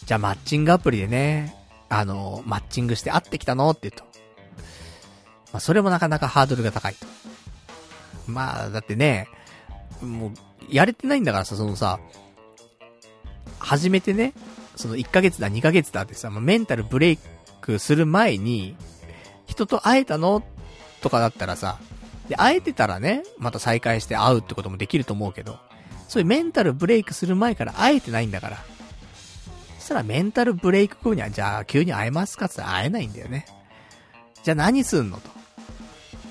[0.10, 1.56] じゃあマッチングアプリでね、
[1.88, 4.04] あの、マッチングして会ってきたのって言うと。
[5.54, 7.06] まあ、それもなかなかハードルが高いと。
[8.26, 9.28] まあ、だってね、
[10.02, 10.32] もう、
[10.68, 12.00] やれてないんだからさ、そのさ、
[13.60, 14.34] 初めてね、
[14.76, 17.20] その1ヶ月だ、2ヶ月だってさ、まあ、メンタルブレイ
[17.62, 18.76] クする前に、
[19.46, 20.42] 人と会えたの
[21.02, 21.78] とかだったらさ、
[22.30, 25.60] で、会えてたらね、また再会して会うってこともできると思うけど、
[26.08, 28.58] そういうメンタルブレイクする前から会えてないんだから。
[29.90, 33.48] したらメンタルブレイク後には、じゃあ急に会えますかって会えないんだよね。
[34.44, 35.32] じゃあ何すんのと。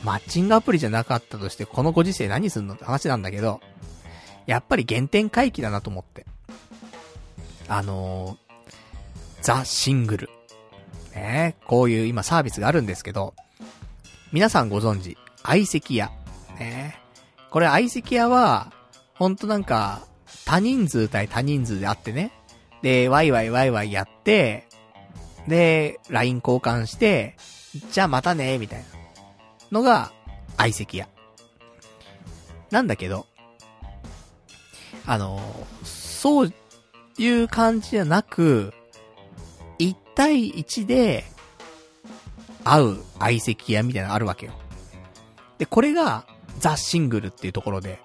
[0.05, 3.60] マッチングアプリじゃなかったとして、このご時世何すんのって話なんだけど、
[4.47, 6.24] やっぱり原点回帰だなと思って。
[7.66, 8.72] あのー、
[9.43, 10.30] ザ・シングル。
[11.14, 13.35] ねこういう今サービスがあるんですけど、
[14.30, 16.12] 皆さんご存知、相席屋。
[16.60, 17.01] ね
[17.51, 18.72] これ相席屋は、
[19.14, 20.06] ほんとなんか、
[20.44, 22.38] 多人数対多人数であってね。
[22.82, 24.66] で、ワイワイワイワイやって、
[25.46, 27.36] で、LINE 交換して、
[27.90, 28.84] じゃあまたね、みたいな。
[29.72, 30.12] のが、
[30.56, 31.09] 相席屋。
[32.70, 33.26] なんだけど、
[35.06, 35.40] あの、
[35.84, 36.52] そう
[37.18, 38.74] いう感じじゃなく、
[39.78, 41.24] 1対1で、
[42.64, 44.52] 会う相席屋みたいなのあるわけよ。
[45.59, 46.26] で、これが、
[46.59, 48.00] ザ・シングルっていうところで、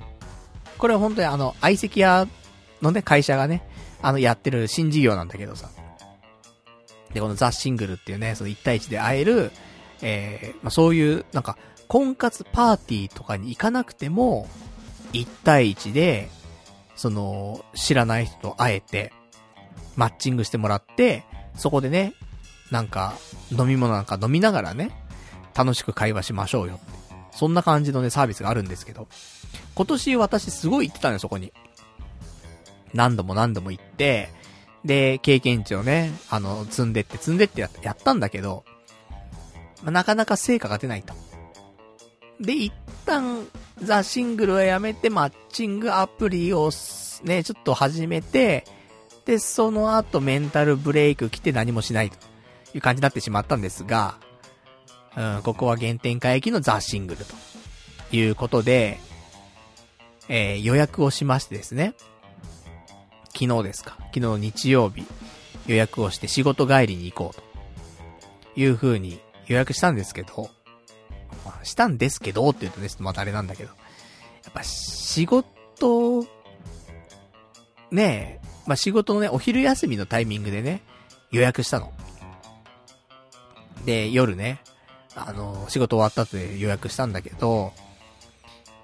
[0.78, 2.28] これは本当にあの、相席屋
[2.82, 3.68] のね、会社がね、
[4.04, 5.70] あの、やってる新事業なんだけどさ。
[7.14, 9.52] で、このザ・シングルっていうね、その1対1で会える、
[10.02, 11.58] えー、まあ、そういう、なんか、
[11.88, 14.48] 婚活パーティーとかに行かなくても、
[15.14, 16.30] 1対1で、
[16.96, 19.14] その、知らない人と会えて、
[19.96, 21.24] マッチングしてもらって、
[21.56, 22.14] そこでね、
[22.72, 23.14] なんか、
[23.52, 24.92] 飲み物なんか飲みながらね、
[25.56, 26.80] 楽しく会話しましょうよ。
[27.32, 29.08] そんな感じのね、サービスがあるんですけど、
[29.76, 31.54] 今年私すごい行ってたのよ、そこに。
[32.94, 34.30] 何度も何度も行って、
[34.86, 38.66] で、経験値をね、あの、積んでって積んでってやったんだけど、
[39.82, 41.14] まあ、なかなか成果が出ないと。
[42.40, 42.74] で、一
[43.06, 43.48] 旦、
[43.82, 46.72] ザ・シングルをやめて、マッチングアプリを
[47.24, 48.66] ね、ちょっと始めて、
[49.26, 52.18] で、その後メンタルブレイク来て何もしないと
[52.74, 54.16] いう感じになってしまったんですが、
[55.16, 57.36] うん、ここは原点回帰のザ・シングルと
[58.16, 59.00] いうことで、
[60.28, 61.94] えー、予約をしましてですね。
[63.36, 63.98] 昨日ですか？
[64.14, 65.06] 昨日日曜日、
[65.68, 67.54] 予約をして仕事帰りに行こうと。
[68.56, 70.50] いう風に予約したんですけど、
[71.44, 73.70] まあ、したんですけどって言うとね、ちょっとまたあれなんだけど。
[74.44, 76.28] やっぱ仕事、
[77.90, 80.84] ねえ、まあ、仕事のね、お昼休みのタイミングでね、
[81.32, 81.92] 予約したの。
[83.86, 84.60] で、夜ね、
[85.16, 87.74] あの、仕事終わった後で予約したんだけど、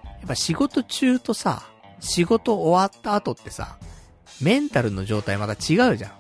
[0.03, 1.61] やっぱ仕事中とさ、
[1.99, 3.77] 仕事終わった後ってさ、
[4.41, 6.11] メンタルの状態また違うじゃん。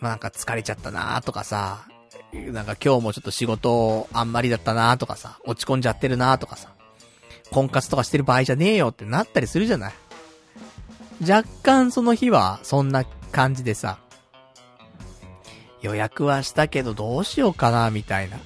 [0.00, 1.86] まあ、なんか疲れちゃったなーとかさ、
[2.32, 6.70] なんか今日もちょっと仕事あんまりだったなーとかさ、落ち込んじゃってるなーとかさ、
[7.50, 9.92] 婚活とかしてる場合じゃねえよってなったりするじゃない
[11.28, 13.98] 若干その日はそんな感じでさ、
[15.82, 18.38] 予約はしたけどどうしようかなみたいな。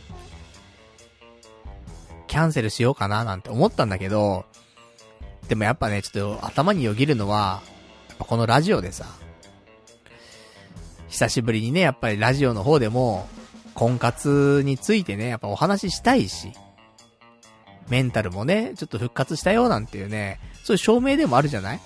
[2.26, 4.44] キャンセルしようかななんて思ったんだけど、
[5.48, 7.62] でもやっぱね、ちょっと頭によぎるのは、
[8.18, 9.06] このラジオでさ、
[11.08, 13.28] 久しぶりにね、やっぱりラジオの方でも、
[13.74, 16.52] 婚活についてね、やっぱお話ししたいし、
[17.88, 21.80] メンタルもね、ちょっと復活したよなんていうね、そういう証明でもあるじゃない？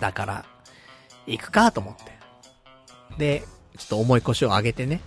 [0.00, 0.44] だから、
[1.26, 2.12] 行くかと思って。
[3.18, 3.44] で、
[3.78, 5.00] ちょっと重い腰を上げてね、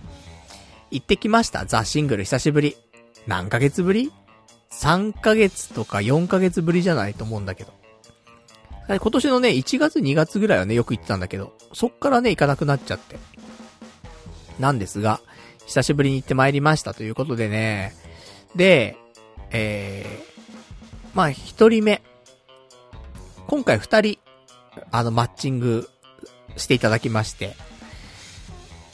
[0.90, 1.66] 行ってきました。
[1.66, 2.76] ザ・シングル久しぶり。
[3.26, 4.10] 何ヶ月ぶり？
[4.70, 7.72] ?3 ヶ月とか4ヶ月ぶりじゃないと思うんだけど。
[8.88, 13.18] 今年のね、1月2月ぐらいはね、よく行ってたんだけど、そっからね、行かなくなっちゃって。
[14.60, 15.20] なんですが、
[15.66, 17.94] 久しぶりに行って参りましたということでね、
[18.54, 18.96] で、
[19.50, 22.02] えー、まあ、一人目。
[23.48, 24.18] 今回二人、
[24.92, 25.88] あの、マッチング
[26.56, 27.56] していただきまして。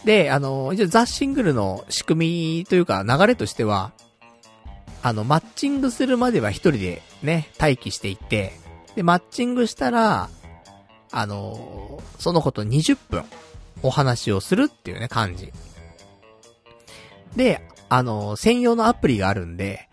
[0.05, 3.93] で、あの、一応ザ・シングルの仕組みというか流れとしては、
[5.03, 8.53] あの、マッチングするまでは一人でね、待機していて、
[8.95, 10.31] で、マッチングしたら、
[11.11, 13.25] あの、その子と20分
[13.83, 15.53] お話をするっていうね、感じ。
[17.37, 19.89] で、あの、専用のアプリがあるんで、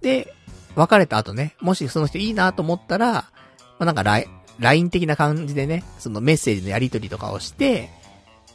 [0.00, 0.32] で、
[0.74, 3.30] 別れた後ね、もしその人いいなと思ったら、ま
[3.80, 4.04] あ、なんか
[4.58, 7.90] LINE 的な感じでね、そのメッセージのやり取りとかをして、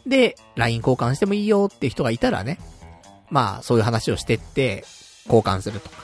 [0.05, 2.59] で、LINE 交換してもいいよって人がいたらね、
[3.29, 4.85] まあ、そういう話をしてって、
[5.27, 5.97] 交換するとか。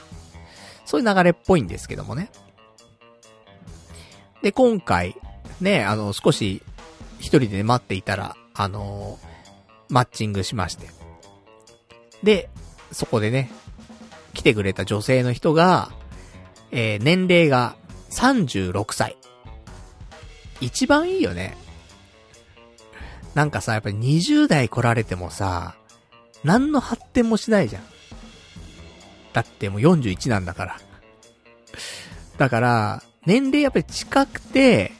[0.84, 2.30] そういう流れっぽいんですけどもね。
[4.42, 5.16] で、今回、
[5.60, 6.62] ね、あの、少し、
[7.18, 9.18] 一人で待っていたら、あの
[9.88, 10.88] マッチングしまして。
[12.22, 12.48] で、
[12.92, 13.50] そこでね、
[14.32, 15.90] 来てくれた女性の人が、
[16.70, 17.76] えー、年齢が
[18.10, 19.16] 36歳。
[20.60, 21.56] 一番いいよね。
[23.34, 25.74] なんかさ、やっぱり20代来られてもさ、
[26.44, 27.82] 何の発展もしないじゃん。
[29.34, 30.80] だってもう41なんだから。
[32.38, 34.92] だから、年齢やっぱり近くて、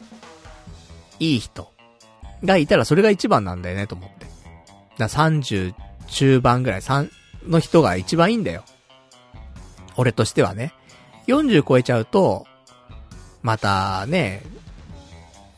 [1.20, 1.73] いい人
[2.44, 4.27] がいたらそれが一番なんだよねと思って。
[4.98, 5.73] だ30
[6.09, 7.09] 中盤ぐらい、3
[7.47, 8.65] の人が一番いいんだよ。
[9.97, 10.74] 俺としてはね。
[11.28, 12.44] 40超えちゃうと、
[13.43, 14.43] またね、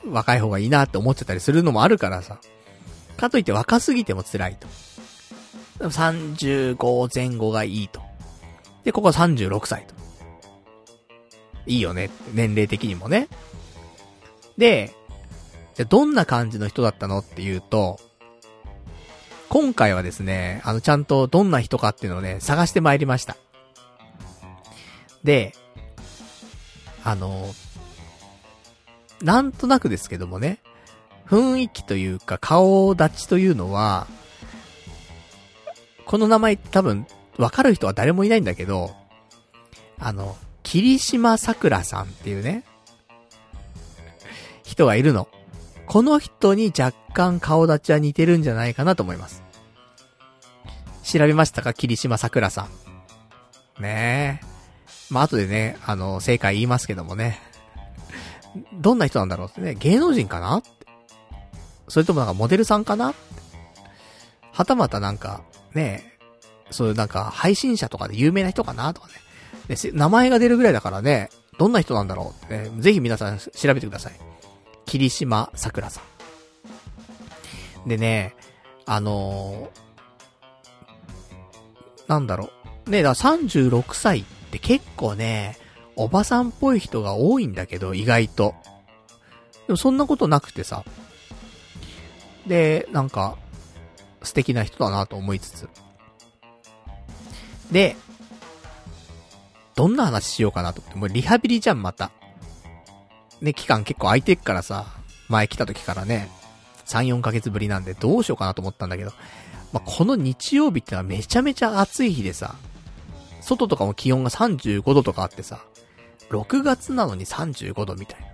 [0.06, 2.38] 若い方がいいなって思っちゃったりするのもあるからさ。
[3.16, 4.68] かといって若すぎても辛いと。
[5.88, 8.02] 35前後がいいと。
[8.86, 9.94] で、ここは36歳と。
[11.66, 12.08] いいよね。
[12.32, 13.26] 年齢的にもね。
[14.56, 14.94] で、
[15.74, 17.98] じゃどんな感じの人だったのっていうと、
[19.48, 23.36] 今回はですね、あの、ちゃんとどんな人かっていうのをね、探してまいりました。
[25.24, 25.52] で、
[27.02, 27.52] あの、
[29.20, 30.60] なんとなくですけどもね、
[31.26, 34.06] 雰囲気というか顔立ちというのは、
[36.04, 37.04] この名前多分、
[37.38, 38.94] わかる人は誰もいないんだけど、
[39.98, 42.64] あの、霧島桜さんっていうね、
[44.62, 45.28] 人がいるの。
[45.86, 49.42] この人に若干顔立ちは似てるんじゃないかなと思います。
[51.04, 51.72] 調べましたか？
[51.72, 52.68] 霧島桜さ
[53.78, 53.82] ん。
[53.82, 54.46] ねえ。
[55.08, 57.40] まあ、後でね、あの、正解言いますけどもね。
[58.72, 60.62] どんな人なんだろうってね、芸能人かな？
[61.86, 63.14] それともなんかモデルさんかな？
[64.50, 65.42] はたまたなんか、
[65.74, 66.15] ね
[66.70, 69.14] そういうなんか配信者とかで有名な人かなとかね。
[69.68, 74.12] で、名前が出るぐらいだからね、どんな人なんだろうって、ね、ぜひ皆さん調べてください。
[74.84, 76.00] 霧島桜さ
[77.84, 77.88] ん。
[77.88, 78.34] でね、
[78.84, 82.50] あのー、なんだろ
[82.86, 82.90] う。
[82.90, 85.58] ねだから36歳って結構ね、
[85.96, 88.54] おばさんっぽい人が多いんだけど、意外と。
[89.66, 90.84] でもそんなことなくてさ。
[92.46, 93.36] で、なんか、
[94.22, 95.68] 素敵な人だなと思いつつ。
[97.70, 97.96] で、
[99.74, 102.10] どんな話しようかなと思って、もうリハビリじゃん、また。
[103.40, 104.86] ね、期間結構空いてっからさ、
[105.28, 106.30] 前来た時からね、
[106.86, 109.12] 3、4ヶ月ぶりなんでどうしようかなと思ったんだけど、
[109.72, 112.54] まあ、この日曜日ってのはめちゃめちゃ暑い日でさ、
[113.40, 115.64] 外とかも気温が35度とかあってさ、
[116.30, 118.26] 6月なのに35度みたいな、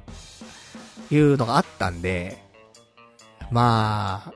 [1.10, 2.42] いうのがあったんで、
[3.50, 4.32] まあ、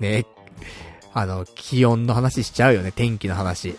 [0.00, 0.26] ね、
[1.14, 3.78] あの、気温の話しちゃうよね、天気の話。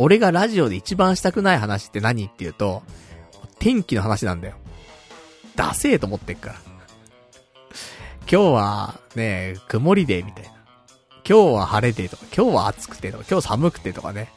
[0.00, 2.84] 俺がラジオで一番したくない話って何っていうと、
[3.58, 4.54] 天気の話なんだよ。
[5.56, 6.54] ダセーと思ってっから。
[8.30, 10.50] 今日は、ね、曇りで、みたいな。
[11.28, 14.30] 今日は晴れでとか、今日は暑くてとか、今日寒くてとかね。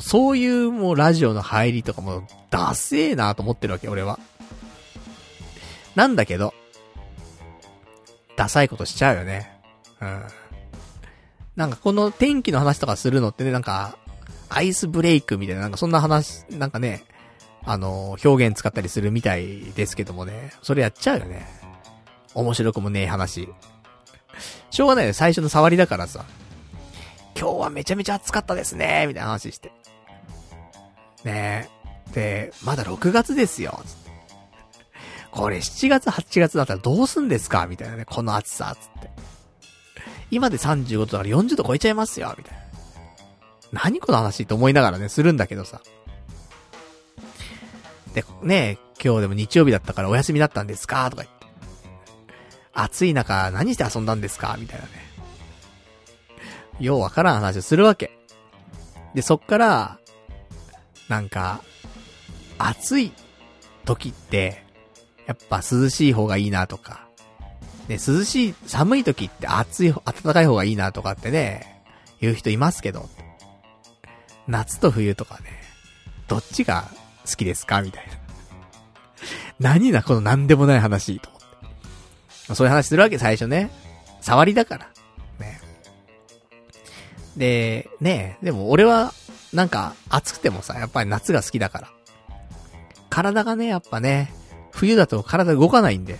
[0.00, 4.18] そういうもうラジオの入りとかも、ダセーなと思ってるわけ、俺は。
[5.94, 6.54] なんだけど、
[8.36, 9.60] ダサいことしちゃうよね。
[10.00, 10.22] うん。
[11.56, 13.98] なんかこの天気の話とかするのってね、なんか、
[14.54, 17.04] アイスブレイクみたいな、なんかそんな話、なんかね、
[17.64, 21.46] あの、表現使ったりするみたいですけどもね、それやっちゃうよね。
[22.34, 23.48] 面白くもねえ話。
[24.70, 26.24] しょうがないよ、最初の触りだからさ。
[27.38, 29.72] 今日はめちゃめちゃ暑かったですね、みたいな話して。
[31.24, 31.68] ね
[32.10, 32.12] え。
[32.12, 33.82] で、まだ6月ですよ。
[35.30, 37.66] これ7月、8月だったらどうすんですか？
[37.66, 39.10] みたいなね、この暑さ、つって。
[40.30, 42.61] 今で35度だから40度超えちゃいますよ、みたいな。
[43.72, 45.80] 何この話って思いながらね、するんだけどさ。
[48.14, 51.10] で、ね今日でも日曜日だったからお休みだったんですか？
[51.10, 51.46] とか言って。
[52.74, 54.56] 暑い中何して遊んだんですか？
[54.58, 54.90] みたいなね。
[56.80, 58.10] ようわからん話をするわけ。
[59.14, 59.98] で、そっから、
[61.08, 61.62] なんか、
[62.58, 63.12] 暑い
[63.84, 64.64] 時って、
[65.26, 67.06] やっぱ涼しい方がいいなとか、
[67.88, 71.84] ね、涼しい、寒い時って暑い、暖かい方がいいなとかってね、
[72.20, 73.08] 言う人いますけど、
[74.48, 75.62] 夏と冬とかね、
[76.28, 76.88] どっちが
[77.28, 77.82] 好きですか？
[77.82, 78.12] みたいな。
[79.60, 81.40] 何だこの何でもない話、と思っ
[82.48, 82.54] て。
[82.54, 83.70] そういう話するわけ最初ね。
[84.20, 84.88] 触りだから。
[85.38, 85.60] ね。
[87.36, 89.12] で、ねでも俺は
[89.52, 91.88] なんか、暑くてもさ、やっぱり夏が好きだから。
[93.10, 94.32] 体がね、やっぱね、
[94.70, 96.18] 冬だと体動かないんで、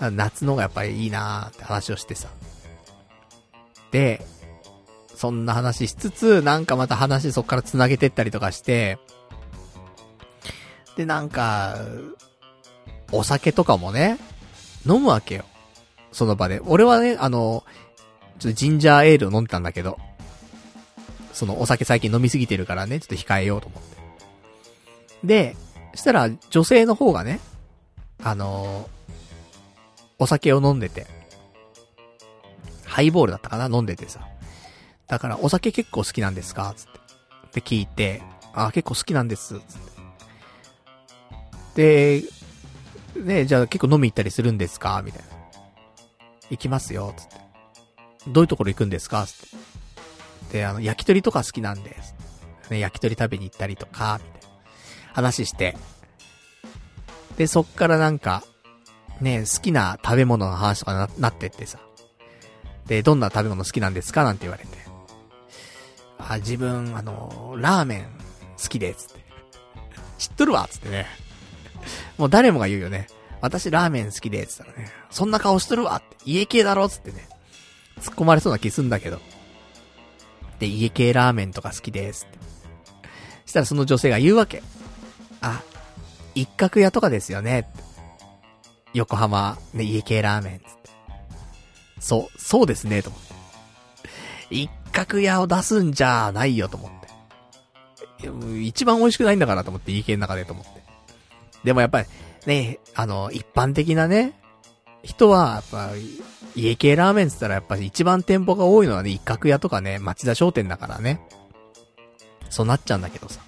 [0.00, 2.28] 夏のがやっぱりいいなーって話をしてさ。
[3.90, 4.24] で、
[5.22, 8.98] そんな話しつつ、なんかまた話そっから繋げてったりとかして、
[10.96, 11.76] で、なんか、
[13.12, 14.18] お酒とかもね、
[14.84, 15.44] 飲むわけよ。
[16.10, 16.60] その場で。
[16.66, 17.62] 俺はね、あの、
[18.40, 19.96] ちょっとジンジャーエールを飲んでたんだけど、
[21.32, 23.96] そのお酒最近飲みすぎてるからね、ちょっと控えようと思って。
[25.22, 25.56] で、
[25.94, 27.38] したら女性の方がね、
[28.24, 28.90] あの、
[30.18, 31.06] お酒を飲んでて、
[32.84, 34.31] ハイボールだったかな飲んでてさ。
[35.06, 36.72] だから、お酒結構好きなんですか？
[36.76, 36.86] つっ
[37.52, 37.60] て。
[37.60, 38.22] で、聞いて、
[38.54, 39.54] あ、結構好きなんです。
[39.54, 39.62] つっ
[41.74, 42.20] て。
[42.20, 45.02] で、ね、じゃあ結構飲み行ったりするんですか？
[45.04, 45.28] みたいな。
[46.50, 47.14] 行きますよ。
[47.16, 47.36] つって。
[48.28, 49.26] どういうところ行くんですか？
[49.26, 49.48] つっ
[50.48, 50.58] て。
[50.58, 52.14] で、あの、焼き鳥とか好きなんです。
[52.70, 54.56] ね、焼き鳥食べに行ったりとか、みたいな
[55.12, 55.76] 話して、
[57.36, 58.44] で、そっからなんか、
[59.20, 61.78] ね、好きな食べ物の話とかななってってさ。
[62.86, 64.24] で、どんな食べ物好きなんですか？
[64.24, 64.81] なんて言われて。
[66.28, 68.06] あ、自分、あの、ラーメン
[68.60, 69.22] 好きで、つって。
[70.18, 71.06] 知っとるわ、つってね。
[72.18, 73.08] もう誰もが言うよね。
[73.40, 74.90] 私ラーメン好きで、つったらね。
[75.10, 76.16] そんな顔しとるわって。
[76.24, 77.28] 家系だろつってね。
[78.00, 79.20] 突っ込まれそうな気すんだけど。
[80.58, 82.26] で、家系ラーメンとか好きです。
[82.28, 82.38] って。
[83.46, 84.62] したらその女性が言うわけ。
[85.40, 85.62] あ、
[86.34, 87.68] 一角屋とかですよね。
[88.94, 90.90] 横浜、ね、家系ラーメン、つって。
[91.98, 93.34] そう、そうですね、と思って。
[94.50, 97.02] 一角屋を出すんじゃないよ、と思って。
[98.62, 100.82] 一番美味しくないんだからと思って、家系の中でと思って。
[101.64, 102.08] でもやっぱり、
[102.46, 104.38] ね、あの、一般的なね、
[105.02, 105.90] 人は、やっぱ、
[106.54, 111.20] 家系ラーメンって言ったらやっぱり一番店舗が多いのはね、一角屋とかね、町田商店だからね。
[112.50, 113.40] そうなっちゃうんだけどさ。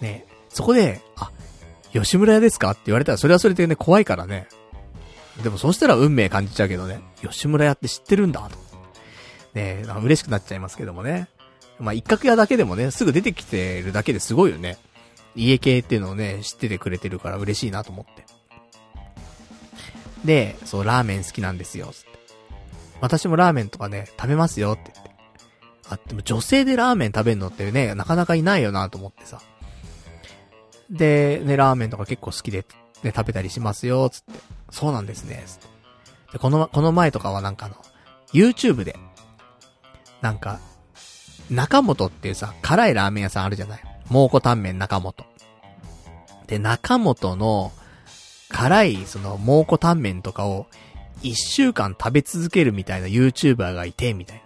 [0.00, 1.30] ね、そこで、あ、
[1.92, 4.48] 吉村屋ですかって言われたらそれはそれでね、怖いからね。
[5.42, 7.00] でもそしたら運命感じちゃうけどね。
[7.22, 8.71] 吉村屋って知ってるんだ、と。
[9.54, 11.28] ね嬉しくなっちゃいますけどもね。
[11.78, 14.78] まあ、一角屋だけでもね、すぐ出てきてるだけですごいよね。
[15.34, 18.24] 家系っていうのをね、知っててくれてるから嬉しいなと思って。
[20.24, 22.18] で、そう、ラーメン好きなんですよ、つって。
[23.00, 25.12] 私もラーメンとかね、食べますよって言って。
[25.88, 29.40] あ、でも女性でラーメン食べるのってね、なかなかいないよなと思ってさ。
[30.90, 32.64] で、ね、ラーメンとか結構好きで、
[33.02, 34.32] ね、食べたりしますよ、つって。
[34.70, 35.66] そうなんですね、つって。
[36.34, 37.76] で、この、この前とかはなんかあの、
[38.32, 38.96] YouTube で、
[40.22, 40.60] なんか、
[41.50, 43.80] 中本っていうさ、辛いラーメン屋さんあるじゃない？
[44.08, 45.26] 蒙古タンメン中本。
[46.46, 47.72] で、中本の、
[48.48, 50.66] 辛い、その、蒙古タンメンとかを、
[51.22, 54.42] 一週間食べ続けるみたいな YouTuber がいて、みたいな。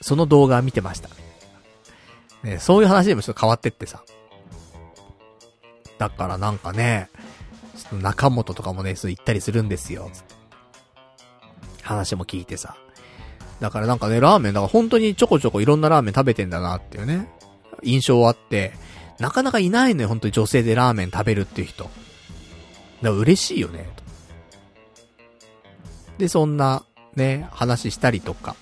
[0.00, 1.08] その動画見てました。
[2.42, 4.02] ね、そういう話でもちょっと変わってってさ。
[5.98, 7.10] だからなんかね、
[7.76, 10.34] ちょっと中本とかもね、そう言ったりするんですよ、つって。
[11.82, 12.76] 話も聞いてさ。
[13.60, 17.28] だからなんかね、ラーメン、だから本当にちょこちょこいろんなラーメン食べてんだなっていうね、
[17.82, 18.72] 印象あって、
[19.18, 21.84] なかなかいないのよ、本当に女性でラーメン食べるっていう人。
[21.84, 21.92] だか
[23.02, 24.02] ら嬉しいよね、と。
[26.18, 26.84] で、そんな、
[27.16, 28.54] ね、話したりとか。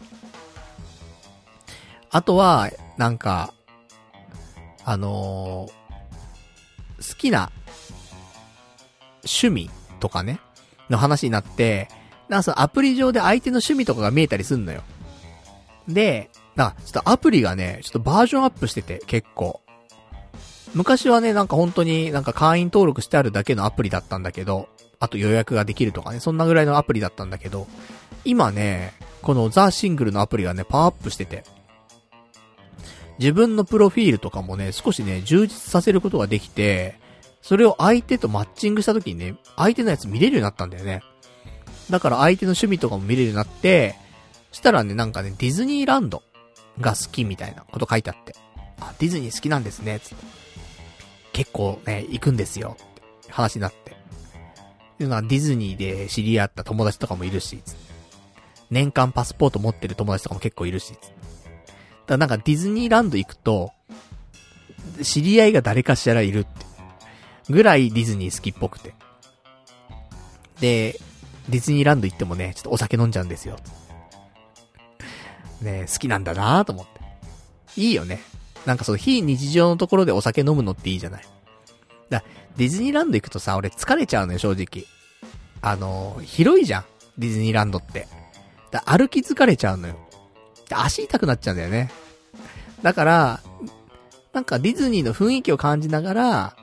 [2.10, 3.52] あとは、なんか、
[4.85, 7.51] あのー、好きな
[9.24, 9.70] 趣味
[10.01, 10.40] とかね、
[10.89, 11.89] の話になって、
[12.28, 14.82] なんかそのアプリ上で相手の趣味とかが見えたりすんのよ。
[15.89, 19.61] で、なんかちょっとアプリがね、ちょっとバージョンアップしてて、結構。
[20.74, 27.66] 昔はね、なんか本当になんか会員登録してあるだけのアプリだったんだけど、あと予約ができるとかね、そんなぐらいのアプリだったんだけど、
[28.24, 28.93] 今ね、
[29.23, 31.44] このザ・シングルのアプリがね、パワーアップしてて、
[33.19, 36.98] 自分のプロフィールとかもね、少しね、充実させることができて、
[37.43, 41.03] それを相手とマッチングした時にね、相手のやつ見れるようになったんだよね。
[41.90, 43.96] だから相手の趣味とかも見れるようになって、
[44.52, 46.22] したらね、なんかね、ディズニーランド
[46.80, 48.34] が好きみたいなこと書いてあって。
[48.80, 50.24] あ、ディズニー好きなんですね、つって。
[51.32, 53.96] 結構ね、行くんですよ、って話になって。
[54.98, 57.94] で、な、ディズニーで知り合った友達とかもいるし、つって。
[58.70, 61.06] 年間パスポート持ってる友達とかも結構いるし、つって。
[61.06, 61.14] だか
[62.08, 63.72] らなんかディズニーランド行くと、
[65.02, 66.66] 知り合いが誰かしらいるって。
[67.48, 68.94] ぐらいディズニー好きっぽくて。
[70.60, 70.98] で、
[71.48, 73.56] ディズニーランド行ってもね、ちょっとお酒飲んじゃうんですよ。
[75.62, 77.81] ね好きなんだなと思って。
[77.81, 78.20] いいよね。
[78.64, 81.24] なんかその非日常のところでお酒飲むのっていいじゃない。
[82.10, 82.24] だ
[82.56, 84.85] ディズニーランド行くとさ、俺疲れちゃうのよ、正直。
[85.62, 86.85] あの広いじゃん。
[87.18, 88.09] ディズニーランドって。
[88.70, 89.97] だ歩き疲れちゃうのよ。
[90.70, 91.90] 足痛くなっちゃうんだよね。
[92.82, 93.40] だから、
[94.32, 96.56] なんかディズニーの雰囲気を感じながら、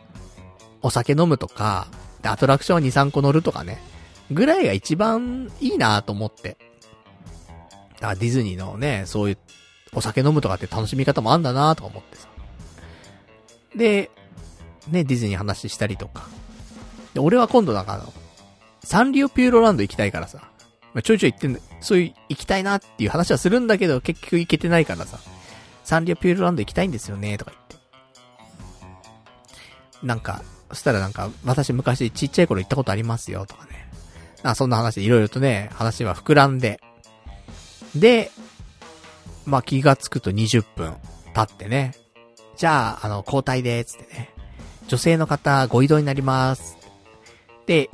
[0.82, 1.88] お酒飲むとか、
[2.22, 3.82] で、アトラクション2、3個乗るとかね、
[4.32, 6.58] ぐらいが一番いいなと思って。
[7.96, 9.38] だからディズニーのね、そういう、
[9.96, 12.28] お酒飲むとかって楽しみ方もあんだなとか思ってさ。
[13.76, 14.10] で、
[14.88, 16.28] ね、ディズニー話したりとか。
[17.14, 18.12] で、俺は今度なんかあの、
[18.84, 20.50] サンリオピューロランド行きたいからさ。
[20.94, 25.20] まあ、ちょいちょい行ってん、そういう行きたいなっていう話はするんだけど、結局行けてないからさ。
[25.84, 27.76] サンリオピューロランド行きたいんですよね、とか言って。
[30.06, 33.83] なんか、そしたらなんか、私昔ちっちゃい頃行ったことありますよ、とかね。
[34.44, 36.82] あそんな話でいろいろとね、話は膨らんで。
[37.96, 38.32] で、
[39.46, 40.96] まあ、気がつくと20分
[41.34, 41.94] 経ってね。
[42.56, 44.30] じゃあ、あの、交代で、つってね。
[44.88, 46.78] 女性の方、ご移動になります。
[47.66, 47.90] で、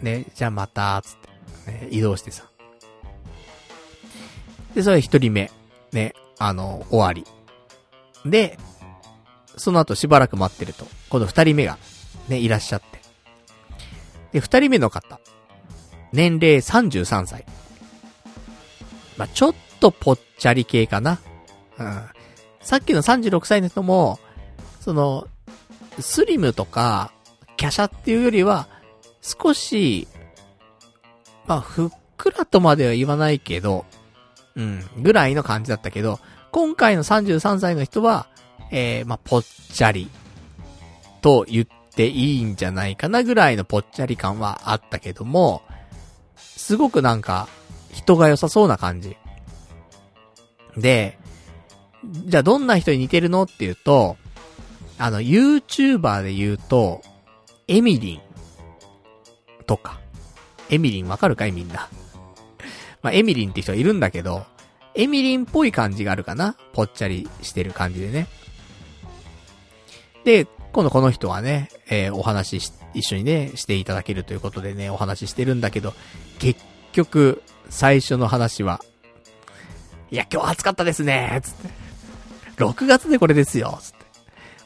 [0.00, 1.16] ね、じゃあまた、つっ
[1.64, 2.48] て、ね、移動してさ。
[4.74, 5.50] で、それ一人目、
[5.92, 7.24] ね、あの、終わり。
[8.24, 8.58] で、
[9.56, 11.78] その後しばらく待ってると、この二人目が、
[12.28, 13.00] ね、いらっしゃって。
[14.32, 15.20] で、二人目の方。
[16.12, 17.44] 年齢33歳。
[19.16, 21.20] まあ、ちょっとぽっちゃり系かな。
[21.78, 22.02] うん。
[22.60, 24.18] さっきの36歳の人も、
[24.80, 25.26] その、
[26.00, 27.12] スリムとか、
[27.56, 28.68] 華奢っていうよりは、
[29.20, 30.06] 少し、
[31.46, 33.84] まあ、ふっくらとまでは言わないけど、
[34.54, 36.20] うん、ぐらいの感じだったけど、
[36.52, 38.28] 今回の33歳の人は、
[38.70, 40.10] えー、まあ、ぽっちゃり、
[41.20, 45.62] と言っていいんじゃないかなぐらいのぽっちゃり感はあったけども、
[46.38, 47.48] すごくなんか、
[47.92, 49.16] 人が良さそうな感じ。
[50.76, 51.18] で、
[52.04, 54.16] じゃあどんな人に似てるのって言うと、
[54.98, 57.02] あの、YouTuber で言うと、
[57.68, 58.20] エミリン
[59.66, 60.00] とか。
[60.70, 61.88] エミリンわかるかいみんな。
[63.02, 64.44] まあ、エミリンって人いるんだけど、
[64.94, 68.26] エミリンっぽい感じがあるかなぽっちゃりしてる感じでね。
[70.24, 75.94] で、今度この人はね、えー、お話し、一緒にね、していただけるということでね、お話ししてるんだけど、
[76.38, 76.60] 結
[76.92, 78.80] 局、最初の話は、
[80.10, 81.68] いや、今日暑かったですねつって。
[82.56, 83.98] 6月でこれですよつって。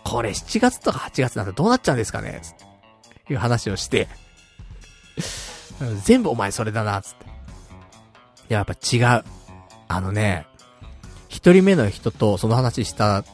[0.04, 3.32] これ7月とか8月なんてどうなっちゃうんですかねつって。
[3.32, 4.08] いう話をして、
[6.04, 7.26] 全部お前それだな、つって。
[7.26, 9.24] いやっぱ違う。
[9.88, 10.46] あのね、
[11.28, 13.24] 一人目の人とその話した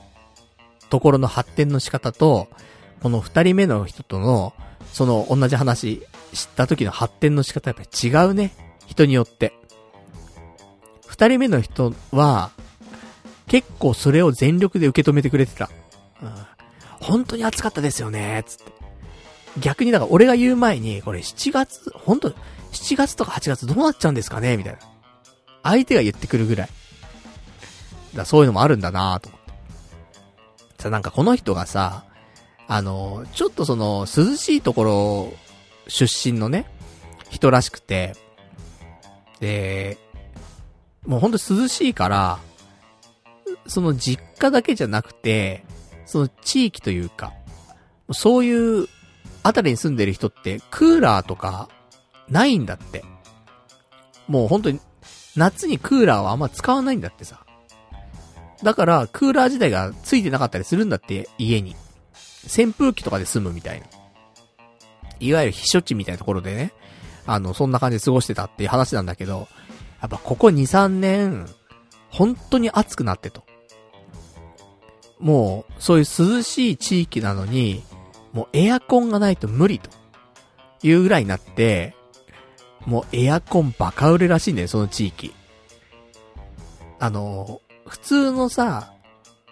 [0.90, 2.48] ところの発展の仕方と、
[3.02, 4.54] この二人目の人との、
[4.92, 6.02] その同じ話
[6.32, 8.52] 知った時の発展の仕方やっぱり違うね。
[8.86, 9.52] 人によって。
[11.06, 12.50] 二人目の人は、
[13.46, 15.70] 結構それを全力で受け止めてくれてた。
[16.22, 16.32] うん、
[17.00, 18.72] 本当に暑かったですよね、つって。
[19.58, 24.56] 逆にだから俺が言う前に、これ7月、本当7月とか8月どうなっちゃうんですかね？
[24.56, 24.78] みたいな。
[25.62, 26.68] 相手が言ってくるぐらい。
[28.14, 29.40] だそういうのもあるんだなと思っ
[30.76, 30.82] て。
[30.82, 32.04] さ、なんかこの人がさ、
[32.66, 35.32] あの、ちょっとその、涼しいところ、
[35.88, 36.66] 出身のね、
[37.30, 38.14] 人らしくて、
[39.40, 39.98] で、
[41.06, 42.38] もうほんと涼しいから、
[43.66, 45.64] その実家だけじゃなくて、
[46.06, 47.32] その地域というか、
[48.12, 48.88] そういう
[49.42, 51.68] あたりに住んでる人って、クーラーとか、
[52.28, 53.04] ないんだって。
[54.26, 54.80] もう本当に、
[55.36, 57.44] 夏にクーラーはあんま使わないんだってさ。
[58.62, 61.76] だから、クーラー自体がついてなかったりするんだって、家に。
[62.44, 63.86] 扇風機とかで済むみたいな。
[65.20, 66.72] いわゆる避暑地みたいなところでね、
[67.26, 69.48] あの、そんな感じで過ごしてたっていう話なんだけど、
[70.00, 71.48] やっぱここ2、3年、
[72.08, 73.44] 本当に暑くなってと。
[75.18, 77.82] もう、そういう涼しい地域なのに、
[78.32, 79.90] もうエアコンがないと無理と。
[80.82, 81.94] いうぐらいになって、
[82.86, 85.34] もうエアコンバカ売れらしいんだよ、その地域。
[86.98, 88.92] あの、普通のさ、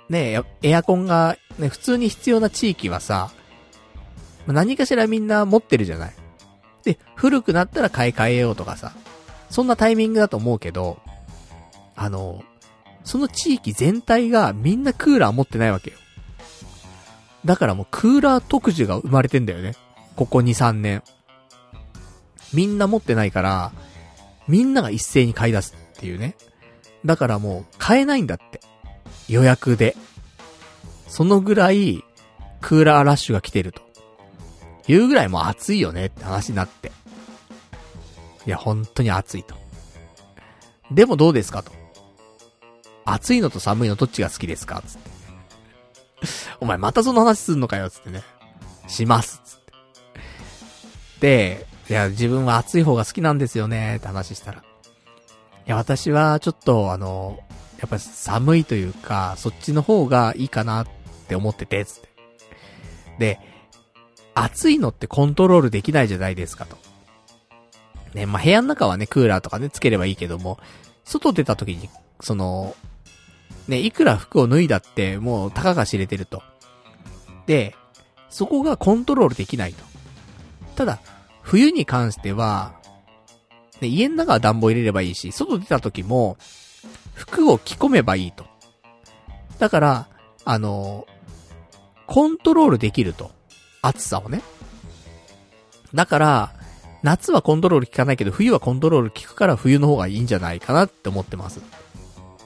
[0.09, 3.30] ねエアコンが、ね、普通に必要な地域はさ、
[4.52, 6.14] 何かしらみんな持ってるじゃない。
[6.85, 8.93] で、古くなったら買い替えようとかさ、
[9.51, 10.98] そんなタイミングだと思うけど、
[11.97, 12.43] あの、
[13.05, 15.97] その地域全体がみんなクーラー持ってないわけよ。
[17.44, 19.74] だからもうクーラー特需が生まれてんだよね。
[20.16, 21.02] ここ2、3年。
[22.52, 23.73] みんな持ってないから、
[24.48, 26.36] みんなが一斉に買い出すっていうね。
[27.05, 28.60] だからもう買えないんだって。
[29.28, 29.97] 予約で。
[31.09, 32.05] そのぐらい、
[32.60, 33.85] クーラーラッシュが来てると。
[34.88, 36.92] いうぐらいもう暑いよねって話になって。
[38.46, 39.54] いや、本当に暑いと。
[40.90, 41.72] でもどうですかと。
[43.04, 44.82] 暑いのと寒いのどっちが好きですか？
[44.86, 45.10] つって。
[46.60, 48.22] お前またその話すんのかよ、つってね。
[48.88, 49.72] します、つって。
[51.20, 54.58] で、いや、自分は暑い方が好きなんですよね、って話したら。
[54.58, 54.62] い
[55.66, 57.38] や、私はちょっと、あの、
[57.78, 60.86] やっぱ寒いというか、そっちの方がいいかなっ
[61.28, 62.08] て思ってて、つって。
[63.18, 63.40] で、
[64.38, 66.76] 暑いのってコントロールできないじゃないですかと。
[68.14, 70.58] ね、まあ、部屋の中はね、クーラーとかね、つければいいけども、
[71.04, 71.88] 外出た時に、
[72.20, 72.76] その、
[73.66, 76.42] ね、いくら服を脱いだって、もう、たかが知れてると。
[77.46, 77.74] で、
[78.28, 79.82] そこがコントロールできないと。
[80.76, 81.00] ただ、
[81.40, 82.74] 冬に関しては、
[83.80, 86.36] ね、家の中は暖房入れればいいし、外出た時も、
[87.14, 88.44] 服を着込めばいいと。
[89.58, 90.08] だから、
[90.44, 91.06] あの、
[92.06, 93.35] コントロールできると。
[93.86, 94.42] 暑さをね。
[95.94, 96.52] だから、
[97.02, 101.60] 夏はコントロール効かないけど、冬はコントロール効くから冬の方がいいんじゃないかなって思ってます。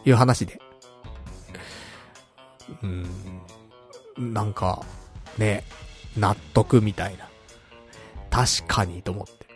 [0.05, 0.61] いう話で。
[2.83, 4.33] うん。
[4.35, 4.85] なんか、
[5.39, 5.65] ね、
[6.17, 7.29] 納得みたいな。
[8.31, 9.47] 確かにと思って。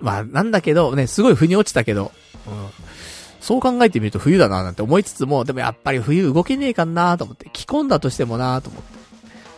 [0.00, 2.12] まあ、なんだけど、ね、すごい腑に落ちたけど、
[2.46, 2.68] うん。
[3.40, 8.97] そう考えてみると冬だななんて思いつつも、でもやっぱり冬動けねえかなと思って、着込んだとしてもなと思って。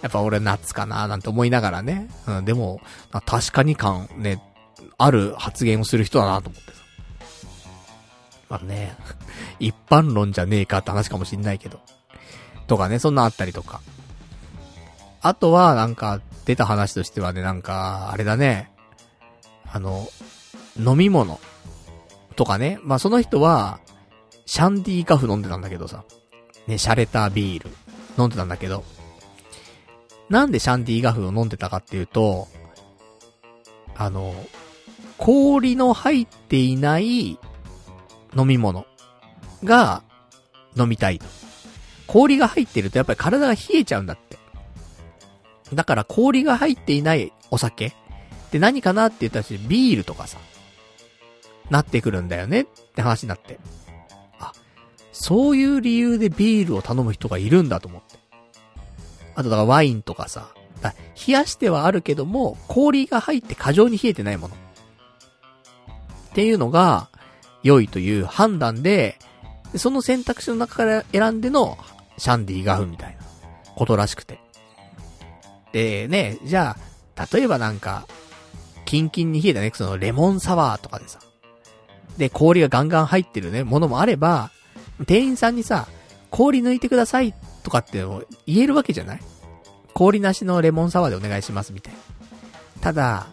[0.03, 2.09] やっぱ俺夏かななんて思いながらね。
[2.27, 2.81] うん、でも、
[3.27, 4.43] 確かに感ね、
[4.99, 6.79] ある発言をする人だなと思ってさ。
[8.49, 8.97] まあね、
[9.61, 11.81] 一般論じゃねえかって話かもしんないけど。
[12.67, 13.81] とかね、そんなあったりとか。
[15.23, 18.71] あとは、なんか、出た話としてはね、なんか、あれだね。
[19.71, 20.09] あの、
[20.79, 21.39] 飲み物。
[22.37, 22.79] とかね。
[22.83, 23.81] まあ、その人は、
[24.47, 26.05] シャンディーカフ飲んでたんだけどさ。
[26.67, 27.71] ね、シャレタビール。
[28.19, 28.85] 飲んでたんだけど。
[30.31, 32.49] なんでシャンディーガフを飲んでたかっていうと、
[33.97, 34.33] あの、
[35.19, 37.39] 氷の入っていない
[38.37, 38.87] 飲み物
[39.65, 40.03] が
[40.77, 41.27] 飲みたいと。
[42.07, 44.39] 氷が入ってるとやっぱり体が冷えちゃうんだって。
[45.75, 47.93] だから氷が入っていないお酒っ
[48.51, 50.39] て何かなって言ったし、ビールとかさ、
[51.71, 53.59] なってくるんだよねって話になって。
[54.39, 54.53] あ、
[55.13, 58.10] そういう理由でビールを頼む人がいるんだと思って。
[59.41, 60.49] あとだからワインとかさ、
[60.83, 60.95] だ
[61.27, 64.55] 冷やしてはあるけども、氷が入って過剰に冷えてないもの。
[64.55, 64.59] っ
[66.35, 67.09] ていうのが、
[67.63, 69.19] 良いという判断で、
[69.77, 71.79] その選択肢の中から選んでの
[72.19, 73.23] シャンディガフみたいな
[73.75, 74.41] ことらしくて。
[75.73, 76.77] で、ね、じゃ
[77.17, 78.07] あ、例えばなんか、
[78.85, 81.19] キンキンに冷えたね、そのレモンサワーとかでさ。
[82.19, 84.51] で、氷がガンガン入ってるね、ものもあれば、
[85.07, 85.89] 店員さんにさ、
[86.29, 88.05] 氷抜いてくださいとかって
[88.47, 89.21] 言えるわけじゃない
[89.95, 91.99] 氷なしのレモンサワーでお願いしますみたいな。
[92.81, 93.27] ただ、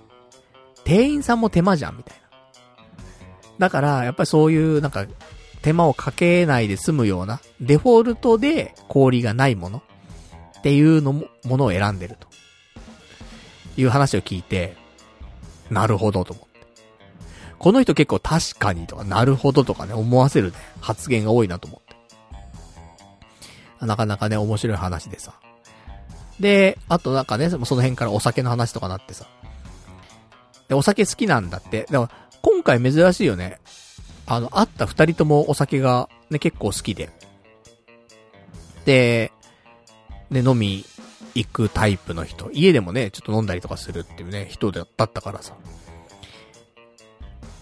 [0.83, 2.27] 店員さんも手間じゃんみたいな。
[3.59, 5.05] だから、やっぱりそういう、なんか、
[5.61, 9.81] 手間をかけないで済むような、デフォルトで氷がないもの
[10.59, 12.27] っていうのも、ものを選んでると。
[13.77, 14.75] いう話を聞いて、
[15.69, 16.57] なるほどと思って。
[17.59, 21.87] この人結構確かにとか、なるほどとかね、思わせるね、発言が多いなと思って。
[23.85, 25.33] なかなかね、面白い話でさ。
[26.39, 29.25] で、あとなんかね、その辺からお酒の話とかなってさ。
[30.67, 31.87] で、お酒好きなんだって。
[31.89, 33.59] だから、今回珍しいよね。
[34.25, 37.09] あの、会った二人ともお酒がね、結構好きで。
[38.85, 39.31] で、
[40.29, 40.85] ね、飲み
[41.33, 42.49] 行くタイプの人。
[42.51, 45.55] 家でもね、ちょっと飲んだりとかするっていうね、人だったからさ。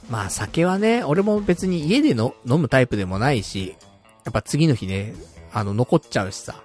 [0.09, 3.75] まあ酒はね、俺も別に家での飲むタイプでもないし、
[4.23, 5.13] やっぱ次の日ね、
[5.53, 6.61] あの、残っちゃうしさ。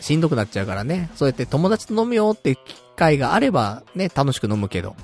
[0.00, 1.10] しんどくなっちゃうからね。
[1.14, 2.60] そうやって友達と飲むよって機
[2.96, 4.96] 会があればね、楽しく飲むけど。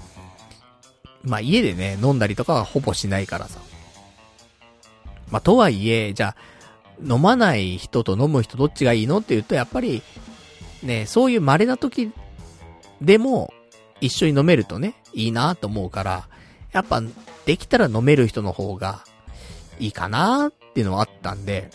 [1.23, 3.61] まあ家でね、飲んだりとかはほぼしないからさ。
[5.31, 6.37] まあとはいえ、じゃあ、
[7.03, 10.03] 飲まない人と飲む人どっちがいいのって言うと、やっぱり、
[10.83, 12.13] ね、そういう稀な時
[13.01, 13.53] でも、
[14.01, 16.29] 一緒に飲めるとね、いいなと思うから、
[16.73, 17.03] やっぱ、
[17.47, 19.05] できたら飲める人の方が、
[19.79, 21.71] いいかなっていうのはあったんで、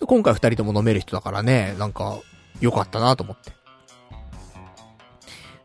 [0.00, 2.18] 今回二人とも飲める人だからね、なんか、
[2.60, 3.52] 良かったなと思って。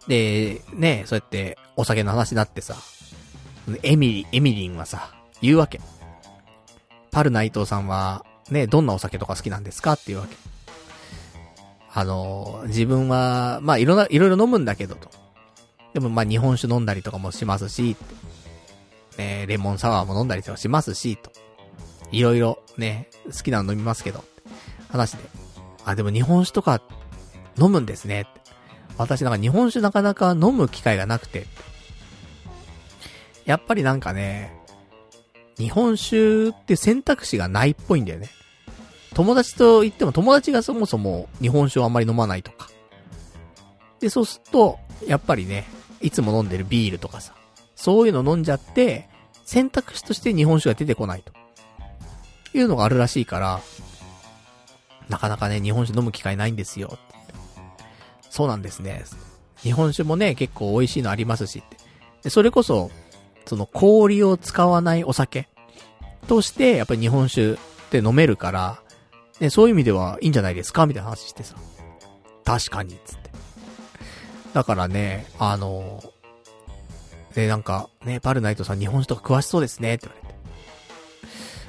[0.07, 2.75] で、ね、そうやって、お酒の話になってさ、
[3.83, 5.79] エミリ、エミリンはさ、言うわけ。
[7.11, 10.35] パルナイトさんは、ね、どんなお酒とか好きなんですかっていうわけ。
[11.93, 15.09] あの、自分は、まあ、いろんな、いろいろ飲むんだけどと。
[15.93, 17.97] でもま、日本酒飲んだりとかもしますし、
[19.17, 21.31] ね、レモンサワーも飲んだりとかしますし、と。
[22.11, 24.23] いろいろ、ね、好きなの飲みますけど、
[24.89, 25.40] 話で。
[25.85, 26.81] あ、でも日本酒とか、
[27.59, 28.27] 飲むんですね。
[28.97, 31.45] 私なんか日本酒なかなか飲む機会がなくて。
[33.45, 34.53] やっぱりなんかね、
[35.57, 38.29] 日本酒って選択肢がないっぽいんだよね。
[39.13, 42.69] 友達と言っても友達がそもそも日本酒をあんまり飲まないとか。
[43.99, 45.65] で、そうすると、やっぱりね、
[46.01, 47.33] いつも飲んでるビールとかさ、
[47.75, 49.09] そういうの飲んじゃって、
[49.45, 51.33] 選択肢として日本酒が出てこないと。
[52.53, 53.61] いうのがあるらしいから、
[55.11, 56.97] なかなかね、日本酒飲む機会ないんですよ。
[58.29, 59.03] そうなんですね。
[59.57, 61.77] 日本酒もね、結構美味しいのありますしって。
[62.23, 62.89] で、それこそ、
[63.45, 65.49] その氷を使わないお酒
[66.27, 67.57] として、やっぱり日本酒っ
[67.91, 68.81] て飲めるから、
[69.39, 70.85] ね、そういう意味ではいいんじゃないですか？
[70.85, 71.55] みたいな話してさ。
[72.45, 73.31] 確かに、つって。
[74.53, 76.01] だからね、あの、
[77.35, 80.39] で、なんか、ね、パルナイトさん日本酒とか詳しそうですね、って言われて。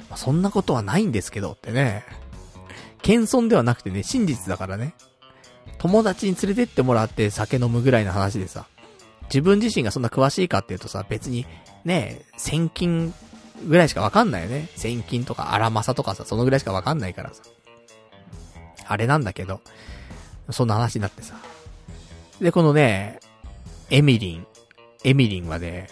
[0.09, 2.03] まあ、そんなことはないんですけどってね。
[3.03, 4.95] 謙遜ではなくてね、真実だからね。
[5.77, 8.65] 友達に連れてってもらって酒飲むぐらいの話でさ。
[9.25, 11.45] 自分自身がそんな詳しいかっていうとさ、別に、
[11.85, 13.13] ね、千金
[13.67, 14.69] ぐらいしかわかんないよね。
[14.75, 17.43] 千金とか荒政とかさ、そのぐらいしかわかんないからさ。
[18.85, 19.61] あれなんだけど、
[20.49, 21.35] そんな話になってさ。
[22.41, 23.19] で、このね、
[23.89, 24.47] エミリン、
[25.03, 25.89] エミリンはね、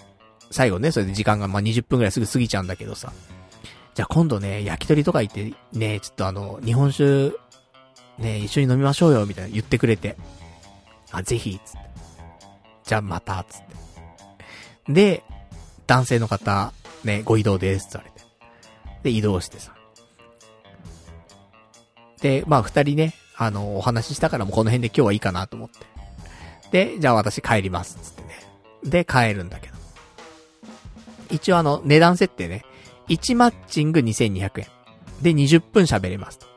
[0.51, 3.13] 最後ね、それで時間がまあ、20分ぐらいすぐ過ぎちゃうんだけどさ、
[3.93, 7.31] じゃあ今度ね、焼き鳥とか行って、ね、ちょっとあの、日本酒、
[8.17, 10.15] ね、一緒に飲みましょうよ、みたいな言ってくれて。
[11.11, 11.79] あ、ぜひ、つって。
[12.85, 13.61] じゃあまた、つっ
[14.87, 14.93] て。
[14.93, 15.23] で、
[15.87, 16.73] 男性の方、
[17.03, 18.21] ね、ご移動です、つ言われて。
[19.03, 19.73] で、移動してさ。
[22.21, 25.85] で、まあ二人ね、あの、お話ししたからもうこの辺で今日はいいかなと思って。
[26.71, 28.29] で、じゃあ私帰ります、つってね。
[28.83, 29.73] で、帰るんだけど。
[31.29, 32.63] 一応あの、値段設定ね。
[33.11, 34.67] 1マッチング2200円。
[35.21, 36.47] で、20分喋れますと。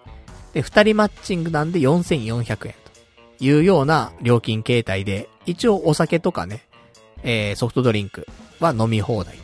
[0.53, 2.75] で、2人マッチングなんで4400円
[3.39, 6.63] というような料金形態で、一応お酒とかね、
[7.25, 8.29] えー、ソフトドリンク
[8.61, 9.37] は飲み放題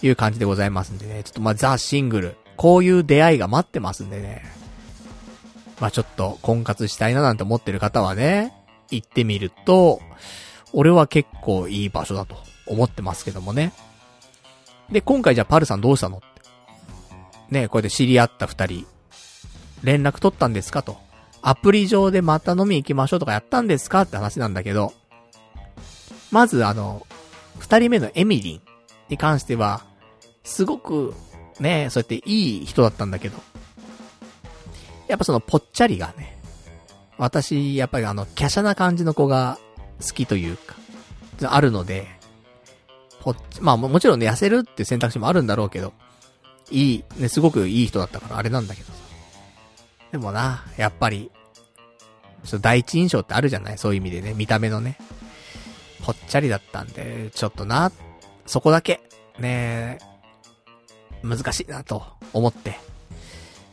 [0.00, 4.42] という感じでございますんでね、ちょっとまあザ・シングル、こういう出会いが待ってますんでね、
[5.80, 8.54] まあちょっと婚活したいななんて思ってる方はね、
[8.90, 10.00] 行ってみると、
[10.72, 13.74] 俺は結構いい場所だと思ってますけどもね。
[14.90, 16.22] で、今回じゃあパルさんどうしたの
[17.48, 17.54] って。
[17.54, 18.86] ね、これで知り合った二人、
[19.82, 20.98] 連絡取ったんですかと。
[21.42, 24.92] アプリ上でまた飲み行きましょうとかやったんですかって話なんだけど、
[26.30, 27.06] まずあの、
[27.58, 28.60] 二人目のエミリン
[29.08, 29.84] に関しては、
[30.44, 31.14] すごく、
[31.60, 33.38] ね、そうやっていい人だったんだけど、
[35.06, 36.38] やっぱそのぽっちゃりがね、
[37.16, 39.58] 私、やっぱりあの、華奢な感じの子が
[40.00, 40.76] 好きというか、
[41.44, 42.06] あるので、
[43.20, 45.92] ぽっちまあもちろんね、痩せるって選択肢もあるんだろうけど、
[46.70, 48.92] いい、ね、すごくいい人だったからあれなんだけどさ。
[50.12, 51.30] でもな、やっぱり、
[52.44, 53.78] ちょっと第一印象ってあるじゃない？
[53.78, 54.96] そういう意味でね、見た目のね。
[56.04, 57.92] ぽっちゃりだったんで、ちょっとな、
[58.46, 59.00] そこだけ、
[59.38, 59.98] ね
[61.22, 62.78] 難しいなと思って、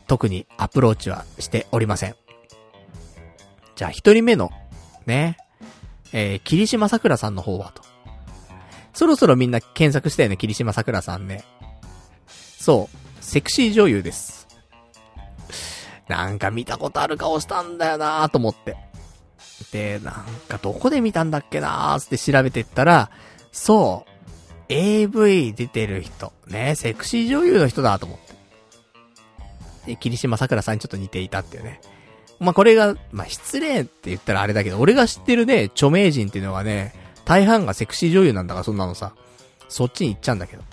[0.06, 2.16] 特にアプローチはしておりません。
[3.76, 4.50] じゃあ一人目の、
[5.06, 5.38] ね、
[6.12, 7.82] えー、霧島桜さんの方はと。
[8.92, 11.44] そろそろみんな検索したよね、霧島桜さんね。
[12.66, 14.48] そう、セクシー女優です。
[16.08, 18.76] なんか見たことある顔したんだよなーと思って。
[19.70, 20.14] で、なん
[20.48, 23.08] かどこで見たんだっけなーって調べてったら、
[23.52, 24.10] そう、
[24.68, 29.92] AV 出てる人、ね、セクシー女優の人だと思って。
[29.92, 31.80] で、霧島桜さんにちょっと似ていたっていうね。
[32.40, 36.94] まあ、これが、まあ、失礼って言ったらあれだけど、俺が知ってるね、著名人っていうのがね、
[37.24, 39.14] 大半がセクシー女優なんだから、そんなのさ。
[39.68, 40.64] そっちに行っちゃうんだけど。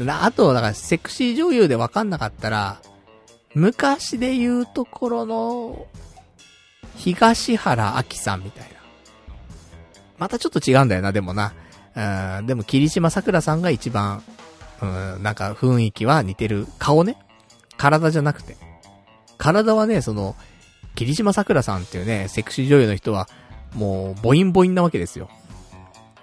[0.00, 2.80] あと、だから、セクシー女優でわかんなかったら、
[3.54, 5.86] 昔で言うところの、
[6.96, 8.76] 東原明さんみたいな。
[10.18, 11.52] またちょっと違うんだよな、でもな。
[11.94, 14.22] うん、でも、霧島桜さんが一番、
[14.80, 16.66] うん、なんか雰囲気は似てる。
[16.78, 17.18] 顔ね。
[17.76, 18.56] 体じゃなくて。
[19.36, 20.36] 体はね、その、
[20.94, 23.28] 霧島桜さんっていうね、セクシー女優の人は、
[23.74, 25.28] もう、ボインボインなわけですよ。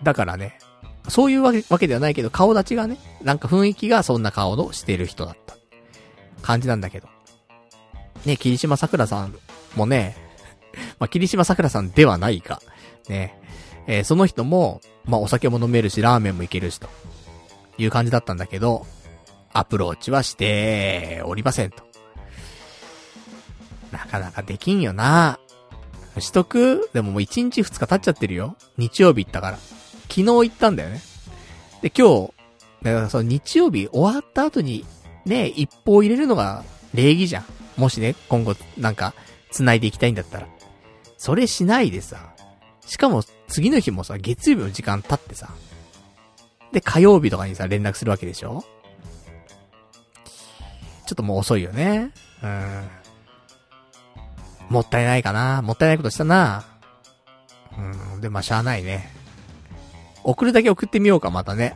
[0.04, 0.58] だからね、
[1.08, 5.56] そういうわけ、わけではないけど、顔立ちがね、なんか雰囲気がそんな顔のしてる人だった。
[6.42, 7.08] 感じなんだけど。
[8.26, 9.36] ね、霧島桜さん
[9.76, 10.16] もね、
[11.00, 12.62] まあ、霧島桜さんではないか。
[13.08, 13.40] ね、
[13.88, 16.90] えー、その人も、まあ、お酒も飲めるし、ラーメンもいけるし、と
[17.78, 18.86] いう感じだったんだけど、
[19.52, 21.84] アプローチはしておりませんと。
[23.92, 25.40] なかなかできんよな。
[26.20, 26.90] しとく？
[26.94, 28.56] でももう1日2日経っちゃってるよ。
[28.78, 29.60] 日曜日行ったから。
[30.10, 31.02] 昨日行ったんだよね。
[31.82, 32.34] で、今日、
[32.82, 34.86] だからその日曜日終わった後に、
[35.26, 36.64] ね、一報入れるのが
[36.94, 37.46] 礼儀じゃん。
[37.78, 39.14] もしね、今後、なんか、
[39.52, 40.48] 繋いでいきたいんだったら。
[41.18, 42.34] それしないでさ。
[42.86, 45.50] しかも、次の日もさ、月曜日の時間経ってさ。
[46.72, 48.64] で、火曜日とかにさ、連絡するわけでしょ？
[51.06, 52.12] ちょっともう遅いよね。
[52.44, 52.88] うん。
[54.70, 55.62] もったいないかな。
[55.62, 56.64] もったいないことしたな。
[58.16, 59.12] うん、で、まあ、しゃあないね。
[60.24, 61.76] 送るだけ送ってみようか、またね。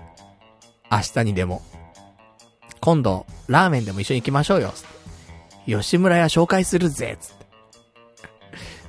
[0.92, 1.62] 明日にでも。
[2.80, 4.74] 今度、ラーメンでも一緒に行きましょうよ。
[5.66, 7.36] 吉村屋紹介するぜ、つっ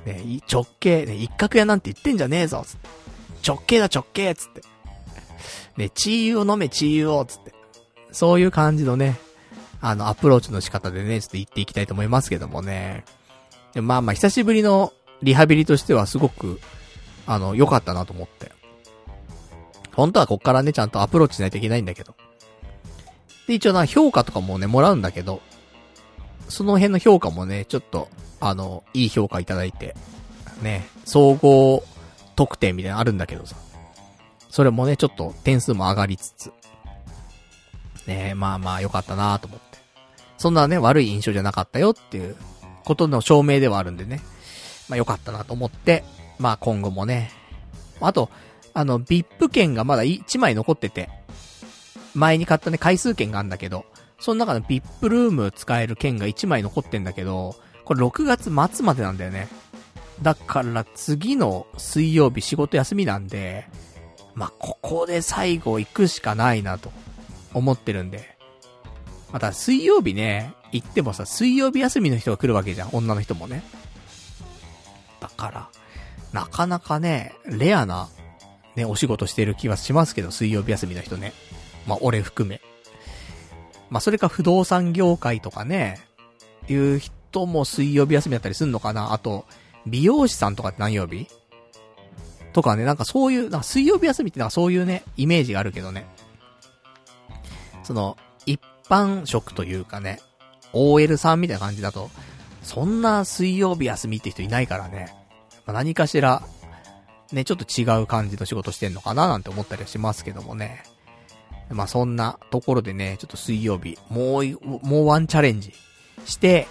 [0.05, 0.13] て。
[0.23, 2.89] ね、直径、ね、一角屋なんて言ってんじゃねえぞ、つって。
[3.47, 4.61] 直径だ直径、つって。
[5.77, 7.53] ね、チーユを飲め、チーユを、つって。
[8.11, 9.17] そういう感じのね、
[9.81, 13.05] あの、アプローチの仕方でね、ちょっと言っていきたいと思いますけどもね。
[13.73, 16.59] でまあまあ、久しぶりのリハビリとしてはすごく、
[17.27, 18.54] あの、良かったなと思って。
[19.95, 22.15] 本当はこっからね、ちゃんとアプローチしないといけないんだけど。
[23.47, 25.41] で、一応な、評価とかもね、もらうんだけど、
[26.49, 28.09] その辺の評価もね、ちょっと、
[28.39, 29.95] あの、いい評価いただいて、
[30.61, 31.83] ね、総合
[32.35, 33.55] 得点みたいなのあるんだけどさ。
[34.49, 36.51] それもね、ちょっと点数も上がりつつ。
[38.07, 39.77] ねまあまあ良かったなと思って。
[40.37, 42.35] そんなね、悪い印象じゃなかったよっていう
[42.83, 44.21] ことの証明ではあるんでね。
[44.87, 46.03] まあ良かったなと思って、
[46.39, 47.31] まあ今後もね。
[48.01, 48.29] あと、
[48.75, 51.09] あの、VIP 券がまだ1枚残ってて、
[52.13, 53.85] 前に買ったね、回数券があるんだけど、
[54.19, 59.47] その中の VIP ルーム使える券が1枚残ってんだけど、これ6月末までなんだよね。
[60.21, 63.65] だから次の水曜日仕事休みなんで、
[64.33, 66.91] まあ、ここで最後行くしかないなと
[67.53, 68.35] 思ってるんで。
[69.31, 72.89] また水曜日ね、行ってもさ、水曜日休みの人が来るわけじゃん。
[72.91, 73.63] 女の人もね。
[75.21, 75.69] だから、
[76.33, 78.09] なかなかね、レアな、
[78.75, 81.33] ね、お仕事してる気はしますけど、水曜日休みの人ね。
[81.87, 82.61] まあ、俺含め。
[83.89, 85.99] まあ、それか不動産業界とかね、
[86.67, 89.45] いう人も水曜日休みだったりすんのかなあと、
[89.85, 91.27] 美容師さんとかって何曜日？
[92.53, 96.07] とかね、なんかそういう、なんか水曜日休みってなんかそういうね、イメージがあるけどね。
[97.83, 100.19] その、一般職というかね、
[100.73, 102.09] OL さんみたいな感じだと、
[102.63, 105.13] そんな水曜日休みって人いないからね。
[105.65, 106.41] まあ、何かしら、
[107.31, 110.83] ね、ちょっと違う感じの仕事してんのかななんて思ったりはしますけどもね。
[111.69, 114.45] まあ、そんなところでね、ちょっと水曜日、もう、
[114.85, 115.73] もうワンチャレンジ
[116.25, 116.67] して、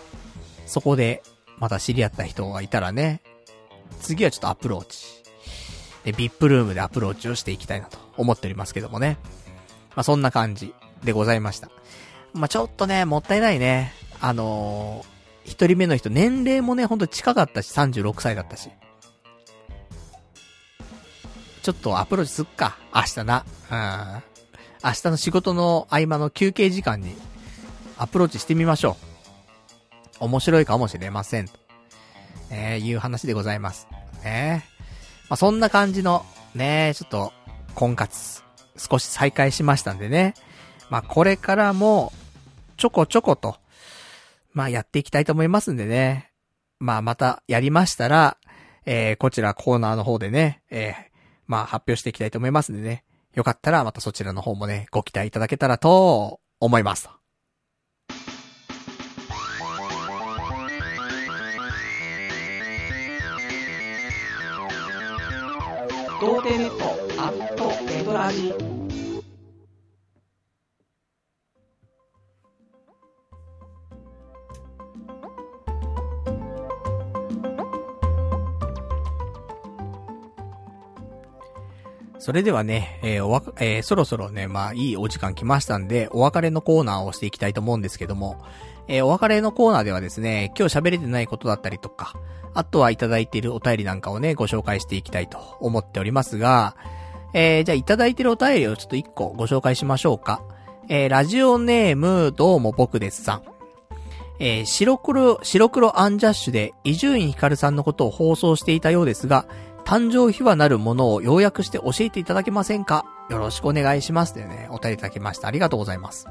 [0.66, 1.22] そこで、
[1.58, 3.20] また知り合った人がいたらね、
[4.00, 5.06] 次はちょっとアプローチ。
[6.04, 9.18] で、VIP ルームでアプローチをしていきたいなと思っておりますけどもね。
[9.96, 11.70] まあ、そんな感じでございました。
[12.32, 13.92] まあ、ちょっとね、もったいないね。
[14.20, 18.70] あのー、一人目の人、年齢もね、ほんと近かったし、36歳だったし。
[21.64, 22.76] ちょっとアプローチすっか。
[22.94, 23.46] 明日な。
[23.70, 24.22] うん。
[24.84, 27.16] 明日の仕事の合間の休憩時間に
[27.96, 28.98] アプローチしてみましょ
[30.20, 30.24] う。
[30.26, 31.48] 面白いかもしれません。
[32.50, 33.88] えー、いう話でございます。
[34.22, 34.66] ね
[35.30, 37.32] まあ、そんな感じの、ねちょっと、
[37.74, 38.42] 婚活、
[38.76, 40.34] 少し再開しましたんでね。
[40.90, 42.12] まあ、これからも、
[42.76, 43.56] ちょこちょこと、
[44.52, 46.30] まあ、やっていきたいと思いますんでね。
[46.78, 48.36] まあ、また、やりましたら、
[48.84, 51.13] えー、こちらコーナーの方でね、えー、
[51.46, 53.04] まあ、発表していきたいと思いますんでね。
[53.34, 57.08] よかったらまたそちらの方もね、ご期待いただけたらと思います。
[66.20, 66.84] 童貞ネット
[67.20, 68.83] アットエドラジ
[82.24, 88.42] それではね、えー、おわ、えー、そろそろね、まあいいお時間来ましたんで、お別れのコーナーをしていきたいと思うんですけども、
[88.88, 92.14] えー、お別れのコーナーではですね、今日喋れてないことだったりとか、
[92.54, 96.78] あとはいただいているお便りなんかをね、ご紹介していきたいと思っておりますが、
[97.34, 100.42] えー、じゃあいただいているお便りをちょっと一個ご紹介しましょうか。
[100.88, 103.42] えー、ラジオネーム、どうも僕ですさん。
[104.38, 109.46] えー、白黒、白黒アンジャッシュで伊集院光さんのことを放送していたようですが、
[109.84, 113.04] 誕生秘話なるものを要約して教えていただけませんか？
[113.30, 114.34] よろしくお願いします。
[114.34, 115.48] でね、お便りいただきました。
[115.48, 116.26] ありがとうございます。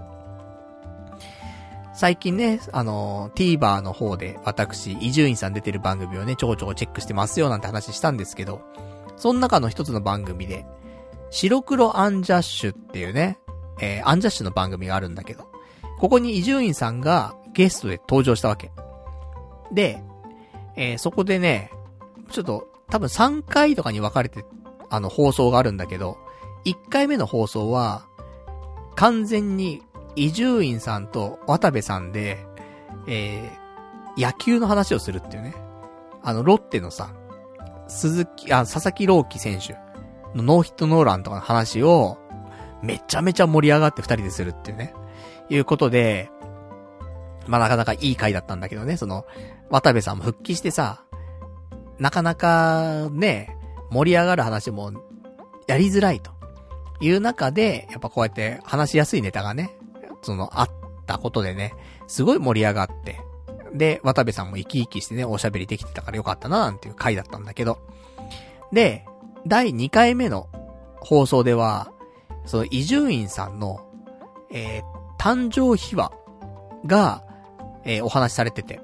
[1.96, 8.62] 最近ね、あの、TVer の方で私、伊集院さん出てる番組をね、ちょこちょこチェックしてますよなんて話したんですけど、
[9.16, 10.66] その中の一つの番組で、
[11.30, 13.38] 白黒アンジャッシュっていうね、
[13.80, 15.52] えー、アンジャッシュの番組があるんだけど、
[16.00, 18.72] ここに伊集院さんがゲストで登場したわけ。
[19.72, 20.04] で、
[20.76, 21.72] えー、そこでね、
[22.32, 24.45] ちょっと多分3回とかに分かれて、
[24.89, 26.18] あの、放送があるんだけど、
[26.65, 28.05] 1回目の放送は、
[28.95, 29.81] 完全に、
[30.15, 32.45] 伊集院さんと渡部さんで、
[33.07, 35.55] えー、野球の話をするっていうね。
[36.22, 37.14] あの、ロッテのさ、
[37.88, 39.73] 鈴木、あ、佐々木朗希選手
[40.38, 42.18] のノーヒットノーランとかの話を、
[42.81, 44.93] めちゃめちゃ盛り上がって二人でするっていうね。
[45.49, 46.30] いうことで、
[47.47, 49.26] まあ、なかなかいい回だったんだけどね、その、
[49.69, 51.03] 渡部さんも復帰してさ、
[51.99, 53.56] なかなかね、
[53.91, 54.91] 盛り上がる話も
[55.68, 56.32] やりづらいと
[56.99, 59.76] いう中で、やっぱこうやって話しやすいネタがね、
[60.22, 60.70] そのあっ
[61.06, 61.74] たことでね、
[62.07, 63.20] すごい盛り上がって、
[63.74, 67.80] で、渡部さんも生き生きしてね、おしゃべりできてたからよかったな、なんていう回だったんだけど。
[68.72, 69.06] で、
[69.45, 70.48] 第2回目の
[71.02, 71.91] 放送では、
[72.45, 73.86] その伊集院さんの、
[74.52, 74.84] えー、
[75.20, 76.11] 誕生秘話
[76.86, 77.24] が、
[77.86, 78.80] えー、お話しされてて。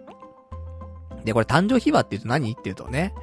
[1.24, 2.52] で、これ誕生秘話って言うと何？
[2.52, 3.14] って言うとね、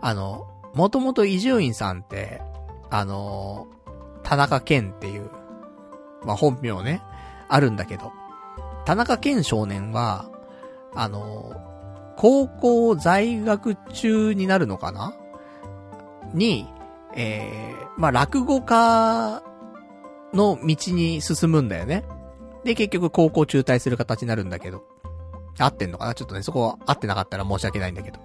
[0.00, 2.42] あの、もともと伊集院さんって、
[2.90, 3.66] あの、
[4.22, 5.30] 田中健っていう、
[6.24, 7.02] まあ、本名ね、
[7.48, 8.12] あるんだけど、
[8.84, 10.30] 田中健少年は、
[10.94, 11.60] あの、
[12.16, 15.14] 高校在学中になるのかな？
[16.34, 16.68] に、
[17.14, 19.42] えー、まあ、落語家
[20.34, 22.04] の道に進むんだよね。
[22.64, 24.84] で、結局高校中退する形になるんだけど。
[25.62, 26.14] 合ってんのかな？
[26.14, 28.20] ちょっとね、そこは合ってなかったら申し訳ないんだけど。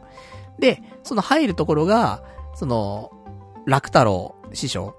[0.59, 2.23] で、その入るところが、
[2.55, 3.11] その、
[3.65, 4.95] 楽太郎師匠、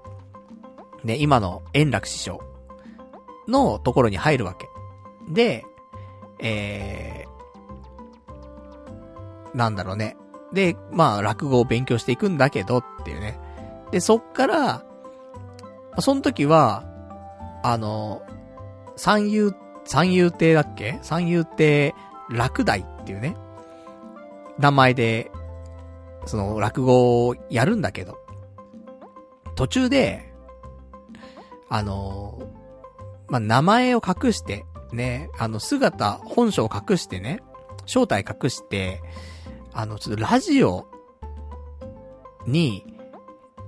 [1.03, 2.41] ね、今の円楽師匠
[3.47, 4.67] のところに入るわけ。
[5.29, 5.63] で、
[6.39, 10.17] えー、なんだろうね。
[10.51, 13.39] で、まあ、落語を勉強していくんだけどっていうね。
[13.91, 14.85] で、そっから、
[15.99, 16.83] その時は、
[17.63, 18.21] あの、
[18.95, 19.53] 三遊、
[19.85, 20.99] 三遊亭だっけ？
[21.03, 21.93] 三遊亭
[22.29, 23.35] 落第っていうね、
[24.57, 25.31] 名前で、
[26.25, 28.17] その落語をやるんだけど、
[29.55, 30.33] 途中で、
[31.69, 32.41] あの、
[33.27, 37.41] まあ、名前を隠して、ね、あの、姿、本性を隠してね、
[37.85, 39.01] 正体隠して、
[39.73, 40.87] あの、ちょっとラジオ
[42.45, 42.85] に、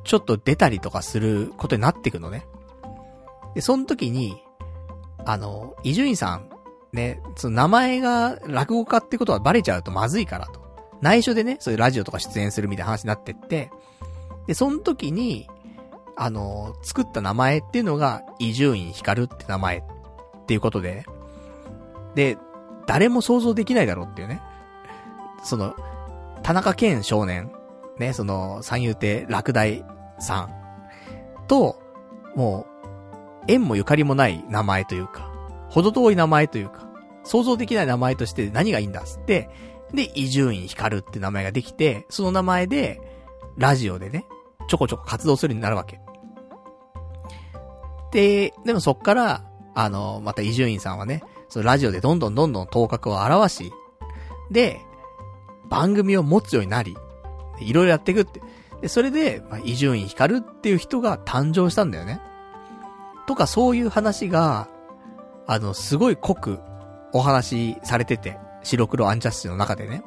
[0.03, 2.45] ちょっと出たりとかすることになっていくのね。
[3.55, 4.41] で、その時に、
[5.25, 6.49] あの、伊集院さん、
[6.93, 10.65] ね、その名前が落語家ってことはバレちゃうとまずいからと。
[11.01, 13.71] 内緒でね、そういうラジオとか出演するみたいな話になってって、
[14.47, 15.47] で、その時に、
[16.15, 19.83] あの、作った名前っていうのが、伊集院光って名前っ
[20.47, 21.05] ていうことで、
[22.15, 22.37] で、
[22.87, 24.41] 誰も想像できないだろうっていうね。
[25.43, 25.75] その、
[26.41, 27.51] 田中健少年、
[27.99, 29.85] ね、その、三遊亭落第
[30.19, 30.49] さん
[31.47, 31.79] と、
[32.35, 35.29] もう、縁もゆかりもない名前というか、
[35.69, 36.87] ほど遠い名前というか、
[37.23, 39.49] 想像できない名前として何がいいんだっつって、
[39.93, 43.01] で、伊集院光って名前ができて、その名前で、
[43.57, 44.25] ラジオでね、
[44.67, 45.99] ちょこちょこ活動するようになるわけ。
[48.11, 53.71] で、でもそっから、あの、また伊集院さんはね、そのラジオでどんどんどんどん頭角を表し、
[54.51, 54.79] で、
[55.69, 56.95] 番組を持つようになり、
[57.59, 58.41] いろいろやっていくって。
[58.81, 62.21] で、それで、伊集院光っていう人が誕生したんだよね。
[63.25, 64.69] とか、そういう話が、
[65.47, 66.59] あの、すごい濃く
[67.13, 70.03] お話されてて、白黒アンジャッシュの中でね。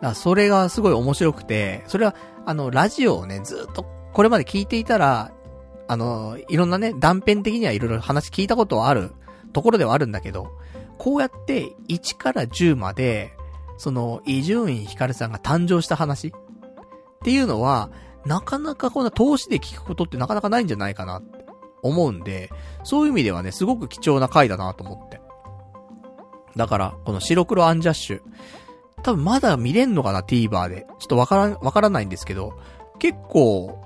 [0.00, 5.32] だそれがすごい面白くて、それは、あの、ラジオをね、ずっとこれまで聞いていたら、
[5.86, 9.12] あの、いろんなね、断片的にはいろいろ話聞いたことはある
[9.52, 10.50] ところではあるんだけど、
[10.98, 13.32] こうやって1から10まで、
[13.76, 16.30] その、伊集院光さんが誕生した話っ
[17.24, 17.90] ていうのは、
[18.26, 21.22] なかなかこんな投資で聞くことってなかなかないんじゃないかなっ
[21.82, 22.50] 思うんで、
[22.84, 25.20] そういう意味ではね、すごく貴重な回だなと思って。
[26.56, 28.20] だから、この白黒アンジャッシュ、
[29.02, 30.86] 多分まだ見れんのかな、TVer で。
[30.98, 32.54] ちょっとわからん、わからないんですけど、
[32.98, 33.78] 結構、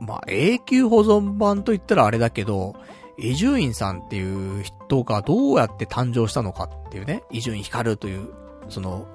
[0.00, 2.74] まあ、永久保存版と言ったらあれだけど、
[3.18, 8.30] 伊集院さんっていう人がどうやって誕生したのかっていうね、伊集院光という
[8.68, 9.06] その、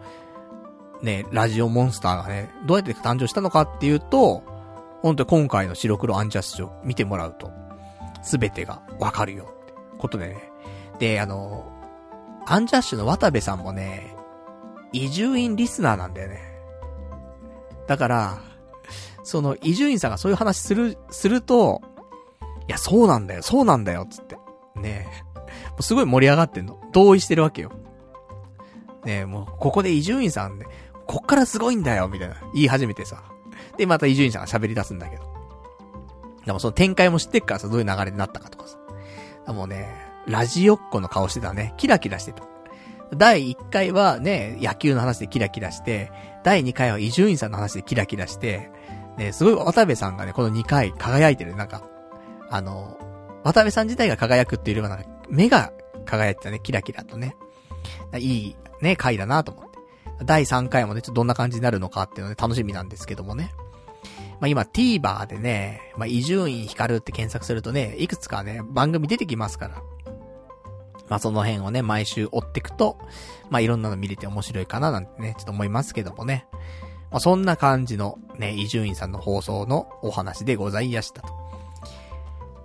[1.02, 4.44] ね、ラジオモンスターがね、どうやって誕生したのかっていうと、
[5.02, 7.52] 本当に今回の白黒アンジャッシュを見てもらうと、
[8.24, 10.52] すべてがわかるよってことでね。
[11.00, 11.72] で、あの、
[12.46, 14.16] アンジャッシュの渡部さんもね、
[14.94, 16.42] 伊集院リスナーなんだよね。
[17.88, 18.40] だから、
[19.24, 21.82] その伊集院さんがそういう話する、すると、
[22.68, 24.38] いや、そうなんだよ、そうなんだよ、つって。
[24.76, 25.40] ねえ。
[25.70, 26.80] もうすごい盛り上がってんの。
[26.92, 27.72] 同意してるわけよ。
[29.06, 30.66] ねもう、ここで伊集院さんね、
[31.06, 33.24] こっからすごいんだよ、みたいな、言い始めてさ。
[33.78, 35.24] で、また伊集院さんが喋り出すんだけど。
[36.46, 39.54] でもその展開も知ってっからさ、どういう流れになったかとかさ。
[39.54, 39.88] もうね、
[40.28, 41.74] ラジオっ子の顔してたね。
[41.78, 42.44] キラキラしてた。
[43.16, 46.12] 第1回はね、野球の話でキラキラして、
[46.44, 48.72] 第2回は伊集院さんの話でキラキラして、
[49.18, 51.56] ね、すごい渡部さんがね、この2回輝いてる。
[51.56, 51.84] なんか、
[52.50, 52.98] あの、
[53.44, 55.72] 渡部さん自体が輝くっていうよりはなんか、目が
[56.06, 57.36] 輝いてたね、キラキラとね。
[58.18, 59.78] いいね、回だなと思って。
[60.26, 63.54] 第3回もね、ちょっとどんな感じになるのかっていうので楽しみなんですけどもね。
[64.40, 69.82] まあ今 TVer でね、まあ伊集院光って検索するとね、いくつかね、番組出てきますから。
[71.10, 72.98] まあその辺をね、毎週追っていくと、
[73.50, 76.46] まあいろんなの見れて面白いかななんてね、ちょっと思いますけどもね。
[77.10, 81.48] まあそんな感じのね、伊集院さんの放送のお話でございやしたと。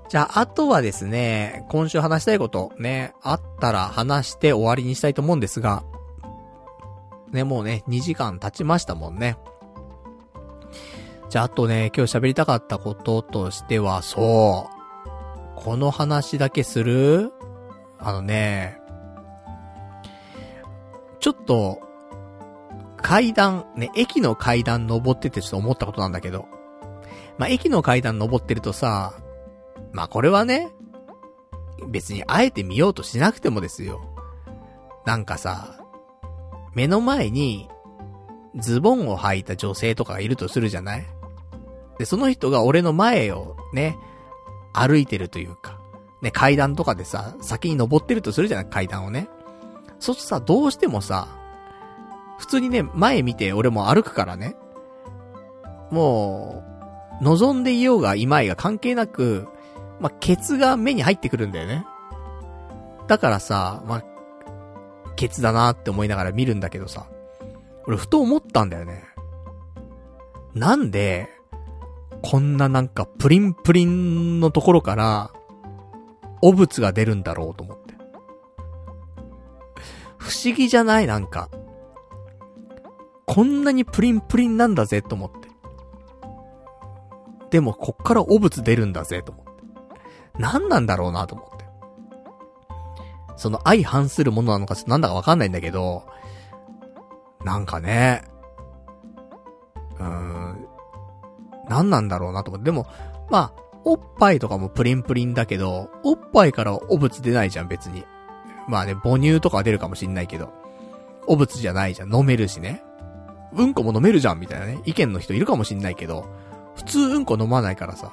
[0.09, 5.85] じゃあ、あとはですね、今週話したいことね、あったら話して終わりにしたいと思うんですが、
[7.31, 9.39] ね、もうね、2時間経ちましたもんね。
[11.33, 15.49] じゃあ、あとね、今日喋りたかったこととしては、そう。
[15.57, 17.33] この話だけする？
[17.99, 18.79] あのね、
[21.21, 21.81] ちょっと、
[22.99, 26.45] 階段、ね、駅の階段登っててちょっと思ったことなんだけど、
[27.39, 29.15] まあ、駅の階段登ってるとさ、
[29.91, 30.71] まあ、これはね、
[31.89, 34.03] 別にあえて見ようとしなくてもですよ。
[35.07, 35.83] なんかさ、
[36.75, 37.71] 目の前に、
[38.57, 41.07] ズボンを履いた女性とかがいるとするじゃない？
[42.03, 43.97] で、その人が俺の前をね、
[44.73, 45.79] 歩いてるというか、
[46.21, 48.67] ね、階段とかでさ、先に登ってるとするじゃない？
[48.67, 49.29] 階段をね。
[50.01, 51.29] そうするとさ、どうしてもさ、
[52.39, 54.57] 普通にね、前見て俺も歩くからね。
[55.93, 56.65] も
[57.21, 59.47] う、望んでいようがいまいが関係なく、
[60.01, 61.87] まあ、ケツが目に入ってくるんだよね。
[63.07, 64.05] だからさ、まあ、
[65.15, 67.07] ケツだなって思いながら見るんだけどさ、
[67.87, 69.05] 俺ふと思ったんだよね。
[70.53, 71.29] なんで、
[72.23, 75.33] こんななんかプリンプリンのところから、
[76.41, 77.95] 汚物が出るんだろうと思って。
[80.19, 81.07] 不思議じゃない？
[81.07, 81.49] なんか。
[83.27, 85.49] こんなにプリンプリンなんだぜと思って。
[87.51, 89.53] でも、こっから汚物出るんだぜと思って。
[90.39, 91.65] 何なんだろうなと思って。
[93.37, 96.07] その相反するものなのかちょっとなんだかわかんないんだけど、
[97.45, 98.23] なんかね、
[99.99, 100.67] うーん、
[101.69, 102.67] 何なんだろうなと思って。
[102.67, 102.87] でも、
[103.31, 108.05] まあ、おっぱいとかもプリンプリンだけど、おっぱいから汚物出ないじゃん、別に。
[108.69, 110.53] まあね、母乳とかは出るかもしんないけど。
[111.27, 112.83] 汚物じゃないじゃん、飲めるしね。
[113.55, 116.27] うんこも飲めるじゃん、みたいなね、意見の人いるかもしんないけど、
[116.77, 118.13] 普通うんこ飲まないからさ。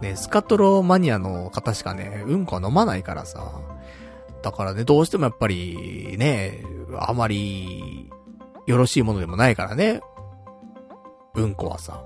[0.00, 3.52] ね、スカトロマニアの方しかね、うんこは飲まないからさ。
[4.42, 6.64] だからね、どうしてもやっぱり、ね、
[6.98, 8.10] あまり、
[8.66, 10.00] よろしいものでもないからね。
[11.34, 12.02] うんこはさ。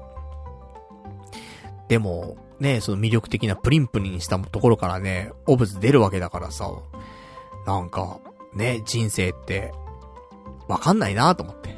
[1.89, 6.71] でも、ね、その魅力的なプリンプリンしたところからね、汚物出るわけだからさ、
[7.67, 8.21] なんか、
[8.55, 9.73] ね、人生って、
[10.69, 11.77] わかんないなと思って。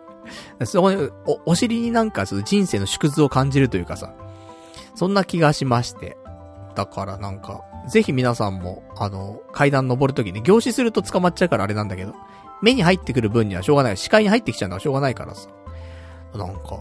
[0.66, 4.14] そこに、お、お尻になんかその人生の縮図を感じるというかさ、
[4.94, 6.16] そんな気がしまして。
[6.74, 12.14] だからなんか、ぜひ皆さんも、あの、階段登るときに、凝視すると捕まっちゃうからあれなんだけど、
[12.62, 13.96] 目に入ってくる分にはしょうがない。
[13.96, 15.48] 視界に入ってきちゃうのはしょうがないからさ。
[16.34, 16.80] なんか、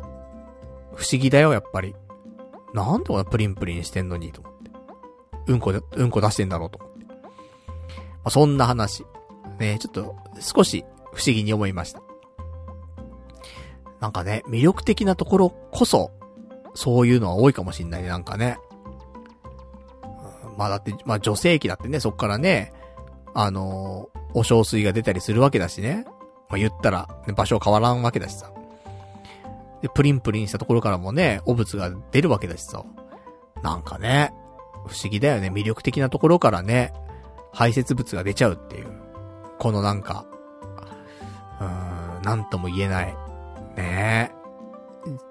[0.96, 1.96] 不思議だよ、やっぱり。
[2.74, 4.72] なんでこんなプリンプリンしてんのに、と思って。
[5.48, 7.06] うんこで、うんこ出してんだろうと思って。
[7.06, 7.16] ま
[8.26, 9.06] あ、そんな話。
[9.60, 12.02] ねちょっと、少し不思議に思いました。
[14.00, 16.12] なんかね、魅力的なところこそ、
[16.74, 18.58] そういうのは多いかもしんないね、なんかね。
[20.58, 22.74] まあだって、まあ女性器だってね、そっからね、
[23.34, 26.06] あのー、お小水が出たりするわけだしね。
[26.50, 28.52] まあ言ったら、ね、場所変わらんわけだしさ。
[29.82, 32.84] で、プリンプリンしたところからもね、汚物が出るわけだしさ。
[33.64, 34.34] なんかね、
[34.88, 35.50] 不思議だよね。
[35.50, 36.94] 魅力的なところからね、
[37.52, 38.88] 排泄物が出ちゃうっていう。
[39.60, 40.26] このなんか、
[41.60, 43.16] うーん、なんとも言えない。
[43.78, 44.32] ね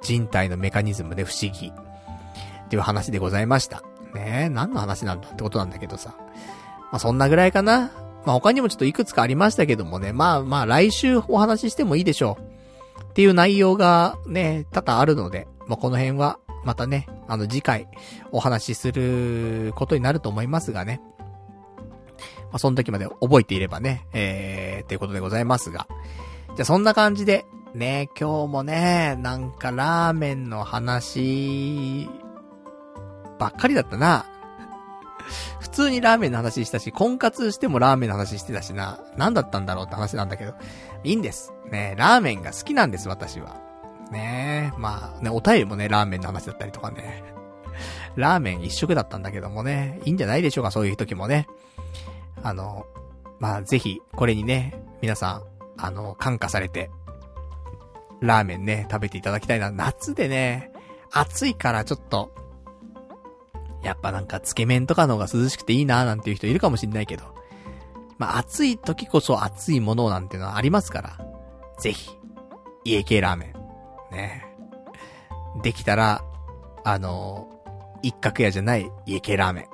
[0.03, 1.69] 人体のメカニズムで不思議。
[1.69, 3.83] っていう話でございました。
[4.15, 6.15] ね何の話なんだってことなんだけどさ。
[6.93, 7.91] まあ、そんなぐらいかな。
[8.25, 10.13] まあ、他にもちょっといくつかありましたけどもね。
[10.13, 12.60] まあまあ来週お話ししてもいいでしょう。
[13.21, 17.87] っていう内容がね、多々あるので、まあ、この辺は、またね、あの次回
[18.33, 21.03] お話しすることになると思いますがね。
[22.45, 25.87] まあ、その時まで覚えていればね、えー、っていうことでございますが。
[26.57, 27.45] じゃあそんな感じで、
[27.75, 32.09] ね、今日もね、なんかラーメンの話、
[33.39, 34.25] ばっかりだったな。
[35.61, 38.99] 普通にラーメンの話したし、婚活してもラーメンの話してたしな。
[39.19, 40.55] 何だったんだろうって話なんだけど。
[41.05, 41.53] いいんです。
[41.71, 43.57] ねラーメンが好きなんです、私は。
[44.11, 47.23] ねまあ、ね、お便りもね、ラーメンの話だったりとかね。
[48.17, 51.47] ラーメン一食だったんだけどもね、いいんじゃないでしょうか、そういう時もね。
[52.43, 52.87] あの、
[53.39, 55.43] まあ、ぜひ、これにね、皆さん、
[55.79, 56.91] あの、感化されて、
[58.21, 59.71] ラーメンね、食べていただきたいな。
[59.71, 60.73] 夏でね、
[61.13, 62.35] 暑いからちょっと、
[63.83, 67.35] やっぱなんかつけ麺とかの方が涼しくていいなーなんていう人いるかもしんないけど。
[68.19, 71.30] まあ暑い時こそ暑いものなんていうのはありますから。
[71.81, 72.11] ぜひ、
[72.85, 74.15] 家系ラーメン。
[74.15, 74.45] ね。
[75.63, 76.23] できたら、
[76.85, 79.69] あのー、一角屋じゃない家系ラーメ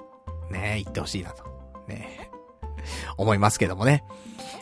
[0.51, 0.53] ン。
[0.53, 1.45] ね、行ってほしいなと。
[1.89, 2.31] ね。
[3.17, 4.05] 思いますけどもね。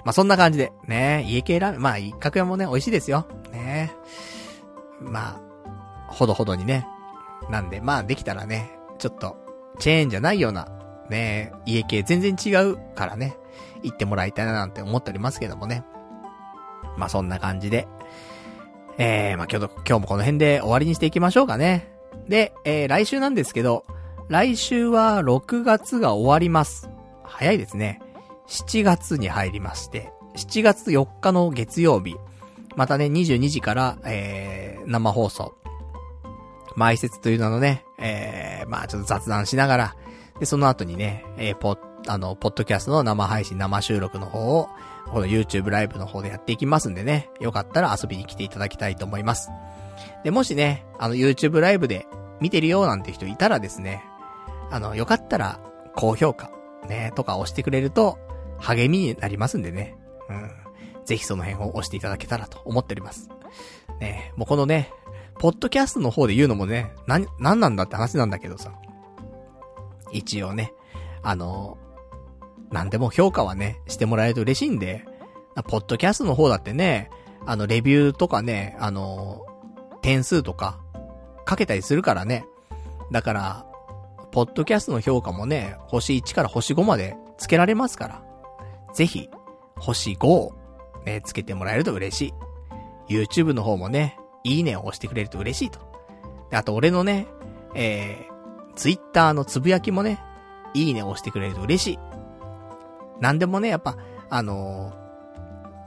[0.04, 3.26] まあ、そんな感じで、ね、家系ラーメン、まあ、一角屋もね、美味しいですよ。
[3.52, 3.92] ね。
[5.00, 6.86] まあ、ほどほどにね。
[7.50, 9.36] なんで、まあ、できたらね、ちょっと、
[9.78, 10.68] チェーンじゃないような、
[11.10, 13.36] ね、家系全然違うからね、
[13.82, 15.84] 行ってもらいたいななんて思っておりますけどもね。
[16.96, 17.88] まあそんな感じで、
[18.98, 21.92] えー、まあ今日、今日もこの辺で終わりにしていきましょうかね。
[22.28, 23.84] で、えー、来週なんですけど、
[24.28, 26.88] 来週は6月が終わります。
[27.24, 28.00] 早いですね。
[28.48, 32.16] 7月に入りまして、7月4日の月曜日、
[32.76, 35.54] またね、22時から、えー、生放送。
[36.76, 39.96] 埋設という名のね、えー、まあちょっと雑談しながら、
[40.40, 44.68] で、その後にね、えー、ポッ、あの、ポッドキャストの生配信、生収録の方を、
[45.10, 49.50] この YouTube ライブの方でやっていきますんでね、よかったら遊びに来ていただきたいと思います。
[50.24, 52.06] で、もしね、あの YouTube ライブで
[52.40, 54.02] 見てるよなんて人いたらですね、
[54.70, 55.60] あの、よかったら、
[55.94, 56.50] 高評価、
[56.88, 58.18] ね、とか押してくれると、
[58.58, 59.96] 励みになりますんでね。
[60.28, 60.50] うん。
[61.04, 63.28] ぜひその辺を押していただけたらと思っております。
[64.00, 64.90] ね、もうこのね、
[65.38, 68.72] ポッドキャストの方で言うのもね、な、なんなんだって話なんだけどさ。
[70.12, 70.72] 一応ね、
[71.22, 71.76] あの、
[72.74, 75.04] 何でも評価はね、してもらえると嬉しいんで、
[75.68, 77.08] ポッドキャストの方だってね、
[77.46, 79.46] あの、レビューとかね、あの、
[80.02, 80.80] 点数とか、
[81.44, 82.46] かけたりするからね。
[83.12, 83.66] だから、
[84.32, 88.22] ポッドキャストの評価もね、星1から星5までつけられますから。
[88.92, 89.30] ぜひ、
[89.76, 90.52] 星5を
[91.06, 92.34] ね、つけてもらえると嬉し
[93.08, 93.14] い。
[93.14, 95.78] YouTube の方もね、いいねを押してくれると嬉しいと。
[96.50, 97.28] あと俺のね、
[97.76, 100.20] えー、Twitter のつぶやきもね、
[100.74, 102.13] いいねを押してくれると嬉しい。
[103.24, 103.96] なんでもね、やっぱ、
[104.28, 104.92] あの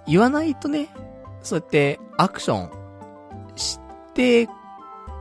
[0.07, 0.89] ー、言わないとね、
[1.43, 2.71] そうやってアクション
[3.55, 3.79] し
[4.15, 4.49] て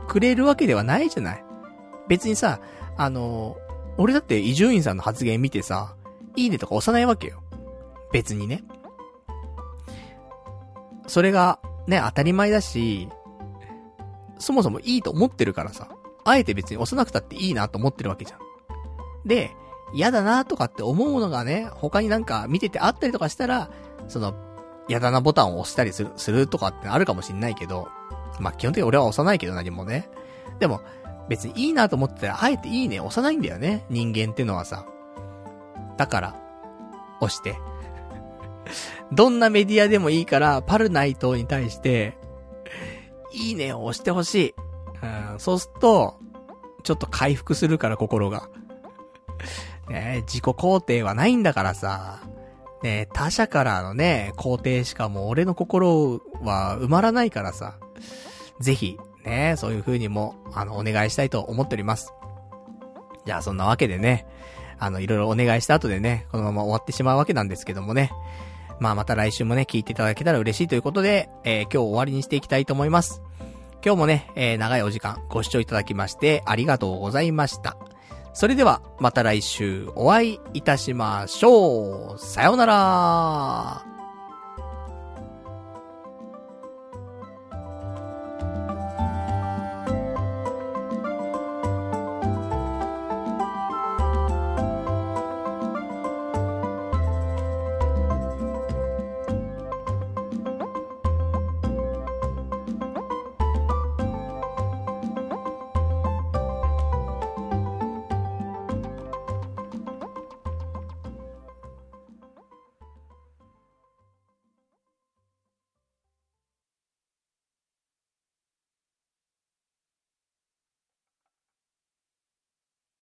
[0.07, 1.45] くれるわけではないじゃない。
[2.07, 2.59] 別にさ、
[2.97, 5.95] あのー、俺だって伊集院さんの発言見てさ、
[6.35, 7.43] いいねとか押さないわけよ。
[8.11, 8.63] 別にね。
[11.05, 13.09] それが、ね、当たり前だし、
[14.39, 15.87] そもそもいいと思ってるからさ、
[16.25, 18.39] あえて別に押さなくたっていいなと思ってるわけじゃん。
[19.23, 19.51] で、
[19.93, 23.69] 嫌だなとかって思うものがね、他になんか見ててあったりとかしたら、
[24.07, 24.35] その、
[24.87, 27.89] 嫌だなボタンを押したりする、するとかってあるかもしんないけど、
[28.39, 30.09] まあ、基本的に俺は押さないけど何もね。
[30.59, 30.81] でも、
[31.29, 33.85] 別にいいなと思ってたら、あえていいね押さないんだよね。
[33.89, 34.85] 人間ってのはさ。
[35.97, 36.35] だから、
[37.19, 37.59] 押して。
[39.11, 42.17] どんなメディアでもいいから、パルナイトに対して、
[43.33, 44.55] いいねを押してほしい。
[45.31, 46.19] うん、そうすると、
[46.83, 48.49] ちょっと回復するから心が。
[49.89, 52.21] ね自己肯定はないんだからさ。
[52.83, 57.77] ね他者からのね、肯定しかも俺の心は埋まらないからさ。
[58.59, 62.13] ぜひ、ねそういう風にも、あの、お願いしたいと思っております。
[63.25, 64.25] じゃあ、そんなわけでね、
[64.79, 68.11] あの、いろいろお願いした後でね、このまま終わってしまうわけなんですけどもね。
[68.79, 73.21] まあ、また来週もね、聞いていただけたら嬉しいということで、えー、今日終わりにしていきたいと思います。
[73.83, 77.77] 今日もね、えー、長いお時間ご視聴いただきましてありがとうございました。
[78.37, 82.19] それでは、また来週お会いいたしましょう。
[82.19, 83.96] さようなら